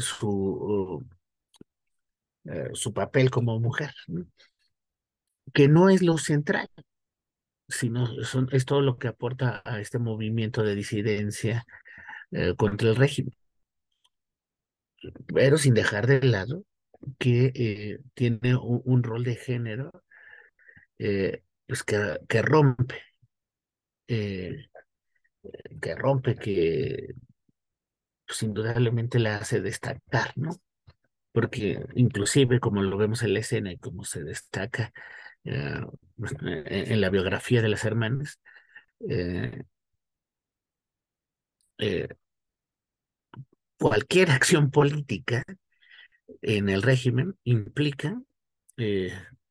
su, 0.00 1.06
eh, 2.44 2.70
su 2.74 2.92
papel 2.92 3.30
como 3.30 3.58
mujer, 3.60 3.94
que 5.52 5.68
no 5.68 5.88
es 5.88 6.02
lo 6.02 6.18
central, 6.18 6.68
sino 7.68 8.06
son, 8.24 8.48
es 8.52 8.64
todo 8.64 8.80
lo 8.80 8.98
que 8.98 9.08
aporta 9.08 9.62
a 9.64 9.80
este 9.80 9.98
movimiento 9.98 10.62
de 10.62 10.74
disidencia 10.74 11.66
eh, 12.30 12.54
contra 12.56 12.90
el 12.90 12.96
régimen. 12.96 13.34
Pero 15.32 15.58
sin 15.58 15.74
dejar 15.74 16.06
de 16.06 16.22
lado 16.22 16.64
que 17.18 17.52
eh, 17.54 17.98
tiene 18.14 18.56
un, 18.56 19.02
rol 19.02 19.22
de 19.24 19.36
género 19.36 19.92
pues 21.66 21.84
que, 21.84 22.18
que 22.28 22.42
rompe, 22.42 23.00
eh, 24.08 24.68
que 25.80 25.94
rompe, 25.94 26.34
que 26.36 27.14
pues 28.26 28.42
indudablemente 28.42 29.18
la 29.18 29.36
hace 29.36 29.60
destacar, 29.60 30.32
¿no? 30.36 30.50
Porque 31.32 31.84
inclusive 31.94 32.60
como 32.60 32.82
lo 32.82 32.96
vemos 32.96 33.22
en 33.22 33.34
la 33.34 33.40
escena 33.40 33.72
y 33.72 33.78
como 33.78 34.04
se 34.04 34.24
destaca 34.24 34.92
eh, 35.50 35.80
pues, 36.16 36.34
en, 36.42 37.00
la 37.00 37.08
biografía 37.08 37.62
de 37.62 37.68
las 37.70 37.84
hermanas, 37.84 38.38
eh, 39.08 39.62
eh, 41.78 42.08
cualquier 43.78 44.30
acción 44.30 44.70
política 44.70 45.44
en 46.42 46.68
el 46.68 46.82
régimen 46.82 47.38
implica 47.44 48.20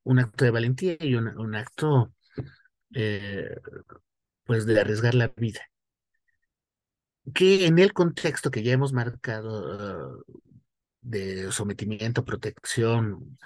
un 0.04 0.20
acto 0.20 0.46
de 0.46 0.52
valentía 0.52 0.98
y 1.00 1.16
un, 1.16 1.56
acto 1.56 2.14
pues 4.44 4.66
de 4.66 4.80
arriesgar 4.80 5.16
la 5.16 5.30
vida 5.30 5.62
que 7.34 7.66
en 7.66 7.80
el 7.80 7.92
contexto 7.94 8.52
que 8.52 8.64
ya 8.64 8.74
hemos 8.74 8.94
marcado 8.94 10.24
de 11.02 11.52
sometimiento, 11.52 12.26
protección, 12.26 13.38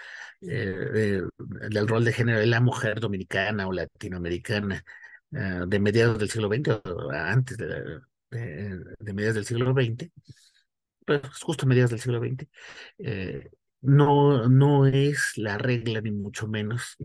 eh, 0.41 1.21
del 1.69 1.87
rol 1.87 2.03
de 2.03 2.13
género 2.13 2.39
de 2.39 2.47
la 2.47 2.61
mujer 2.61 2.99
dominicana 2.99 3.67
o 3.67 3.71
latinoamericana 3.71 4.83
eh, 5.31 5.61
de 5.67 5.79
mediados 5.79 6.17
del 6.17 6.31
siglo 6.31 6.47
XX 6.49 6.81
o 6.83 7.11
antes 7.11 7.57
de, 7.57 8.01
mediados 9.13 9.35
del 9.35 9.45
siglo 9.45 9.71
XX, 9.73 10.09
pues 11.05 11.21
justo 11.43 11.67
mediados 11.67 11.91
del 11.91 11.99
siglo 11.99 12.19
XX, 12.19 12.47
eh, 12.99 13.49
no, 13.81 14.47
no 14.49 14.87
es 14.87 15.33
la 15.37 15.57
regla 15.57 16.01
ni 16.01 16.11
mucho 16.11 16.47
menos 16.47 16.97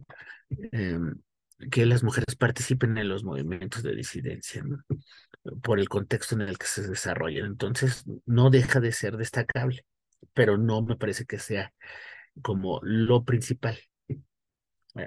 que 1.71 1.87
las 1.87 2.03
mujeres 2.03 2.37
participen 2.37 2.97
en 2.99 3.09
los 3.09 3.25
movimientos 3.25 3.83
de 3.83 3.95
disidencia, 3.95 4.63
por 5.63 5.79
el 5.79 5.89
contexto 5.89 6.35
en 6.35 6.43
el 6.43 6.59
que 6.59 6.67
se 6.67 6.87
desarrollan. 6.89 7.47
Entonces, 7.47 8.05
no 8.27 8.51
deja 8.51 8.81
de 8.81 8.93
ser 8.93 9.17
destacable, 9.17 9.85
pero 10.35 10.59
no 10.59 10.83
me 10.83 10.97
parece 10.97 11.25
que 11.25 11.39
sea 11.39 11.73
como 12.43 12.81
lo 12.83 13.25
principal. 13.25 13.79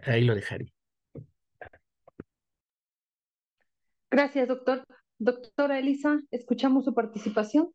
Ahí 0.03 0.23
lo 0.23 0.35
dejaré. 0.35 0.73
Gracias, 4.11 4.47
doctor. 4.47 4.85
Doctora 5.19 5.79
Elisa, 5.79 6.19
escuchamos 6.31 6.85
su 6.85 6.93
participación. 6.93 7.73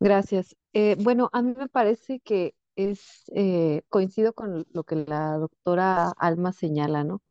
Gracias. 0.00 0.54
Eh, 0.72 0.96
bueno, 1.00 1.30
a 1.32 1.42
mí 1.42 1.54
me 1.56 1.68
parece 1.68 2.20
que 2.20 2.54
es, 2.76 3.24
eh, 3.34 3.82
coincido 3.88 4.34
con 4.34 4.66
lo 4.72 4.84
que 4.84 4.96
la 4.96 5.38
doctora 5.38 6.10
Alma 6.18 6.52
señala, 6.52 7.04
¿no? 7.04 7.22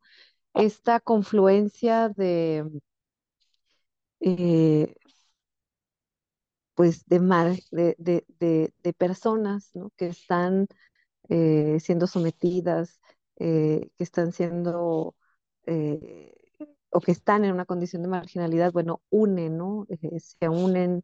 Esta 0.54 1.00
confluencia 1.00 2.08
de, 2.10 2.64
eh, 4.20 4.94
pues 6.74 7.04
de, 7.06 7.24
de, 7.70 8.92
personas 8.98 9.70
¿no? 9.74 9.90
que 9.96 10.06
están 10.06 10.66
eh, 11.28 11.78
siendo 11.80 12.06
sometidas, 12.06 13.00
que 13.36 13.90
están 13.98 14.32
siendo 14.32 15.16
o 16.90 17.00
que 17.00 17.12
están 17.12 17.44
en 17.44 17.52
una 17.52 17.64
condición 17.64 18.02
de 18.02 18.08
marginalidad, 18.08 18.72
bueno, 18.72 19.02
unen, 19.10 19.58
¿no? 19.58 19.86
se 20.18 20.48
unen 20.48 21.02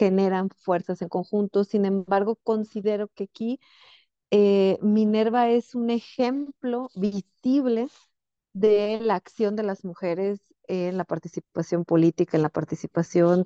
generan 0.00 0.48
fuerzas 0.48 1.02
en 1.02 1.08
conjunto. 1.08 1.64
Sin 1.64 1.84
embargo, 1.84 2.36
considero 2.42 3.08
que 3.08 3.24
aquí 3.24 3.60
eh, 4.30 4.78
Minerva 4.82 5.50
es 5.50 5.74
un 5.74 5.90
ejemplo 5.90 6.88
visible 6.94 7.88
de 8.54 8.98
la 9.00 9.16
acción 9.16 9.56
de 9.56 9.62
las 9.64 9.84
mujeres 9.84 10.40
en 10.68 10.96
la 10.96 11.04
participación 11.04 11.84
política, 11.84 12.36
en 12.36 12.42
la 12.42 12.48
participación 12.48 13.44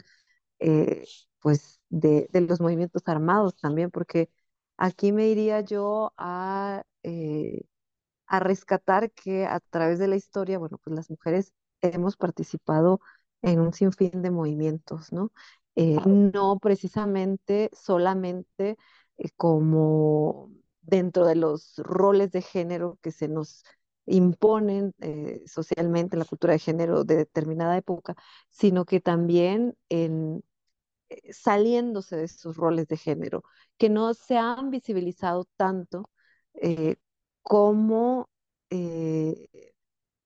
eh, 0.65 1.05
pues 1.41 1.81
de, 1.91 2.29
los 2.49 2.61
movimientos 2.61 3.03
armados 3.07 3.57
también, 3.57 3.91
porque 3.91 4.31
aquí 4.79 5.13
me 5.13 5.29
iría 5.29 5.61
yo 5.61 6.13
a, 6.17 6.85
eh, 7.03 7.65
a 8.27 8.41
rescatar 8.41 9.13
que 9.13 9.47
a 9.47 9.61
través 9.61 9.99
de 9.99 10.09
la 10.09 10.17
historia, 10.17 10.59
bueno, 10.59 10.79
pues 10.83 10.97
las 10.97 11.11
mujeres 11.11 11.53
hemos 11.83 12.17
participado 12.17 13.01
en 13.43 13.61
un 13.61 13.73
sinfín 13.75 14.23
de 14.23 14.31
movimientos, 14.31 15.13
¿no? 15.13 15.33
Eh, 15.77 15.99
no 16.07 16.59
precisamente 16.61 17.71
solamente 17.73 18.77
eh, 19.19 19.31
como 19.37 20.51
dentro 20.83 21.27
de 21.27 21.35
los 21.37 21.77
roles 21.79 22.31
de 22.33 22.43
género 22.43 22.99
que 23.03 23.11
se 23.11 23.29
nos 23.29 23.65
imponen 24.07 24.95
eh, 25.01 25.43
socialmente 25.47 26.17
en 26.17 26.21
la 26.21 26.27
cultura 26.27 26.53
de 26.53 26.59
género 26.59 27.05
de 27.05 27.17
determinada 27.17 27.77
época, 27.77 28.15
sino 28.51 28.85
que 28.85 29.01
también 29.01 29.77
en, 29.89 30.45
saliéndose 31.33 32.17
de 32.17 32.25
esos 32.25 32.57
roles 32.57 32.89
de 32.89 32.97
género, 32.97 33.43
que 33.79 33.89
no 33.91 34.15
se 34.15 34.37
han 34.39 34.71
visibilizado 34.71 35.47
tanto 35.57 36.11
como 37.43 38.29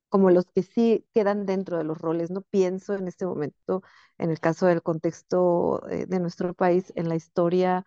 como 0.09 0.31
los 0.31 0.47
que 0.47 0.63
sí 0.63 1.07
quedan 1.15 1.45
dentro 1.47 1.77
de 1.79 1.85
los 1.85 1.99
roles. 1.99 2.31
No 2.31 2.43
pienso 2.43 2.95
en 2.95 3.09
este 3.09 3.27
momento, 3.27 3.83
en 4.19 4.31
el 4.31 4.41
caso 4.41 4.67
del 4.67 4.83
contexto 4.83 5.87
eh, 5.91 6.07
de 6.07 6.21
nuestro 6.21 6.55
país, 6.55 6.93
en 6.97 7.09
la 7.09 7.17
historia, 7.17 7.85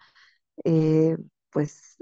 eh, 0.65 1.17
pues, 1.51 1.97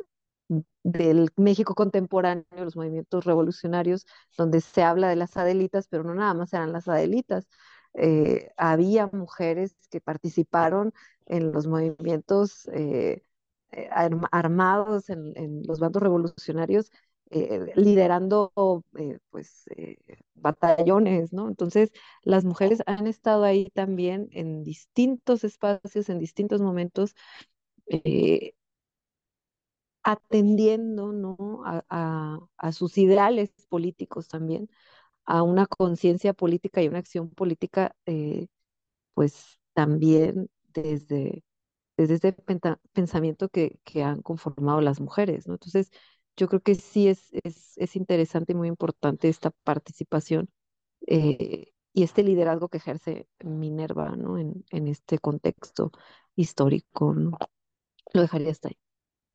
del 0.83 1.29
México 1.37 1.75
contemporáneo, 1.75 2.45
los 2.51 2.75
movimientos 2.75 3.25
revolucionarios, 3.25 4.05
donde 4.37 4.61
se 4.61 4.83
habla 4.83 5.09
de 5.09 5.15
las 5.17 5.37
adelitas, 5.37 5.87
pero 5.89 6.03
no 6.03 6.15
nada 6.15 6.33
más 6.33 6.53
eran 6.53 6.73
las 6.73 6.87
adelitas. 6.87 7.47
Eh, 7.93 8.51
había 8.57 9.07
mujeres 9.07 9.75
que 9.89 10.01
participaron 10.01 10.93
en 11.25 11.51
los 11.51 11.67
movimientos 11.67 12.69
armados, 14.31 15.09
en 15.09 15.63
los 15.65 15.79
bandos 15.79 16.01
revolucionarios, 16.01 16.91
eh, 17.31 17.73
liderando 17.75 18.51
eh, 18.97 19.19
pues 19.29 19.65
eh, 19.77 19.97
batallones, 20.33 21.31
¿no? 21.31 21.47
Entonces, 21.47 21.91
las 22.23 22.43
mujeres 22.43 22.81
han 22.87 23.05
estado 23.05 23.43
ahí 23.43 23.69
también 23.69 24.29
en 24.31 24.63
distintos 24.63 25.43
espacios, 25.43 26.09
en 26.09 26.17
distintos 26.17 26.59
momentos, 26.59 27.13
atendiendo, 30.03 31.11
¿no? 31.11 31.61
A, 31.65 32.71
sus 32.71 32.97
ideales 32.97 33.51
políticos 33.69 34.27
también, 34.27 34.69
a 35.29 35.43
una 35.43 35.67
conciencia 35.67 36.33
política 36.33 36.81
y 36.81 36.87
una 36.87 36.99
acción 36.99 37.29
política, 37.29 37.95
pues 39.13 39.59
también 39.73 40.49
desde, 40.73 41.43
desde 41.97 42.15
este 42.15 42.33
pensamiento 42.93 43.49
que, 43.49 43.79
que 43.83 44.03
han 44.03 44.21
conformado 44.23 44.81
las 44.81 44.99
mujeres, 45.01 45.47
¿no? 45.47 45.53
Entonces, 45.53 45.91
yo 46.37 46.47
creo 46.47 46.61
que 46.61 46.75
sí 46.75 47.07
es, 47.09 47.29
es, 47.43 47.95
interesante 47.95 48.53
y 48.53 48.55
muy 48.55 48.69
importante 48.69 49.29
esta 49.29 49.51
participación 49.63 50.49
eh, 51.07 51.73
y 51.93 52.03
este 52.03 52.23
liderazgo 52.23 52.69
que 52.69 52.77
ejerce 52.77 53.27
Minerva 53.43 54.15
¿no? 54.15 54.37
en, 54.39 54.65
en 54.71 54.87
este 54.87 55.19
contexto 55.19 55.91
histórico. 56.35 57.13
¿no? 57.13 57.37
Lo 58.13 58.21
dejaría 58.21 58.51
hasta 58.51 58.69
ahí. 58.69 58.77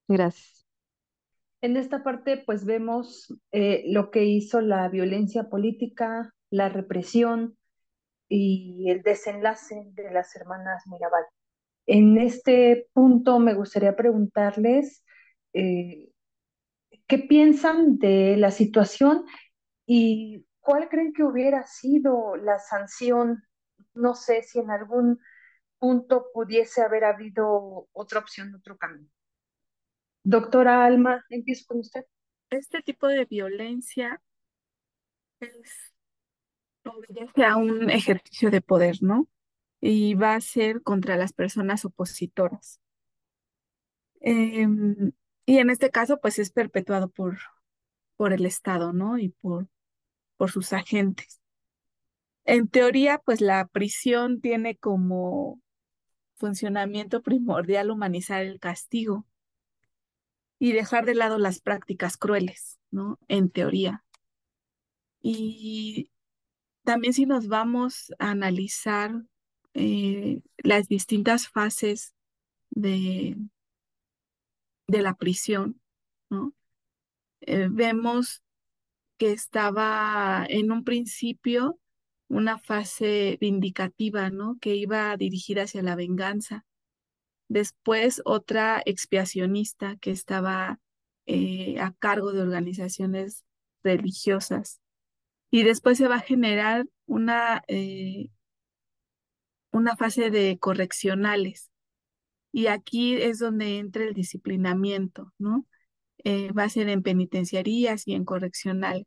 Gracias. 0.09 0.64
En 1.65 1.79
esta 1.79 2.03
parte, 2.03 2.37
pues 2.37 2.67
vemos 2.67 3.35
eh, 3.51 3.85
lo 3.87 4.11
que 4.11 4.27
hizo 4.27 4.61
la 4.61 4.87
violencia 4.91 5.45
política, 5.49 6.35
la 6.51 6.69
represión 6.69 7.57
y 8.29 8.91
el 8.91 9.01
desenlace 9.01 9.83
de 9.95 10.11
las 10.11 10.37
hermanas 10.37 10.87
Mirabal. 10.87 11.25
En 11.87 12.19
este 12.19 12.91
punto 12.93 13.39
me 13.39 13.55
gustaría 13.55 13.97
preguntarles 13.97 15.07
eh, 15.55 16.11
¿Qué 17.07 17.17
piensan 17.17 17.97
de 17.97 18.37
la 18.37 18.51
situación 18.51 19.25
y 19.87 20.45
cuál 20.61 20.91
creen 20.91 21.15
que 21.15 21.23
hubiera 21.23 21.67
sido 21.67 22.37
la 22.37 22.59
sanción? 22.59 23.43
No 23.95 24.15
sé 24.15 24.43
si 24.43 24.59
en 24.59 24.71
algún 24.71 25.19
punto 25.79 26.27
pudiese 26.35 26.83
haber 26.83 27.05
habido 27.05 27.89
otra 27.93 28.21
opción, 28.21 28.55
otro 28.55 28.77
camino. 28.77 29.09
Doctora 30.25 30.85
Alma, 30.87 31.25
empiezo 31.29 31.67
con 31.69 31.81
usted. 31.81 32.05
Este 32.51 32.83
tipo 32.83 33.07
de 33.09 33.27
violencia 33.27 34.23
es, 35.41 35.93
obedece 36.85 37.45
a 37.45 37.57
un 37.57 37.91
ejercicio 37.91 38.51
de 38.51 38.63
poder, 38.63 38.97
¿no? 39.03 39.29
Y 39.81 40.15
va 40.15 40.35
a 40.35 40.41
ser 40.41 40.83
contra 40.83 41.17
las 41.17 41.35
personas 41.35 41.85
opositoras. 41.85 42.81
Em, 44.21 45.13
y 45.45 45.59
en 45.59 45.69
este 45.69 45.91
caso, 45.91 46.19
pues 46.21 46.39
es 46.39 46.51
perpetuado 46.51 47.09
por, 47.11 47.39
por 48.17 48.33
el 48.33 48.47
Estado, 48.47 48.95
¿no? 48.95 49.19
Y 49.19 49.29
por, 49.29 49.69
por 50.39 50.51
sus 50.51 50.73
agentes. 50.73 51.41
En 52.47 52.69
teoría, 52.69 53.19
pues 53.19 53.43
la 53.43 53.67
prisión 53.67 54.41
tiene 54.41 54.77
como 54.77 55.61
funcionamiento 56.37 57.23
primordial 57.23 57.91
humanizar 57.91 58.43
el 58.43 58.61
castigo. 58.61 59.27
Y 60.65 60.73
dejar 60.73 61.05
de 61.05 61.15
lado 61.15 61.37
las 61.37 61.61
prácticas 61.61 62.17
crueles, 62.17 62.79
¿no? 62.91 63.19
En 63.29 63.51
teoría. 63.51 64.03
Y 65.21 66.11
también 66.85 67.13
si 67.13 67.27
nos 67.27 67.49
vamos 67.49 68.15
a 68.19 68.31
analizar 68.31 69.13
eh, 69.75 70.41
las 70.57 70.89
distintas 70.89 71.49
fases 71.49 72.15
de, 72.71 73.37
de 74.87 75.03
la 75.03 75.13
prisión, 75.13 75.83
¿no? 76.31 76.55
Eh, 77.43 77.69
vemos 77.71 78.43
que 79.19 79.33
estaba 79.33 80.47
en 80.49 80.73
un 80.73 80.83
principio 80.83 81.79
una 82.29 82.59
fase 82.59 83.37
vindicativa, 83.39 84.31
¿no? 84.31 84.57
Que 84.63 84.77
iba 84.77 85.15
dirigida 85.19 85.65
hacia 85.65 85.83
la 85.83 85.95
venganza. 85.95 86.65
Después 87.49 88.23
otra 88.25 88.83
expiacionista 88.85 89.97
que 89.97 90.11
estaba 90.11 90.81
eh, 91.27 91.81
a 91.81 91.93
cargo 91.93 92.33
de 92.33 92.43
organizaciones 92.43 93.45
religiosas. 93.83 94.81
Y 95.51 95.63
después 95.63 95.99
se 95.99 96.09
va 96.09 96.17
a 96.17 96.21
generar 96.21 96.87
una, 97.07 97.63
eh, 97.69 98.31
una 99.73 99.97
fase 99.97 100.31
de 100.31 100.59
correccionales. 100.59 101.71
Y 102.53 102.69
aquí 102.69 103.17
es 103.17 103.39
donde 103.39 103.79
entra 103.79 104.05
el 104.05 104.15
disciplinamiento, 104.15 105.33
¿no? 105.39 105.67
Eh, 106.25 106.53
va 106.53 106.65
a 106.65 106.69
ser 106.69 106.89
en 106.89 107.03
penitenciarías 107.03 108.07
y 108.07 108.15
en 108.15 108.25
correccional. 108.25 109.07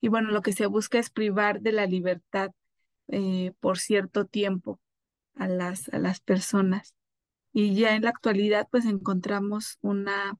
Y 0.00 0.08
bueno, 0.08 0.30
lo 0.30 0.42
que 0.42 0.52
se 0.52 0.66
busca 0.66 0.98
es 0.98 1.10
privar 1.10 1.60
de 1.60 1.72
la 1.72 1.86
libertad 1.86 2.50
por 3.60 3.78
cierto 3.78 4.24
tiempo 4.26 4.80
a 5.34 5.48
las, 5.48 5.88
a 5.88 5.98
las 5.98 6.20
personas. 6.20 6.94
Y 7.52 7.74
ya 7.74 7.94
en 7.96 8.02
la 8.02 8.10
actualidad, 8.10 8.68
pues 8.70 8.84
encontramos 8.86 9.78
una 9.80 10.38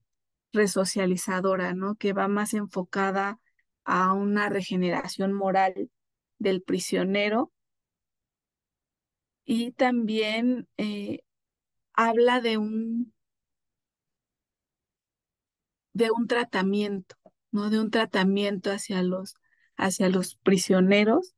resocializadora, 0.53 1.75
¿no? 1.75 1.97
Que 1.97 2.13
va 2.13 2.29
más 2.29 2.55
enfocada 2.55 3.41
a 3.85 4.13
una 4.15 4.49
regeneración 4.49 5.33
moral 5.33 5.91
del 6.39 6.63
prisionero 6.63 7.53
y 9.45 9.73
también 9.73 10.69
eh, 10.77 11.21
habla 11.95 12.41
de 12.41 12.59
un 12.59 13.13
de 15.93 16.11
un 16.11 16.27
tratamiento, 16.27 17.17
¿no? 17.53 17.71
De 17.71 17.79
un 17.81 17.91
tratamiento 17.91 18.71
hacia 18.73 19.03
los 19.03 19.35
hacia 19.77 20.09
los 20.09 20.37
prisioneros 20.37 21.35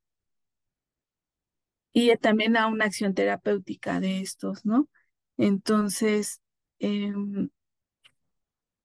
y 1.93 2.15
también 2.17 2.57
a 2.57 2.67
una 2.69 2.87
acción 2.87 3.15
terapéutica 3.15 4.01
de 4.01 4.21
estos, 4.21 4.65
¿no? 4.65 4.89
Entonces, 5.37 6.41
em, 6.79 7.51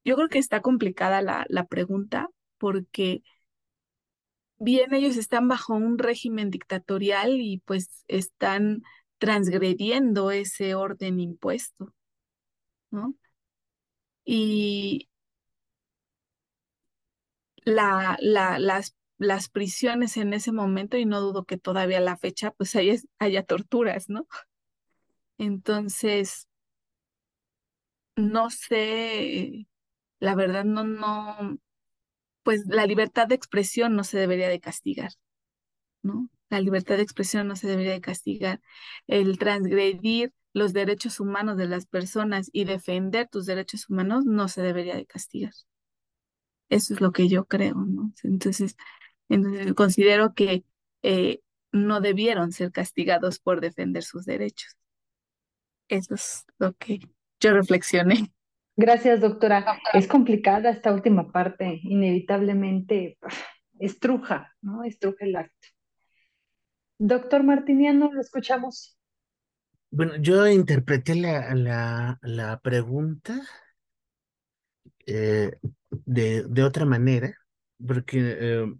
yo 0.03 0.15
creo 0.15 0.29
que 0.29 0.39
está 0.39 0.61
complicada 0.61 1.21
la, 1.21 1.45
la 1.49 1.65
pregunta 1.65 2.29
porque 2.57 3.23
bien 4.59 4.93
ellos 4.93 5.17
están 5.17 5.47
bajo 5.47 5.73
un 5.75 5.97
régimen 5.97 6.49
dictatorial 6.51 7.39
y 7.41 7.59
pues 7.65 8.03
están 8.07 8.83
transgrediendo 9.19 10.31
ese 10.31 10.75
orden 10.75 11.19
impuesto, 11.19 11.93
¿no? 12.91 13.15
Y 14.25 15.07
la, 17.65 18.17
la, 18.21 18.59
las, 18.59 18.95
las 19.17 19.49
prisiones 19.49 20.17
en 20.17 20.33
ese 20.33 20.51
momento, 20.51 20.97
y 20.97 21.05
no 21.05 21.21
dudo 21.21 21.45
que 21.45 21.57
todavía 21.57 21.97
a 21.99 22.01
la 22.01 22.17
fecha, 22.17 22.51
pues 22.51 22.75
haya, 22.75 22.95
haya 23.19 23.43
torturas, 23.43 24.09
¿no? 24.09 24.27
Entonces, 25.39 26.47
no 28.15 28.49
sé, 28.49 29.67
la 30.19 30.35
verdad 30.35 30.65
no, 30.65 30.83
no, 30.83 31.59
pues 32.43 32.65
la 32.67 32.85
libertad 32.87 33.27
de 33.27 33.35
expresión 33.35 33.95
no 33.95 34.03
se 34.03 34.19
debería 34.19 34.49
de 34.49 34.59
castigar, 34.61 35.11
¿no? 36.03 36.29
La 36.49 36.61
libertad 36.61 36.97
de 36.97 37.03
expresión 37.03 37.47
no 37.47 37.55
se 37.57 37.67
debería 37.67 37.93
de 37.93 38.01
castigar. 38.01 38.61
El 39.07 39.39
transgredir 39.39 40.33
los 40.53 40.73
derechos 40.73 41.19
humanos 41.19 41.57
de 41.57 41.67
las 41.67 41.87
personas 41.87 42.49
y 42.53 42.65
defender 42.65 43.29
tus 43.29 43.45
derechos 43.47 43.89
humanos 43.89 44.25
no 44.25 44.47
se 44.49 44.61
debería 44.63 44.95
de 44.95 45.05
castigar. 45.07 45.53
Eso 46.69 46.93
es 46.93 47.01
lo 47.01 47.11
que 47.11 47.27
yo 47.29 47.45
creo, 47.45 47.75
¿no? 47.75 48.11
Entonces, 48.23 48.75
entonces 49.29 49.73
considero 49.75 50.33
que 50.33 50.65
eh, 51.03 51.41
no 51.71 52.01
debieron 52.01 52.51
ser 52.53 52.71
castigados 52.71 53.39
por 53.39 53.61
defender 53.61 54.03
sus 54.03 54.25
derechos. 54.25 54.75
Eso 55.87 56.15
es 56.15 56.45
lo 56.59 56.73
que 56.73 56.99
yo 57.39 57.53
reflexioné. 57.53 58.31
Gracias, 58.75 59.21
doctora. 59.21 59.79
Es 59.93 60.07
complicada 60.07 60.69
esta 60.69 60.93
última 60.93 61.31
parte, 61.31 61.79
inevitablemente 61.83 63.17
estruja, 63.79 64.55
¿no? 64.61 64.83
Estruja 64.83 65.25
el 65.25 65.35
acto. 65.35 65.67
Doctor 66.99 67.43
Martiniano, 67.43 68.11
lo 68.11 68.21
escuchamos. 68.21 68.97
Bueno, 69.89 70.17
yo 70.17 70.47
interpreté 70.47 71.15
la, 71.15 71.55
la, 71.55 72.19
la 72.21 72.59
pregunta 72.59 73.41
eh, 75.05 75.51
de, 75.89 76.43
de 76.43 76.63
otra 76.63 76.85
manera, 76.85 77.33
porque 77.85 78.17
eh, 78.39 78.73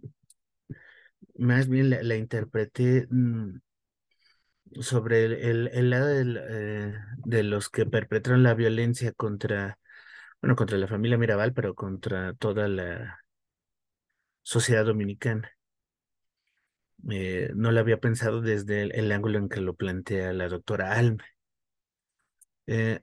más 1.36 1.68
bien 1.68 1.90
la, 1.90 2.02
la 2.02 2.16
interpreté 2.16 3.06
mm, 3.10 3.58
sobre 4.80 5.24
el, 5.24 5.68
el, 5.72 5.90
lado 5.90 6.06
del, 6.06 6.40
eh, 6.48 6.94
de 7.24 7.42
los 7.42 7.68
que 7.68 7.86
perpetraron 7.86 8.42
la 8.42 8.54
violencia 8.54 9.12
contra 9.12 9.78
bueno, 10.40 10.56
contra 10.56 10.78
la 10.78 10.88
familia 10.88 11.18
Mirabal, 11.18 11.52
pero 11.52 11.74
contra 11.74 12.34
toda 12.34 12.68
la 12.68 13.24
sociedad 14.42 14.84
dominicana. 14.84 15.50
Eh, 17.10 17.50
no 17.54 17.70
lo 17.72 17.80
había 17.80 18.00
pensado 18.00 18.40
desde 18.40 18.82
el, 18.82 19.12
ángulo 19.12 19.38
en 19.38 19.48
que 19.48 19.60
lo 19.60 19.74
plantea 19.74 20.32
la 20.32 20.48
doctora 20.48 20.92
Alma. 20.94 21.24
Eh, 22.66 23.00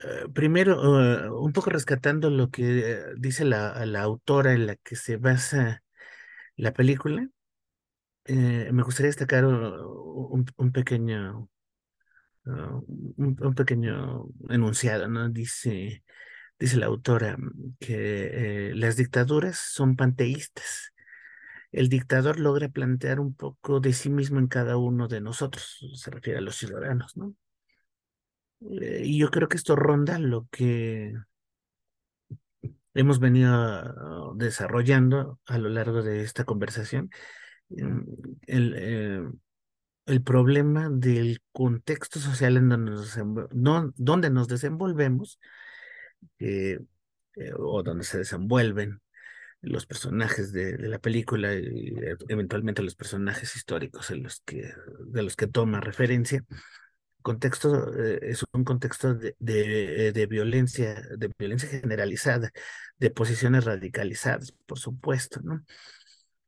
eh, 0.00 0.24
primero, 0.32 1.40
un 1.40 1.52
poco 1.52 1.70
rescatando 1.70 2.30
lo 2.30 2.50
que 2.50 3.04
dice 3.18 3.44
la, 3.44 3.84
la, 3.86 4.02
autora 4.02 4.52
en 4.54 4.66
la 4.66 4.76
que 4.76 4.96
se 4.96 5.16
basa 5.16 5.82
la 6.56 6.72
película, 6.72 7.28
me 8.34 8.82
gustaría 8.82 9.08
destacar 9.08 9.44
un, 9.44 10.46
un 10.56 10.72
pequeño, 10.72 11.48
un, 12.44 13.36
un, 13.40 13.54
pequeño 13.54 14.26
enunciado, 14.48 15.08
¿no? 15.08 15.28
Dice, 15.28 16.04
dice 16.58 16.76
la 16.76 16.86
autora, 16.86 17.36
mm, 17.38 17.76
que 17.80 18.70
eh, 18.70 18.74
las 18.74 18.96
dictaduras 18.96 19.58
son 19.58 19.96
panteístas. 19.96 20.92
El 21.72 21.88
dictador 21.88 22.40
logra 22.40 22.68
plantear 22.68 23.20
un 23.20 23.34
poco 23.34 23.80
de 23.80 23.92
sí 23.92 24.10
mismo 24.10 24.38
en 24.38 24.48
cada 24.48 24.76
uno 24.78 25.08
de 25.08 25.20
nosotros, 25.20 25.78
se 25.94 26.10
refiere 26.10 26.38
a 26.38 26.42
los 26.42 26.56
ciudadanos, 26.56 27.16
¿no? 27.16 27.34
Eh, 28.80 29.02
y 29.04 29.18
yo 29.18 29.30
creo 29.30 29.48
que 29.48 29.56
esto 29.56 29.76
ronda 29.76 30.18
lo 30.18 30.48
que 30.50 31.14
hemos 32.94 33.20
venido 33.20 33.54
ah, 33.54 34.32
desarrollando 34.34 35.40
a 35.46 35.58
lo 35.58 35.68
largo 35.68 36.02
de 36.02 36.22
esta 36.22 36.44
conversación. 36.44 37.10
Mm, 37.70 38.00
el, 38.46 38.74
eh, 38.76 39.28
el 40.06 40.22
problema 40.22 40.88
del 40.90 41.42
contexto 41.52 42.18
social 42.18 42.56
en 42.56 42.68
donde 42.70 42.92
nos, 42.92 43.18
donde 43.96 44.30
nos 44.30 44.48
desenvolvemos 44.48 45.38
eh, 46.38 46.78
o 47.58 47.82
donde 47.82 48.04
se 48.04 48.18
desenvuelven 48.18 49.00
los 49.60 49.86
personajes 49.86 50.52
de, 50.52 50.78
la 50.78 50.98
película 50.98 51.54
y 51.54 51.94
eventualmente 52.28 52.82
los 52.82 52.94
personajes 52.94 53.56
históricos 53.56 54.10
los 54.10 54.40
que, 54.44 54.72
de 55.06 55.22
los 55.22 55.36
que 55.36 55.46
toma 55.46 55.80
referencia. 55.80 56.44
Contexto 57.20 57.92
eh, 57.98 58.20
es 58.22 58.44
un 58.52 58.64
contexto 58.64 59.14
de, 59.14 59.34
de, 59.38 60.26
violencia, 60.26 61.02
de 61.16 61.30
violencia 61.36 61.68
generalizada, 61.68 62.50
de 62.96 63.10
posiciones 63.10 63.64
radicalizadas, 63.64 64.52
por 64.66 64.78
supuesto, 64.78 65.40
¿no? 65.42 65.64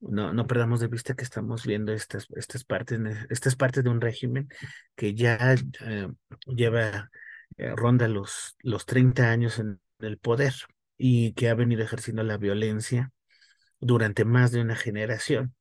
No, 0.01 0.33
no 0.33 0.47
perdamos 0.47 0.81
de 0.81 0.89
vista 0.89 1.15
que 1.15 1.25
estamos 1.25 1.67
viendo 1.67 1.93
estas, 1.93 2.27
estas, 2.35 2.65
partes, 2.65 2.99
estas 3.29 3.55
partes 3.55 3.85
de 3.85 3.91
un 3.91 4.01
régimen 4.01 4.49
que 4.97 5.15
ya 5.15 5.55
eh, 5.83 6.09
lleva 6.47 7.11
eh, 7.59 7.73
ronda 7.77 8.09
los, 8.09 8.57
los 8.61 8.87
30 8.87 9.31
años 9.31 9.59
en 9.59 9.81
el 9.99 10.19
poder 10.19 10.55
y 10.97 11.33
que 11.35 11.51
ha 11.51 11.55
venido 11.55 11.83
ejerciendo 11.83 12.23
la 12.23 12.39
violencia 12.39 13.13
durante 13.79 14.25
más 14.25 14.53
de 14.53 14.63
una 14.63 14.77
generación. 14.77 15.55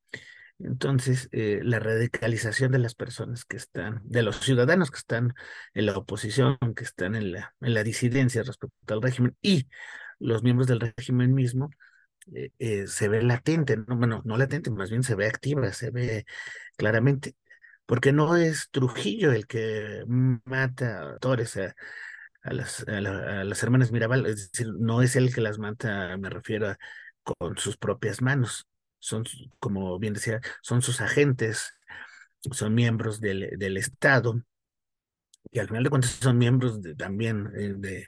Entonces, 0.59 1.29
eh, 1.31 1.61
la 1.63 1.79
radicalización 1.79 2.71
de 2.71 2.79
las 2.79 2.93
personas 2.95 3.45
que 3.45 3.57
están, 3.57 4.01
de 4.03 4.23
los 4.23 4.39
ciudadanos 4.39 4.91
que 4.91 4.97
están 4.97 5.33
en 5.73 5.85
la 5.85 5.97
oposición, 5.97 6.57
que 6.75 6.83
están 6.83 7.15
en 7.15 7.31
la, 7.31 7.55
en 7.61 7.73
la 7.73 7.83
disidencia 7.83 8.43
respecto 8.43 8.93
al 8.93 9.01
régimen 9.01 9.35
y 9.41 9.67
los 10.19 10.43
miembros 10.43 10.67
del 10.67 10.81
régimen 10.81 11.33
mismo, 11.33 11.69
eh, 12.33 12.87
se 12.87 13.07
ve 13.07 13.21
latente, 13.23 13.77
¿no? 13.77 13.97
bueno, 13.97 14.21
no 14.25 14.37
latente, 14.37 14.71
más 14.71 14.89
bien 14.89 15.03
se 15.03 15.15
ve 15.15 15.27
activa, 15.27 15.71
se 15.73 15.91
ve 15.91 16.25
claramente 16.77 17.35
porque 17.89 18.13
no 18.13 18.35
es 18.37 18.69
Trujillo 18.69 19.31
el 19.31 19.47
que 19.47 20.03
mata 20.45 21.15
a 21.15 21.17
Torres, 21.17 21.57
a 21.57 21.73
las, 22.53 22.87
a, 22.87 23.01
las 23.01 23.63
hermanas 23.63 23.91
Mirabal, 23.91 24.27
es 24.27 24.51
decir, 24.51 24.71
no 24.79 25.01
es 25.01 25.15
él 25.15 25.33
que 25.33 25.41
las 25.41 25.57
mata, 25.57 26.15
me 26.17 26.29
refiero 26.29 26.69
a, 26.69 26.77
con 27.23 27.57
sus 27.57 27.77
propias 27.77 28.21
manos, 28.21 28.67
son, 28.99 29.23
como 29.59 29.97
bien 29.97 30.13
decía, 30.13 30.39
son 30.61 30.83
sus 30.83 31.01
agentes, 31.01 31.73
son 32.51 32.75
miembros 32.75 33.19
del, 33.19 33.49
del 33.57 33.75
Estado, 33.77 34.39
y 35.51 35.59
al 35.59 35.67
final 35.67 35.83
de 35.83 35.89
cuentas 35.89 36.11
son 36.11 36.37
miembros 36.37 36.79
también 36.97 37.51
eh, 37.55 37.73
de 37.77 38.07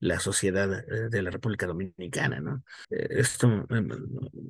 la 0.00 0.20
sociedad 0.20 0.72
eh, 0.72 1.08
de 1.10 1.22
la 1.22 1.30
República 1.30 1.66
Dominicana, 1.66 2.40
¿no? 2.40 2.62
Eh, 2.90 3.08
esto 3.10 3.66
em, 3.70 3.88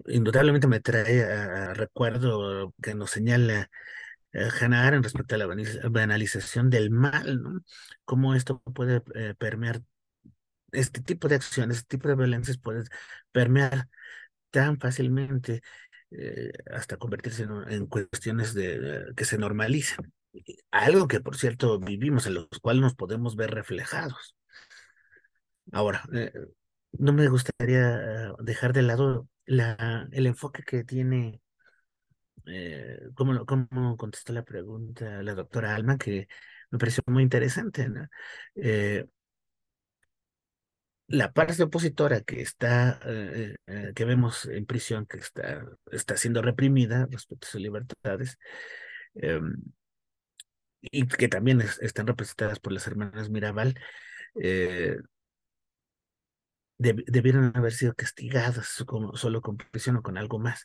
indudablemente 0.07 0.67
me 0.69 0.81
trae 0.81 1.25
a, 1.25 1.75
recuerdo 1.75 2.75
que 2.83 2.95
nos 2.95 3.11
señala 3.11 3.71
Hannah 4.33 4.87
Arendt 4.87 5.05
respecto 5.05 5.35
a 5.35 5.39
la 5.39 5.47
banalización 5.91 6.71
del 6.71 6.91
mal, 6.91 7.43
¿no? 7.43 7.61
Cómo 8.05 8.35
esto 8.35 8.61
puede 8.75 9.01
permear 9.37 9.83
este 10.73 11.01
tipo 11.03 11.29
de 11.29 11.37
acciones, 11.37 11.79
este 11.79 11.97
tipo 11.97 12.09
de 12.09 12.17
violencias 12.17 12.59
puede 12.59 12.85
permear 13.33 13.89
tan 14.51 14.79
fácilmente 14.79 15.63
hasta 16.73 16.97
convertirse 16.99 17.45
en, 17.69 17.87
cuestiones 17.87 18.55
de, 18.55 19.13
que 19.17 19.25
se 19.25 19.39
normalizan 19.39 20.13
algo 20.71 21.09
que 21.09 21.21
por 21.21 21.37
cierto 21.37 21.79
vivimos, 21.79 22.27
en 22.27 22.35
los 22.35 22.49
cuales 22.61 22.83
nos 22.83 22.95
podemos 22.95 23.37
ver 23.37 23.51
reflejados. 23.51 24.37
Ahora, 25.73 26.05
eh, 26.15 26.33
no 26.93 27.13
me 27.13 27.29
gustaría 27.29 28.33
dejar 28.41 28.73
de 28.73 28.83
lado 28.83 29.29
la, 29.45 30.09
el 30.13 30.27
enfoque 30.27 30.63
que 30.63 30.85
tiene, 30.85 31.41
eh, 32.47 33.01
como, 33.15 33.45
como 33.47 33.97
contestó 33.97 34.33
la 34.33 34.45
pregunta 34.45 35.23
la 35.23 35.35
doctora 35.35 35.75
Alma, 35.75 35.99
que 35.99 36.29
me 36.71 36.79
pareció 36.79 37.03
muy 37.07 37.23
interesante. 37.23 37.89
Eh, 38.55 39.07
la 41.09 41.33
parte 41.33 41.63
opositora 41.63 42.21
que 42.21 42.43
está, 42.43 43.01
que 43.95 44.05
vemos 44.05 44.45
en 44.45 44.67
prisión, 44.67 45.07
que 45.07 45.19
está, 45.19 45.65
está 45.91 46.17
siendo 46.19 46.43
reprimida 46.43 47.09
respecto 47.11 47.47
a 47.47 47.51
sus 47.51 47.61
libertades, 47.63 48.39
em, 49.15 49.55
y 50.81 51.07
que 51.07 51.29
también 51.29 51.63
están 51.81 52.07
representadas 52.07 52.61
por 52.61 52.73
las 52.73 52.87
hermanas 52.87 53.31
Mirabal, 53.31 53.79
eh, 54.41 54.97
debieron 56.79 57.53
haber 57.57 57.73
sido 57.73 57.95
castigadas 57.95 58.85
como, 58.87 59.17
solo 59.17 59.43
con 59.43 59.57
prisión 59.57 59.97
o 59.97 60.03
con 60.03 60.17
algo 60.17 60.39
más. 60.39 60.65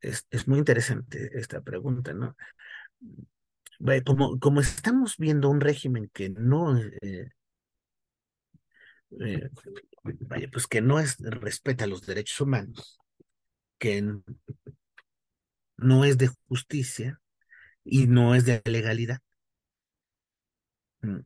Es, 0.00 0.26
es 0.30 0.46
muy 0.46 0.58
interesante 0.58 1.30
esta 1.34 1.60
pregunta, 1.60 2.12
¿no? 2.12 2.36
Como, 4.04 4.38
como 4.38 4.60
estamos 4.60 5.16
viendo 5.18 5.50
un 5.50 5.60
régimen 5.60 6.10
que 6.12 6.30
no, 6.30 6.78
eh, 6.78 7.30
eh, 9.20 9.50
vaya, 10.02 10.48
pues 10.50 10.66
que 10.66 10.80
no 10.80 10.98
es, 10.98 11.18
respeta 11.18 11.86
los 11.86 12.06
derechos 12.06 12.40
humanos, 12.40 12.98
que 13.78 14.02
no 15.76 16.04
es 16.04 16.18
de 16.18 16.30
justicia, 16.48 17.20
y 17.86 18.06
no 18.08 18.34
es 18.34 18.44
de 18.44 18.62
legalidad. 18.66 19.20
Mm, 21.02 21.20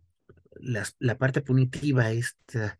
la, 0.60 0.86
la 0.98 1.18
parte 1.18 1.42
punitiva 1.42 2.10
esta, 2.12 2.78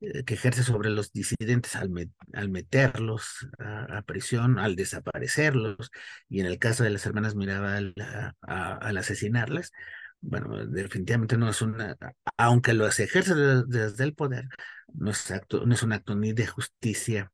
eh, 0.00 0.24
que 0.24 0.34
ejerce 0.34 0.64
sobre 0.64 0.90
los 0.90 1.12
disidentes 1.12 1.76
al, 1.76 1.90
al 2.34 2.48
meterlos 2.50 3.46
a, 3.58 4.02
prisión, 4.02 4.58
al 4.58 4.76
desaparecerlos, 4.76 5.90
y 6.28 6.40
en 6.40 6.46
el 6.46 6.58
caso 6.58 6.84
de 6.84 6.90
las 6.90 7.06
hermanas 7.06 7.34
Mirabal 7.36 7.94
al 8.42 8.98
asesinarlas, 8.98 9.72
bueno, 10.20 10.66
definitivamente 10.66 11.36
no 11.36 11.48
es 11.50 11.62
una, 11.62 11.96
aunque 12.36 12.74
lo 12.74 12.90
se 12.90 13.04
ejerce 13.04 13.34
desde, 13.34 14.04
el 14.04 14.14
poder, 14.14 14.48
no 14.94 15.10
es, 15.12 15.30
acto, 15.30 15.66
no 15.66 15.74
es 15.74 15.82
un 15.82 15.92
acto 15.92 16.14
ni 16.16 16.32
de 16.32 16.46
justicia 16.46 17.32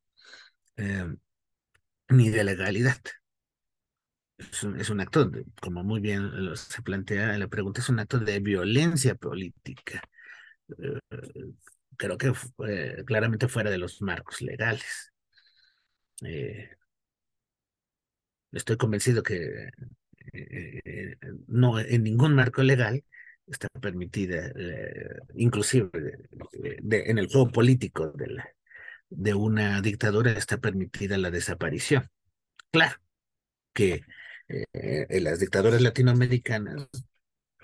eh, 0.76 1.06
ni 2.08 2.30
de 2.30 2.44
legalidad 2.44 2.98
es 4.38 4.90
un, 4.90 5.00
acto, 5.00 5.30
como 5.60 5.82
muy 5.82 6.00
bien 6.00 6.30
se 6.54 6.82
plantea 6.82 7.36
la 7.38 7.48
pregunta, 7.48 7.80
es 7.80 7.88
un 7.88 7.98
acto 7.98 8.18
de 8.18 8.38
violencia 8.38 9.14
política. 9.16 10.00
Eh, 10.78 11.00
creo 11.96 12.16
que 12.18 12.32
claramente 13.04 13.48
fuera 13.48 13.70
de 13.70 13.78
los 13.78 14.00
marcos 14.00 14.40
legales. 14.40 15.12
Eh, 16.22 16.70
estoy 18.52 18.76
convencido 18.76 19.22
que 19.22 19.70
eh, 20.32 21.16
no 21.48 21.80
en 21.80 22.02
ningún 22.04 22.34
marco 22.34 22.62
legal 22.62 23.04
está 23.46 23.68
permitida, 23.80 24.52
inclusive 25.34 25.90
en 26.90 27.18
el 27.18 27.28
juego 27.28 27.50
político 27.50 28.12
de, 28.12 28.42
de 29.10 29.34
una 29.34 29.80
dictadura 29.80 30.32
está 30.32 30.58
permitida 30.58 31.18
la 31.18 31.30
desaparición. 31.30 32.08
Claro 32.70 32.96
que 33.72 34.02
eh, 34.48 34.64
en 34.72 35.24
las 35.24 35.40
dictaduras 35.40 35.80
latinoamericanas, 35.80 36.88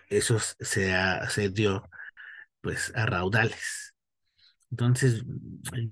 eso 0.09 0.39
se, 0.39 0.93
se 1.29 1.49
dio 1.51 1.89
pues 2.61 2.93
a 2.95 3.07
raudales. 3.07 3.95
Entonces, 4.71 5.23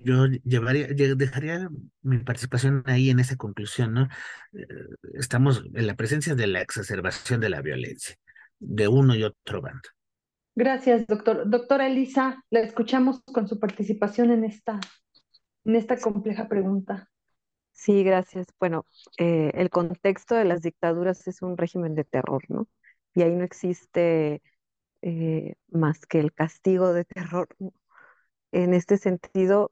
yo 0.01 0.25
llevaría, 0.43 0.87
dejaría 0.87 1.69
mi 2.01 2.17
participación 2.19 2.83
ahí 2.85 3.09
en 3.09 3.19
esa 3.19 3.37
conclusión, 3.37 3.93
¿no? 3.93 4.09
Eh, 4.51 4.67
estamos 5.13 5.63
en 5.73 5.87
la 5.87 5.95
presencia 5.95 6.35
de 6.35 6.47
la 6.47 6.61
exacerbación 6.61 7.39
de 7.39 7.49
la 7.49 7.61
violencia, 7.61 8.17
de 8.59 8.89
uno 8.89 9.15
y 9.15 9.23
otro 9.23 9.61
bando. 9.61 9.87
Gracias, 10.55 11.07
doctor. 11.07 11.49
Doctora 11.49 11.87
Elisa, 11.87 12.43
la 12.49 12.59
escuchamos 12.59 13.21
con 13.23 13.47
su 13.47 13.57
participación 13.57 14.31
en 14.31 14.43
esta, 14.43 14.81
en 15.63 15.75
esta 15.77 15.97
compleja 15.97 16.49
pregunta. 16.49 17.09
Sí, 17.73 18.03
gracias. 18.03 18.47
Bueno, 18.59 18.85
eh, 19.17 19.51
el 19.55 19.69
contexto 19.69 20.35
de 20.35 20.45
las 20.45 20.61
dictaduras 20.61 21.27
es 21.27 21.41
un 21.41 21.57
régimen 21.57 21.95
de 21.95 22.03
terror, 22.03 22.43
¿no? 22.49 22.67
Y 23.15 23.23
ahí 23.23 23.35
no 23.35 23.43
existe 23.43 24.41
eh, 25.01 25.55
más 25.69 26.05
que 26.07 26.19
el 26.19 26.33
castigo 26.33 26.93
de 26.93 27.05
terror. 27.05 27.49
En 28.51 28.73
este 28.73 28.97
sentido, 28.97 29.71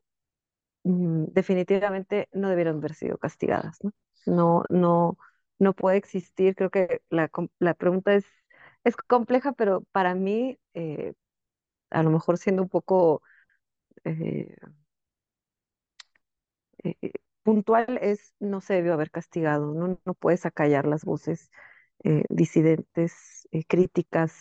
mm, 0.83 1.25
definitivamente 1.33 2.29
no 2.33 2.49
debieron 2.49 2.77
haber 2.79 2.95
sido 2.95 3.17
castigadas, 3.19 3.79
¿no? 3.83 3.93
No, 4.27 4.63
no, 4.69 5.17
no 5.59 5.73
puede 5.75 5.97
existir. 5.97 6.55
Creo 6.55 6.69
que 6.71 7.01
la, 7.09 7.31
la 7.59 7.73
pregunta 7.75 8.15
es, 8.15 8.25
es 8.85 8.95
compleja, 8.97 9.53
pero 9.53 9.83
para 9.91 10.15
mí, 10.15 10.59
eh, 10.75 11.13
a 11.91 12.03
lo 12.03 12.11
mejor 12.11 12.37
siendo 12.39 12.63
un 12.63 12.69
poco 12.69 13.23
puntual 17.43 17.99
es 18.01 18.33
no 18.39 18.61
se 18.61 18.75
debió 18.75 18.93
haber 18.93 19.11
castigado, 19.11 19.73
no, 19.73 19.99
no 20.05 20.13
puedes 20.15 20.45
acallar 20.45 20.85
las 20.87 21.05
voces 21.05 21.49
eh, 22.03 22.23
disidentes, 22.29 23.47
eh, 23.51 23.63
críticas 23.65 24.35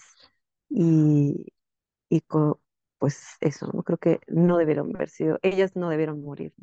y, 0.68 1.52
y 2.10 2.22
pues 2.98 3.36
eso, 3.40 3.70
¿no? 3.74 3.82
Creo 3.84 3.98
que 3.98 4.20
no 4.28 4.58
debieron 4.58 4.94
haber 4.96 5.08
sido, 5.10 5.38
ellas 5.42 5.76
no 5.76 5.90
debieron 5.90 6.22
morir. 6.22 6.54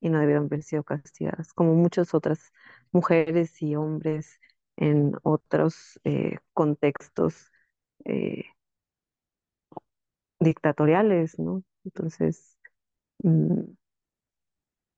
Y 0.00 0.10
no 0.10 0.20
debieron 0.20 0.46
haber 0.46 0.62
sido 0.62 0.84
castigadas, 0.84 1.52
como 1.54 1.74
muchas 1.74 2.14
otras 2.14 2.52
mujeres 2.92 3.62
y 3.62 3.76
hombres 3.76 4.40
en 4.76 5.14
otros 5.24 6.00
eh, 6.04 6.38
contextos 6.54 7.50
dictatoriales, 10.40 11.38
¿no? 11.38 11.62
Entonces, 11.84 12.58
mm, 13.22 13.62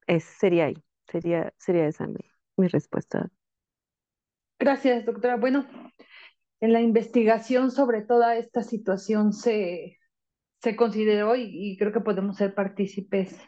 es, 0.06 0.24
sería 0.24 0.66
ahí, 0.66 0.76
sería, 1.10 1.52
sería 1.58 1.86
esa 1.86 2.06
mi, 2.06 2.68
respuesta. 2.68 3.28
Gracias, 4.58 5.04
doctora. 5.04 5.36
Bueno, 5.36 5.66
en 6.60 6.72
la 6.72 6.80
investigación 6.80 7.70
sobre 7.70 8.02
toda 8.02 8.36
esta 8.36 8.62
situación 8.62 9.32
se, 9.32 9.98
se 10.62 10.76
consideró 10.76 11.36
y, 11.36 11.76
creo 11.78 11.92
que 11.92 12.00
podemos 12.00 12.36
ser 12.36 12.54
partícipes 12.54 13.38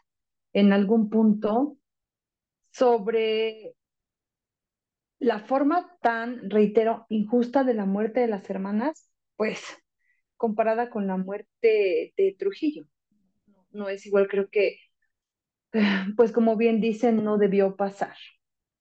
en 0.52 0.72
algún 0.72 1.08
punto 1.08 1.78
sobre 2.70 3.74
la 5.18 5.40
forma 5.40 5.96
tan, 6.00 6.50
reitero, 6.50 7.06
injusta 7.08 7.64
de 7.64 7.74
la 7.74 7.86
muerte 7.86 8.20
de 8.20 8.28
las 8.28 8.48
hermanas, 8.50 9.10
pues 9.36 9.62
comparada 10.36 10.90
con 10.90 11.06
la 11.06 11.16
muerte 11.16 12.12
de 12.16 12.36
Trujillo. 12.38 12.84
no 13.70 13.88
es 13.88 14.06
igual, 14.06 14.28
creo 14.28 14.48
que 14.48 14.78
pues 16.16 16.32
como 16.32 16.56
bien 16.56 16.80
dicen, 16.80 17.24
no 17.24 17.38
debió 17.38 17.76
pasar. 17.76 18.16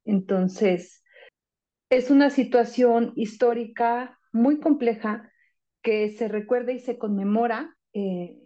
Entonces, 0.06 1.04
es 1.90 2.10
una 2.10 2.30
situación 2.30 3.14
histórica 3.16 4.20
muy 4.32 4.60
compleja 4.60 5.32
que 5.82 6.10
se 6.12 6.28
recuerda 6.28 6.72
y 6.72 6.80
se 6.80 6.98
conmemora 6.98 7.76
eh, 7.94 8.38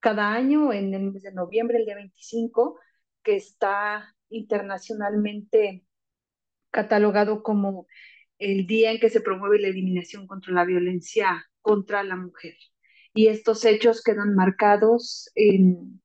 cada 0.00 0.32
año 0.32 0.72
en 0.72 0.94
el 0.94 1.12
mes 1.12 1.22
de 1.22 1.32
noviembre, 1.32 1.78
el 1.78 1.84
día 1.84 1.96
25, 1.96 2.78
que 3.22 3.36
está 3.36 4.14
internacionalmente 4.30 5.84
catalogado 6.70 7.42
como 7.42 7.86
el 8.38 8.66
día 8.66 8.92
en 8.92 9.00
que 9.00 9.10
se 9.10 9.20
promueve 9.20 9.60
la 9.60 9.68
eliminación 9.68 10.26
contra 10.26 10.54
la 10.54 10.64
violencia 10.64 11.46
contra 11.60 12.02
la 12.02 12.16
mujer. 12.16 12.54
y 13.12 13.26
estos 13.26 13.64
hechos 13.64 14.02
quedan 14.02 14.34
marcados 14.34 15.30
en, 15.34 16.00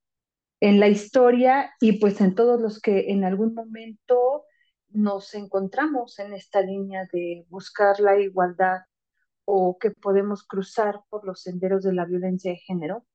en 0.60 0.80
la 0.80 0.88
historia 0.88 1.74
y 1.80 2.00
pues 2.00 2.22
en 2.22 2.36
todos 2.36 2.60
los 2.60 2.80
que 2.80 3.12
en 3.12 3.24
algún 3.24 3.54
momento 3.54 4.46
nos 4.90 5.34
encontramos 5.34 6.20
en 6.20 6.34
esta 6.34 6.62
línea 6.62 7.08
de 7.12 7.46
buscar 7.50 8.00
la 8.00 8.20
igualdad 8.20 8.80
o 9.46 9.78
que 9.78 9.92
podemos 9.92 10.44
cruzar 10.44 11.02
por 11.10 11.26
los 11.26 11.42
senderos 11.42 11.84
de 11.84 11.94
la 11.94 12.06
violencia 12.06 12.52
de 12.52 12.58
género. 12.58 13.06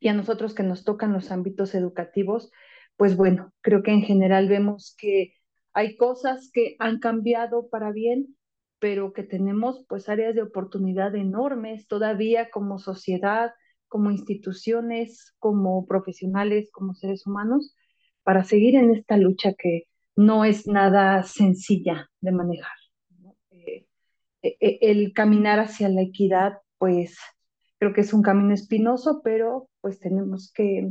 Y 0.00 0.08
a 0.08 0.14
nosotros 0.14 0.54
que 0.54 0.62
nos 0.62 0.84
tocan 0.84 1.12
los 1.12 1.30
ámbitos 1.30 1.74
educativos, 1.74 2.50
pues 2.96 3.16
bueno, 3.16 3.52
creo 3.60 3.82
que 3.82 3.92
en 3.92 4.02
general 4.02 4.48
vemos 4.48 4.94
que 4.98 5.34
hay 5.72 5.96
cosas 5.96 6.50
que 6.52 6.76
han 6.78 6.98
cambiado 6.98 7.68
para 7.68 7.92
bien, 7.92 8.36
pero 8.78 9.12
que 9.12 9.22
tenemos 9.22 9.84
pues 9.88 10.08
áreas 10.08 10.34
de 10.34 10.42
oportunidad 10.42 11.14
enormes 11.14 11.86
todavía 11.86 12.50
como 12.50 12.78
sociedad, 12.78 13.52
como 13.92 14.10
instituciones, 14.10 15.34
como 15.38 15.84
profesionales, 15.84 16.70
como 16.72 16.94
seres 16.94 17.26
humanos, 17.26 17.76
para 18.22 18.42
seguir 18.42 18.74
en 18.74 18.90
esta 18.90 19.18
lucha 19.18 19.52
que 19.52 19.82
no 20.16 20.46
es 20.46 20.66
nada 20.66 21.22
sencilla 21.24 22.08
de 22.22 22.32
manejar. 22.32 22.72
Eh, 23.50 23.84
eh, 24.40 24.56
eh, 24.60 24.78
el 24.80 25.12
caminar 25.12 25.58
hacia 25.58 25.90
la 25.90 26.00
equidad, 26.00 26.54
pues 26.78 27.18
creo 27.78 27.92
que 27.92 28.00
es 28.00 28.14
un 28.14 28.22
camino 28.22 28.54
espinoso, 28.54 29.20
pero 29.22 29.68
pues 29.82 29.98
tenemos 29.98 30.50
que, 30.54 30.90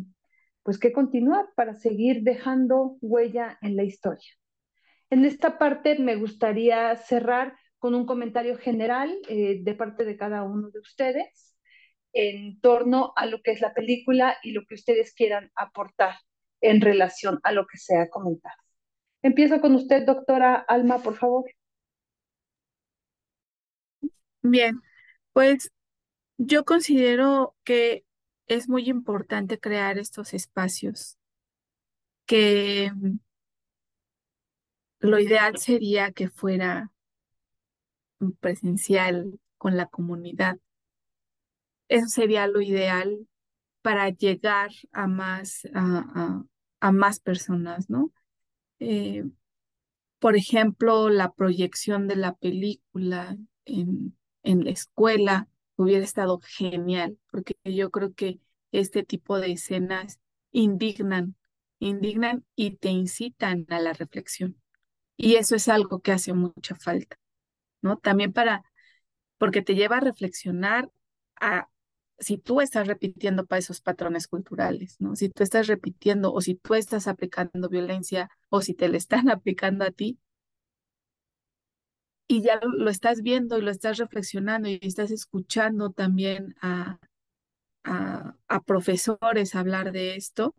pues, 0.61 0.77
que 0.77 0.93
continuar 0.93 1.47
para 1.55 1.73
seguir 1.73 2.21
dejando 2.21 2.97
huella 3.01 3.57
en 3.63 3.77
la 3.77 3.83
historia. 3.83 4.31
En 5.09 5.25
esta 5.25 5.57
parte 5.57 5.97
me 5.97 6.17
gustaría 6.17 6.95
cerrar 6.97 7.55
con 7.79 7.95
un 7.95 8.05
comentario 8.05 8.59
general 8.59 9.11
de 9.27 9.75
parte 9.75 10.05
de 10.05 10.17
cada 10.17 10.43
uno 10.43 10.69
de 10.69 10.77
ustedes 10.77 11.50
en 12.13 12.59
torno 12.59 13.13
a 13.15 13.25
lo 13.25 13.41
que 13.41 13.51
es 13.51 13.61
la 13.61 13.73
película 13.73 14.37
y 14.43 14.51
lo 14.51 14.65
que 14.65 14.75
ustedes 14.75 15.13
quieran 15.13 15.51
aportar 15.55 16.15
en 16.61 16.81
relación 16.81 17.39
a 17.43 17.51
lo 17.51 17.65
que 17.67 17.77
se 17.77 17.97
ha 17.97 18.09
comentado. 18.09 18.55
Empiezo 19.21 19.61
con 19.61 19.75
usted, 19.75 20.05
doctora 20.05 20.55
Alma, 20.55 20.99
por 20.99 21.15
favor. 21.15 21.45
Bien, 24.41 24.81
pues 25.33 25.71
yo 26.37 26.65
considero 26.65 27.55
que 27.63 28.03
es 28.47 28.67
muy 28.67 28.89
importante 28.89 29.59
crear 29.59 29.97
estos 29.97 30.33
espacios 30.33 31.17
que 32.25 32.91
lo 34.99 35.19
ideal 35.19 35.57
sería 35.57 36.11
que 36.11 36.29
fuera 36.29 36.91
presencial 38.39 39.39
con 39.57 39.77
la 39.77 39.87
comunidad 39.87 40.57
eso 41.91 42.07
sería 42.07 42.47
lo 42.47 42.61
ideal 42.61 43.27
para 43.81 44.09
llegar 44.09 44.71
a 44.93 45.07
más, 45.07 45.67
a, 45.73 46.91
más 46.91 47.19
personas, 47.19 47.89
¿no? 47.89 48.13
Eh, 48.79 49.25
por 50.19 50.37
ejemplo, 50.37 51.09
la 51.09 51.33
proyección 51.33 52.07
de 52.07 52.15
la 52.15 52.33
película 52.35 53.37
en, 53.65 54.17
en 54.43 54.63
la 54.63 54.71
escuela 54.71 55.49
hubiera 55.75 56.05
estado 56.05 56.39
genial, 56.39 57.17
porque 57.29 57.55
yo 57.65 57.91
creo 57.91 58.13
que 58.13 58.39
este 58.71 59.03
tipo 59.03 59.39
de 59.39 59.51
escenas 59.51 60.19
indignan, 60.51 61.35
indignan 61.79 62.45
y 62.55 62.77
te 62.77 62.89
incitan 62.89 63.65
a 63.69 63.81
la 63.81 63.91
reflexión. 63.91 64.61
Y 65.17 65.35
eso 65.35 65.55
es 65.57 65.67
algo 65.67 66.01
que 66.01 66.13
hace 66.13 66.33
mucha 66.33 66.75
falta, 66.75 67.19
¿no? 67.81 67.97
También 67.97 68.31
para, 68.31 68.63
porque 69.37 69.61
te 69.61 69.75
lleva 69.75 69.97
a 69.97 70.01
reflexionar 70.01 70.89
a, 71.41 71.70
si 72.21 72.37
tú 72.37 72.61
estás 72.61 72.87
repitiendo 72.87 73.45
para 73.45 73.59
esos 73.59 73.81
patrones 73.81 74.27
culturales, 74.27 74.95
¿no? 74.99 75.15
Si 75.15 75.29
tú 75.29 75.43
estás 75.43 75.67
repitiendo 75.67 76.33
o 76.33 76.41
si 76.41 76.55
tú 76.55 76.75
estás 76.75 77.07
aplicando 77.07 77.67
violencia 77.67 78.29
o 78.49 78.61
si 78.61 78.73
te 78.73 78.87
le 78.89 78.97
están 78.97 79.29
aplicando 79.29 79.83
a 79.85 79.91
ti 79.91 80.19
y 82.27 82.41
ya 82.43 82.59
lo, 82.63 82.89
estás 82.89 83.23
viendo 83.23 83.57
y 83.57 83.61
lo 83.61 83.71
estás 83.71 83.97
reflexionando 83.97 84.69
y 84.69 84.79
estás 84.83 85.11
escuchando 85.11 85.91
también 85.91 86.55
a, 86.61 86.99
a, 87.83 88.35
a 88.47 88.61
profesores 88.63 89.55
hablar 89.55 89.91
de 89.91 90.15
esto, 90.15 90.55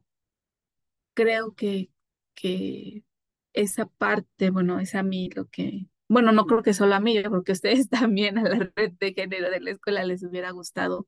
creo 1.14 1.54
que, 1.54 1.90
que 2.34 3.04
esa 3.52 3.86
parte, 3.86 4.50
bueno, 4.50 4.80
es 4.80 4.94
a 4.94 5.02
mí 5.02 5.30
lo 5.30 5.46
que, 5.46 5.86
bueno, 6.08 6.32
no 6.32 6.46
creo 6.46 6.62
que 6.62 6.74
solo 6.74 6.94
a 6.94 7.00
mí, 7.00 7.14
yo 7.14 7.30
creo 7.30 7.44
que 7.44 7.52
a 7.52 7.54
ustedes 7.54 7.88
también 7.88 8.38
a 8.38 8.42
la 8.42 8.70
red 8.76 8.92
de 8.98 9.14
género 9.14 9.50
de 9.50 9.60
la 9.60 9.70
escuela 9.70 10.04
les 10.04 10.22
hubiera 10.24 10.50
gustado 10.50 11.06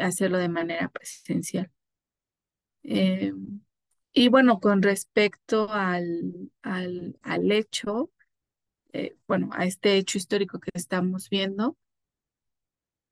hacerlo 0.00 0.38
de 0.38 0.48
manera 0.48 0.88
presencial. 0.88 1.70
Eh, 2.84 3.32
y 4.12 4.28
bueno, 4.28 4.60
con 4.60 4.82
respecto 4.82 5.70
al, 5.70 6.50
al, 6.62 7.18
al 7.22 7.52
hecho, 7.52 8.10
eh, 8.92 9.16
bueno, 9.26 9.50
a 9.52 9.64
este 9.64 9.96
hecho 9.96 10.18
histórico 10.18 10.60
que 10.60 10.70
estamos 10.74 11.30
viendo, 11.30 11.76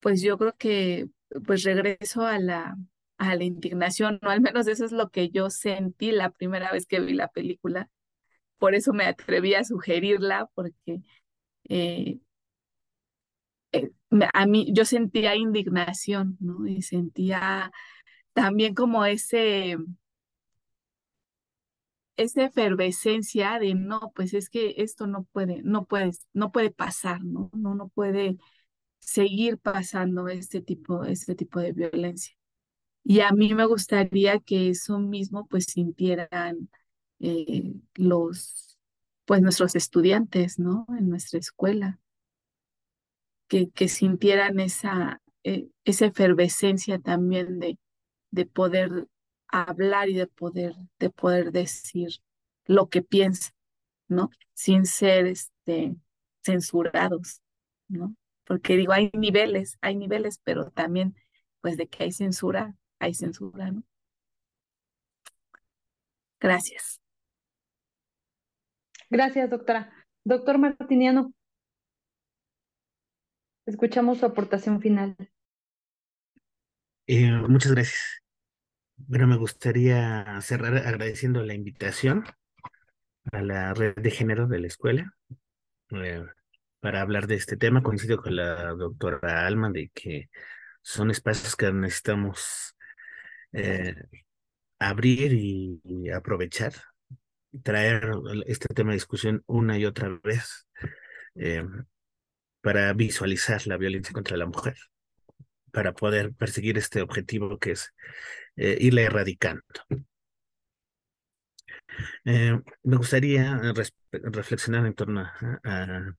pues 0.00 0.22
yo 0.22 0.38
creo 0.38 0.56
que 0.56 1.08
pues 1.46 1.62
regreso 1.64 2.24
a 2.26 2.38
la, 2.38 2.76
a 3.18 3.34
la 3.34 3.44
indignación, 3.44 4.20
o 4.22 4.28
al 4.30 4.40
menos 4.40 4.66
eso 4.66 4.84
es 4.84 4.92
lo 4.92 5.10
que 5.10 5.30
yo 5.30 5.50
sentí 5.50 6.12
la 6.12 6.30
primera 6.30 6.72
vez 6.72 6.86
que 6.86 7.00
vi 7.00 7.14
la 7.14 7.28
película. 7.28 7.90
Por 8.58 8.74
eso 8.74 8.92
me 8.92 9.04
atreví 9.06 9.54
a 9.54 9.64
sugerirla, 9.64 10.50
porque 10.54 11.02
eh, 11.68 12.18
eh, 13.72 13.90
a 14.34 14.46
mí 14.46 14.72
yo 14.72 14.84
sentía 14.84 15.36
indignación, 15.36 16.36
¿no? 16.40 16.66
Y 16.66 16.82
sentía 16.82 17.70
también 18.34 18.74
como 18.74 19.04
ese, 19.06 19.76
esa 22.16 22.44
efervescencia 22.44 23.58
de 23.58 23.74
no, 23.74 24.12
pues 24.14 24.34
es 24.34 24.50
que 24.50 24.74
esto 24.78 25.06
no 25.06 25.24
puede, 25.32 25.62
no 25.62 25.86
puede, 25.86 26.12
no 26.34 26.52
puede 26.52 26.70
pasar, 26.70 27.24
¿no? 27.24 27.50
No, 27.54 27.74
no 27.74 27.88
puede 27.88 28.36
seguir 29.00 29.58
pasando 29.58 30.28
este 30.28 30.60
tipo, 30.62 31.04
este 31.04 31.34
tipo 31.34 31.60
de 31.60 31.72
violencia. 31.72 32.36
Y 33.04 33.20
a 33.20 33.32
mí 33.32 33.54
me 33.54 33.66
gustaría 33.66 34.40
que 34.40 34.70
eso 34.70 34.98
mismo 34.98 35.46
pues 35.48 35.66
sintieran 35.66 36.70
eh, 37.20 37.74
los, 37.94 38.78
pues 39.26 39.42
nuestros 39.42 39.76
estudiantes, 39.76 40.58
¿no? 40.58 40.86
En 40.98 41.08
nuestra 41.08 41.38
escuela 41.38 42.00
que, 43.50 43.88
sintieran 43.88 44.60
esa, 44.60 45.20
eh, 45.42 45.68
esa 45.84 46.06
efervescencia 46.06 47.00
también 47.00 47.58
de, 47.58 47.78
de 48.30 48.46
poder 48.46 49.08
hablar 49.48 50.08
y 50.08 50.14
de 50.14 50.28
poder, 50.28 50.74
de 51.00 51.10
poder 51.10 51.50
decir 51.50 52.10
lo 52.66 52.88
que 52.88 53.02
piensan, 53.02 53.52
¿no? 54.06 54.30
Sin 54.54 54.86
ser 54.86 55.26
este, 55.26 55.96
censurados, 56.42 57.42
¿no? 57.88 58.14
Porque 58.44 58.76
digo, 58.76 58.92
hay 58.92 59.10
niveles, 59.14 59.76
hay 59.80 59.96
niveles, 59.96 60.40
pero 60.44 60.70
también, 60.70 61.16
pues 61.60 61.76
de 61.76 61.88
que 61.88 62.04
hay 62.04 62.12
censura, 62.12 62.76
hay 63.00 63.14
censura, 63.14 63.72
¿no? 63.72 63.82
Gracias. 66.38 67.00
Gracias, 69.10 69.50
doctora. 69.50 69.92
Doctor 70.24 70.58
Martiniano. 70.58 71.34
Escuchamos 73.66 74.18
su 74.18 74.26
aportación 74.26 74.80
final. 74.80 75.16
Eh, 77.06 77.30
muchas 77.48 77.72
gracias. 77.72 78.22
Bueno, 78.96 79.26
me 79.26 79.36
gustaría 79.36 80.40
cerrar 80.40 80.76
agradeciendo 80.76 81.42
la 81.42 81.54
invitación 81.54 82.24
a 83.32 83.42
la 83.42 83.74
red 83.74 83.94
de 83.96 84.10
género 84.10 84.46
de 84.46 84.60
la 84.60 84.66
escuela 84.66 85.14
eh, 85.90 86.24
para 86.80 87.00
hablar 87.00 87.26
de 87.26 87.34
este 87.34 87.56
tema. 87.56 87.82
Coincido 87.82 88.22
con 88.22 88.36
la 88.36 88.72
doctora 88.74 89.46
Alma 89.46 89.70
de 89.70 89.90
que 89.94 90.30
son 90.82 91.10
espacios 91.10 91.56
que 91.56 91.72
necesitamos 91.72 92.76
eh, 93.52 93.94
abrir 94.78 95.32
y, 95.32 96.10
aprovechar, 96.10 96.72
traer 97.62 98.10
este 98.46 98.72
tema 98.74 98.90
de 98.90 98.96
discusión 98.96 99.42
una 99.46 99.78
y 99.78 99.84
otra 99.84 100.08
vez 100.22 100.66
para 102.60 102.92
visualizar 102.92 103.66
la 103.66 103.76
violencia 103.76 104.12
contra 104.12 104.36
la 104.36 104.46
mujer, 104.46 104.76
para 105.72 105.92
poder 105.94 106.32
perseguir 106.34 106.78
este 106.78 107.02
objetivo 107.02 107.58
que 107.58 107.72
es 107.72 107.94
eh, 108.56 108.76
irla 108.80 109.02
erradicando. 109.02 109.62
Eh, 112.24 112.58
me 112.82 112.96
gustaría 112.96 113.60
reflexionar 114.12 114.86
en 114.86 114.94
torno 114.94 115.28
a, 115.64 116.14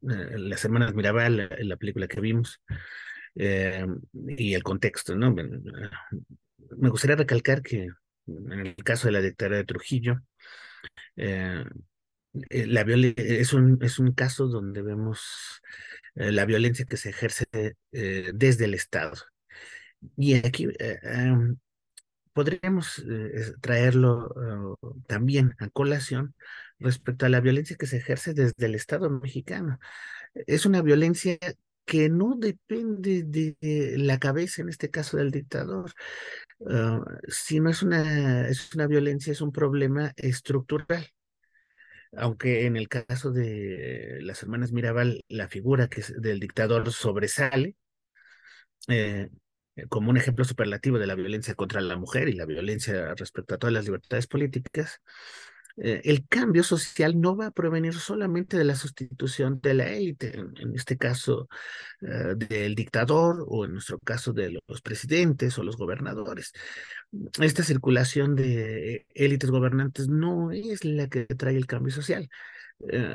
las 0.00 0.64
hermanas 0.64 0.94
Mirabal, 0.94 1.48
la, 1.58 1.76
película 1.76 2.06
que 2.06 2.20
vimos, 2.20 2.60
eh, 3.34 3.84
y 4.12 4.54
el 4.54 4.62
contexto, 4.62 5.16
¿no? 5.16 5.34
Me 5.34 6.88
gustaría 6.88 7.16
recalcar 7.16 7.62
que 7.62 7.88
en 8.26 8.66
el 8.66 8.76
caso 8.76 9.08
de 9.08 9.12
la 9.12 9.20
dictadura 9.20 9.58
de 9.58 9.64
Trujillo, 9.64 10.20
eh, 11.16 11.64
la 12.32 12.82
es 13.16 13.52
un, 13.52 13.78
es 13.82 13.98
un 13.98 14.12
caso 14.12 14.46
donde 14.48 14.82
vemos 14.82 15.60
eh, 16.14 16.32
la 16.32 16.44
violencia 16.44 16.84
que 16.86 16.96
se 16.96 17.10
ejerce 17.10 17.46
eh, 17.92 18.30
desde 18.34 18.64
el 18.66 18.74
Estado 18.74 19.14
Y 20.16 20.34
aquí 20.34 20.68
eh, 20.78 20.98
em, 21.02 21.56
podríamos 22.32 22.98
eh, 23.00 23.54
traerlo 23.60 24.76
también 25.06 25.54
a 25.58 25.68
colación 25.70 26.34
respecto 26.78 27.26
a 27.26 27.28
la 27.28 27.40
violencia 27.40 27.76
que 27.76 27.86
se 27.86 27.98
ejerce 27.98 28.34
desde 28.34 28.66
el 28.66 28.74
Estado 28.74 29.10
mexicano. 29.10 29.78
Es 30.46 30.66
una 30.66 30.82
violencia 30.82 31.38
que 31.84 32.08
no 32.08 32.36
depende 32.38 33.24
de 33.24 33.56
la 33.98 34.18
cabeza, 34.18 34.62
en 34.62 34.68
este 34.70 34.90
caso 34.90 35.16
del 35.18 35.30
dictador, 35.30 35.92
sino 37.28 37.70
es 37.70 37.82
una, 37.82 38.48
es 38.48 38.74
una 38.74 38.86
violencia, 38.86 39.32
es 39.32 39.40
un 39.40 39.52
problema 39.52 40.12
estructural. 40.16 41.06
Aunque 42.16 42.66
en 42.66 42.76
el 42.76 42.88
caso 42.88 43.30
de 43.32 44.18
las 44.22 44.42
hermanas 44.42 44.72
Mirabal, 44.72 45.22
la 45.28 45.48
figura 45.48 45.88
que 45.88 46.00
es 46.02 46.20
del 46.20 46.40
dictador 46.40 46.92
sobresale, 46.92 47.76
eh, 48.88 49.30
como 49.88 50.10
un 50.10 50.16
ejemplo 50.16 50.44
superlativo 50.44 50.98
de 50.98 51.06
la 51.06 51.14
violencia 51.14 51.54
contra 51.54 51.80
la 51.80 51.96
mujer 51.96 52.28
y 52.28 52.32
la 52.34 52.44
violencia 52.44 53.14
respecto 53.14 53.54
a 53.54 53.58
todas 53.58 53.72
las 53.72 53.84
libertades 53.86 54.26
políticas, 54.26 55.00
eh, 55.76 56.02
el 56.04 56.26
cambio 56.28 56.62
social 56.62 57.20
no 57.20 57.36
va 57.36 57.46
a 57.46 57.50
provenir 57.50 57.94
solamente 57.94 58.56
de 58.56 58.64
la 58.64 58.74
sustitución 58.76 59.60
de 59.62 59.74
la 59.74 59.88
élite, 59.90 60.38
en, 60.38 60.74
este 60.74 60.96
caso 60.96 61.48
eh, 62.00 62.34
del 62.36 62.74
dictador 62.74 63.44
o 63.48 63.64
en 63.64 63.72
nuestro 63.72 63.98
caso 63.98 64.32
de 64.32 64.58
los 64.68 64.82
presidentes 64.82 65.58
o 65.58 65.62
los 65.62 65.76
gobernadores. 65.76 66.52
Esta 67.40 67.62
circulación 67.62 68.36
de 68.36 69.06
élites 69.14 69.50
gobernantes 69.50 70.08
no 70.08 70.52
es 70.52 70.84
la 70.84 71.08
que 71.08 71.24
trae 71.26 71.56
el 71.56 71.66
cambio 71.66 71.92
social. 71.92 72.28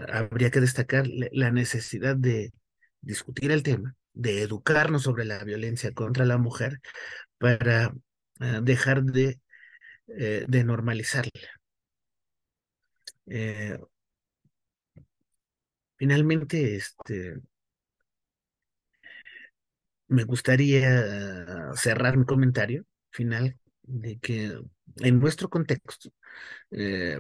habría 0.10 0.50
que 0.52 0.62
destacar 0.62 1.06
la 1.08 1.52
necesidad 1.52 2.16
de 2.16 2.54
discutir 3.02 3.52
el 3.52 3.64
tema 3.64 3.96
de 4.14 4.42
educarnos 4.42 5.04
sobre 5.04 5.26
la 5.26 5.44
violencia 5.44 5.92
contra 5.94 6.26
la 6.26 6.38
mujer 6.38 6.80
para 7.38 7.94
dejar 8.62 9.04
de, 9.04 9.40
eh, 10.08 10.46
de 10.48 10.64
normalizarla. 10.64 11.32
Eh, 13.30 13.78
finalmente, 15.98 16.76
este, 16.76 17.42
me 20.08 20.24
gustaría 20.24 21.74
cerrar 21.76 22.18
mi 22.18 22.26
comentario 22.26 22.86
final 23.12 23.58
de 23.84 24.20
que 24.20 24.60
en 24.98 25.20
nuestro 25.20 25.50
contexto 25.50 26.10
eh, 26.72 27.20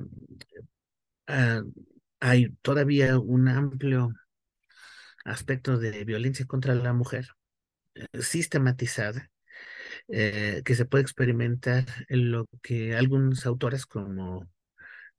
uh, 1.27 1.71
hay 2.19 2.49
todavía 2.61 3.19
un 3.19 3.47
amplio 3.47 4.13
aspectos 5.25 5.81
de 5.81 6.05
violencia 6.05 6.45
contra 6.45 6.73
la 6.75 6.93
mujer 6.93 7.27
eh, 7.95 8.05
sistematizada 8.21 9.29
que 10.07 10.75
se 10.75 10.85
puede 10.85 11.01
experimentar 11.01 11.85
en 12.07 12.31
lo 12.31 12.45
que 12.61 12.95
algunos 12.95 13.45
autores 13.45 13.85
como 13.85 14.47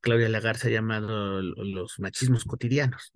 Claudia 0.00 0.28
Lagarza 0.28 0.68
ha 0.68 0.70
llamado 0.70 1.42
los 1.42 1.98
machismos 1.98 2.44
cotidianos. 2.44 3.12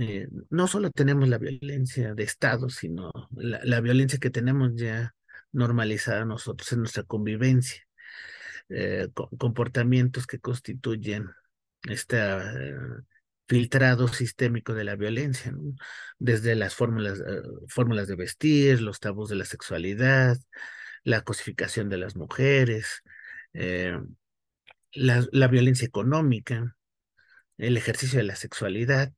Eh, 0.00 0.28
no 0.50 0.66
solo 0.66 0.90
tenemos 0.90 1.28
la 1.28 1.38
violencia 1.38 2.14
de 2.14 2.24
Estado, 2.24 2.68
sino 2.70 3.12
la, 3.36 3.80
violencia 3.80 4.18
que 4.18 4.30
tenemos 4.30 4.72
ya 4.74 5.14
normalizada 5.52 6.24
nosotros 6.24 6.72
en 6.72 6.80
nuestra 6.80 7.04
convivencia, 7.04 7.82
eh, 8.68 9.08
comportamientos 9.38 10.26
que 10.26 10.40
constituyen 10.40 11.30
esta 11.88 12.52
eh, 12.52 12.74
filtrado 13.48 14.08
sistémico 14.08 14.74
de 14.74 14.84
la 14.84 14.96
violencia, 14.96 15.54
desde 16.18 16.56
las 16.56 16.74
fórmulas, 16.74 17.22
fórmulas 17.68 18.08
de 18.08 18.16
vestir, 18.16 18.82
los 18.82 18.98
tabús 18.98 19.28
de 19.28 19.36
la 19.36 19.44
sexualidad, 19.44 20.36
la 21.04 21.20
cosificación 21.22 21.88
de 21.88 21.98
las 21.98 22.16
mujeres, 22.16 23.02
la, 24.96 25.26
la, 25.32 25.48
violencia 25.48 25.86
económica, 25.86 26.76
el 27.58 27.76
ejercicio 27.76 28.18
de 28.18 28.24
la 28.24 28.36
sexualidad, 28.36 29.12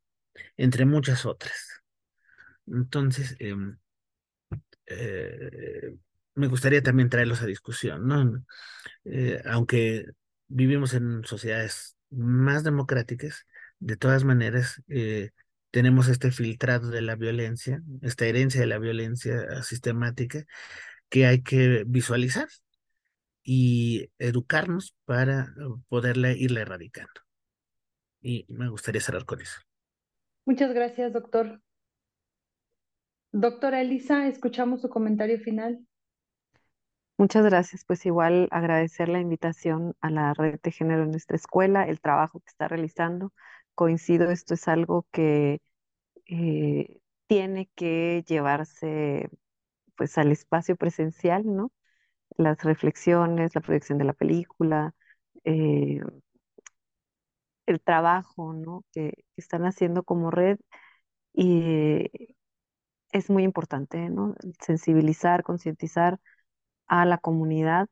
entre 0.57 0.85
muchas 0.87 1.27
otras. 1.27 1.83
Entonces, 2.67 3.37
eh, 3.41 3.55
eh, 4.87 5.97
me 6.35 6.47
gustaría 6.49 6.83
también 6.83 7.11
traerlos 7.11 7.43
a 7.43 7.47
discusión, 7.47 8.07
¿no? 8.07 8.45
Eh, 9.05 9.43
aunque 9.47 10.07
vivimos 10.49 10.95
en 10.95 11.25
sociedades 11.25 11.97
más 12.11 12.65
democráticas, 12.65 13.47
de 13.81 13.97
todas 13.97 14.25
maneras, 14.25 14.83
eh, 14.89 15.31
tenemos 15.71 16.09
este 16.09 16.31
filtrado 16.33 16.91
de 16.91 17.03
la 17.03 17.17
violencia, 17.17 17.83
esta 18.03 18.27
herencia 18.27 18.61
de 18.61 18.67
la 18.67 18.79
violencia 18.79 19.63
sistemática 19.63 20.45
que 21.09 21.27
hay 21.27 21.43
que 21.43 21.85
visualizar 21.87 22.49
y 23.51 24.11
educarnos 24.19 24.95
para 25.07 25.55
poderla 25.89 26.33
irla 26.33 26.61
erradicando. 26.61 27.23
Y 28.21 28.45
me 28.51 28.69
gustaría 28.69 29.01
cerrar 29.01 29.25
con 29.25 29.41
eso. 29.41 29.59
Muchas 30.45 30.75
gracias, 30.75 31.15
doctor. 31.15 31.63
Doctora 33.33 33.81
Elisa, 33.81 34.29
escuchamos 34.29 34.83
su 34.83 34.91
comentario 34.91 35.41
final. 35.41 35.79
Muchas 37.17 37.43
gracias. 37.43 37.87
Pues 37.87 38.05
igual 38.05 38.49
agradecer 38.51 39.09
la 39.09 39.19
invitación 39.19 39.95
a 40.03 40.11
la 40.11 40.35
red 40.35 40.61
de 40.63 40.71
género 40.71 41.05
en 41.05 41.11
nuestra 41.13 41.37
escuela, 41.37 41.85
el 41.85 42.03
trabajo 42.03 42.41
que 42.41 42.49
está 42.49 42.69
realizando 42.69 43.33
coincido, 43.75 44.31
esto 44.31 44.53
es 44.53 44.69
algo 44.69 45.07
que 45.11 45.63
eh, 46.27 47.01
tiene 47.27 47.71
que 47.75 48.25
llevarse 48.29 49.31
pues 49.97 50.19
al 50.19 50.33
espacio 50.33 50.77
presencial, 50.77 51.47
¿no? 51.47 51.73
Las 52.39 52.63
reflexiones, 52.65 53.55
la 53.55 53.61
proyección 53.61 53.99
de 53.99 54.05
la 54.05 54.15
película, 54.15 54.95
eh, 55.45 56.01
el 57.67 57.81
trabajo, 57.81 58.53
¿no? 58.53 58.85
Que, 58.93 59.13
están 59.37 59.65
haciendo 59.67 60.03
como 60.05 60.31
red 60.33 60.59
y 61.35 62.11
es 63.13 63.31
muy 63.31 63.45
importante, 63.45 64.11
¿no? 64.11 64.35
Sensibilizar, 64.61 65.43
concientizar 65.43 66.21
a 66.89 67.07
la 67.07 67.19
comunidad 67.19 67.89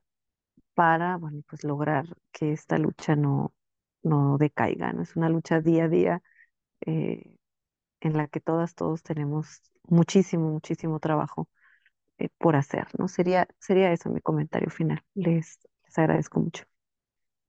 para, 0.74 1.16
bueno, 1.18 1.42
pues 1.49 1.64
lograr 1.64 2.07
que 2.32 2.53
esta 2.53 2.78
lucha 2.78 3.16
no, 3.16 3.55
no 4.03 4.38
decaiga, 4.38 4.92
¿no? 4.92 5.03
Es 5.03 5.16
una 5.16 5.28
lucha 5.30 5.61
día 5.61 5.84
a 5.86 5.88
día 5.88 6.22
eh, 6.86 7.36
en 8.01 8.16
la 8.16 8.28
que 8.28 8.40
todas, 8.40 8.74
todos 8.74 9.03
tenemos 9.03 9.62
muchísimo, 9.88 10.51
muchísimo 10.51 11.01
trabajo 11.01 11.49
eh, 12.18 12.28
por 12.38 12.56
hacer, 12.56 12.86
¿no? 12.98 13.08
Sería, 13.08 13.46
sería 13.58 13.92
eso 13.92 14.10
mi 14.10 14.20
comentario 14.20 14.70
final. 14.70 15.02
Les, 15.14 15.58
les 15.84 15.98
agradezco 15.98 16.40
mucho. 16.40 16.64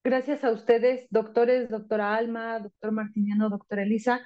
Gracias 0.04 0.44
a 0.44 0.52
ustedes, 0.52 1.06
doctores, 1.10 1.68
doctora 1.68 2.14
Alma, 2.14 2.60
doctor 2.60 2.92
Martiniano, 2.92 3.50
doctora 3.50 3.82
Elisa. 3.82 4.20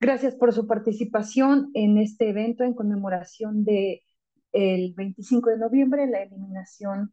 Gracias 0.00 0.34
por 0.34 0.52
su 0.52 0.66
participación 0.66 1.70
en 1.74 1.98
este 1.98 2.30
evento 2.30 2.64
en 2.64 2.74
conmemoración 2.74 3.64
de 3.64 4.02
el 4.52 4.94
25 4.94 5.50
de 5.50 5.58
noviembre, 5.58 6.06
la 6.06 6.22
eliminación 6.22 7.12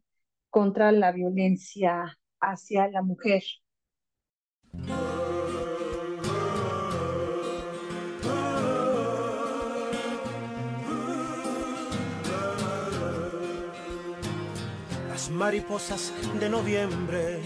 contra 0.50 0.90
la 0.92 1.12
violencia 1.12 2.16
hacia 2.40 2.88
la 2.88 3.02
mujer. 3.02 3.42
Mariposas 15.30 16.12
de 16.40 16.48
noviembre 16.48 17.40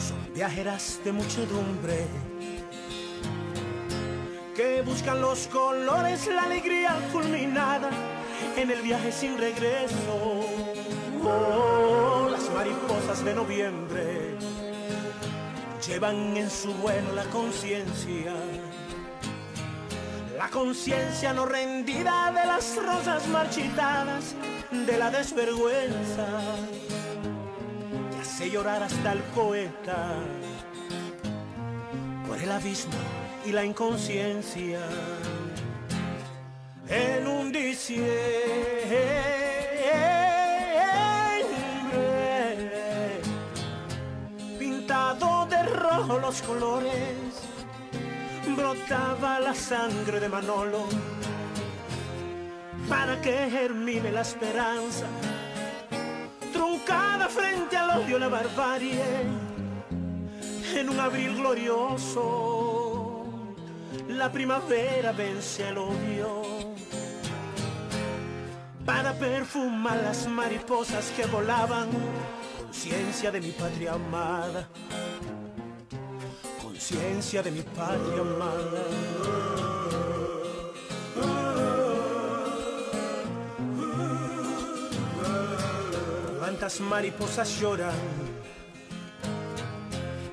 son 0.00 0.34
viajeras 0.34 1.00
de 1.04 1.12
muchedumbre 1.12 2.06
que 4.56 4.82
buscan 4.82 5.20
los 5.20 5.46
colores, 5.46 6.26
la 6.26 6.42
alegría 6.42 6.96
culminada 7.12 7.90
en 8.56 8.70
el 8.70 8.82
viaje 8.82 9.12
sin 9.12 9.38
regreso. 9.38 10.46
Oh, 11.22 12.28
las 12.30 12.50
mariposas 12.50 13.24
de 13.24 13.34
noviembre 13.34 14.36
llevan 15.86 16.36
en 16.36 16.50
su 16.50 16.74
vuelo 16.74 17.12
la 17.14 17.24
conciencia. 17.26 18.34
La 20.36 20.48
conciencia 20.50 21.32
no 21.32 21.46
rendida 21.46 22.32
de 22.32 22.46
las 22.46 22.76
rosas 22.76 23.26
marchitadas 23.28 24.34
de 24.70 24.98
la 24.98 25.10
desvergüenza. 25.10 26.26
Y 28.16 28.20
hace 28.20 28.50
llorar 28.50 28.82
hasta 28.82 29.12
el 29.12 29.20
poeta 29.34 30.14
por 32.26 32.38
el 32.38 32.50
abismo 32.50 32.94
y 33.44 33.52
la 33.52 33.64
inconsciencia. 33.64 34.80
En 36.88 37.26
un 37.26 37.52
diciembre 37.52 39.26
los 46.26 46.42
colores, 46.42 46.92
brotaba 48.56 49.40
la 49.40 49.54
sangre 49.54 50.20
de 50.20 50.28
Manolo. 50.28 50.86
Para 52.88 53.20
que 53.20 53.50
germine 53.50 54.10
la 54.12 54.22
esperanza, 54.22 55.06
truncada 56.52 57.28
frente 57.28 57.76
al 57.76 58.00
odio, 58.00 58.18
la 58.18 58.28
barbarie, 58.28 59.02
en 60.74 60.88
un 60.88 61.00
abril 61.00 61.36
glorioso, 61.36 63.24
la 64.08 64.30
primavera 64.30 65.12
vence 65.12 65.68
el 65.68 65.78
odio. 65.78 66.42
Para 68.84 69.14
perfumar 69.14 69.96
las 69.96 70.28
mariposas 70.28 71.12
que 71.16 71.26
volaban, 71.26 71.88
conciencia 72.62 73.32
de 73.32 73.40
mi 73.40 73.50
patria 73.50 73.94
amada, 73.94 74.68
conciencia 76.62 77.42
de 77.42 77.50
mi 77.50 77.62
patria 77.62 78.20
amada. 78.20 79.75
Cuántas 86.66 86.80
mariposas 86.80 87.60
lloran 87.60 87.94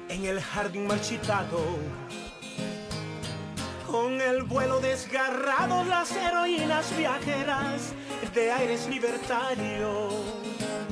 en 0.10 0.26
el 0.26 0.42
jardín 0.42 0.88
marchitado. 0.88 1.60
Con 3.86 4.20
el 4.20 4.42
vuelo 4.42 4.80
desgarrado, 4.80 5.84
las 5.84 6.12
heroínas 6.12 6.98
viajeras 6.98 7.94
de 8.34 8.52
aires 8.52 8.88
libertarios. 8.88 10.12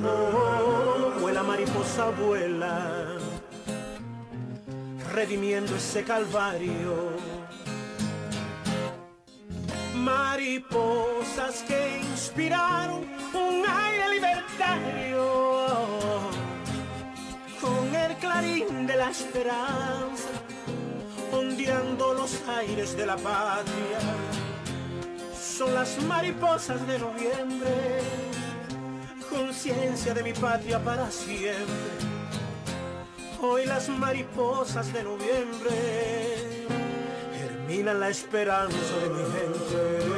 Oh, 0.05 1.19
vuela 1.19 1.41
mariposa, 1.41 2.11
vuela, 2.11 3.17
redimiendo 5.11 5.75
ese 5.75 6.03
calvario. 6.03 7.30
Mariposas 10.01 11.63
que 11.67 11.99
inspiraron 11.99 13.05
un 13.35 13.63
aire 13.67 14.09
libertario 14.15 15.27
con 17.61 17.95
el 17.95 18.15
clarín 18.15 18.87
de 18.87 18.95
la 18.95 19.11
esperanza, 19.11 20.29
ondeando 21.31 22.15
los 22.15 22.41
aires 22.47 22.97
de 22.97 23.05
la 23.05 23.15
patria. 23.15 23.99
Son 25.39 25.71
las 25.75 26.01
mariposas 26.01 26.87
de 26.87 26.97
noviembre, 26.97 27.99
conciencia 29.29 30.15
de 30.15 30.23
mi 30.23 30.33
patria 30.33 30.83
para 30.83 31.11
siempre. 31.11 32.09
Hoy 33.39 33.67
las 33.67 33.87
mariposas 33.89 34.91
de 34.91 35.03
noviembre 35.03 36.61
germinan 37.72 37.99
la 38.01 38.09
esperanza 38.09 38.97
de 39.01 39.09
mi 39.09 39.24
gente. 39.32 40.11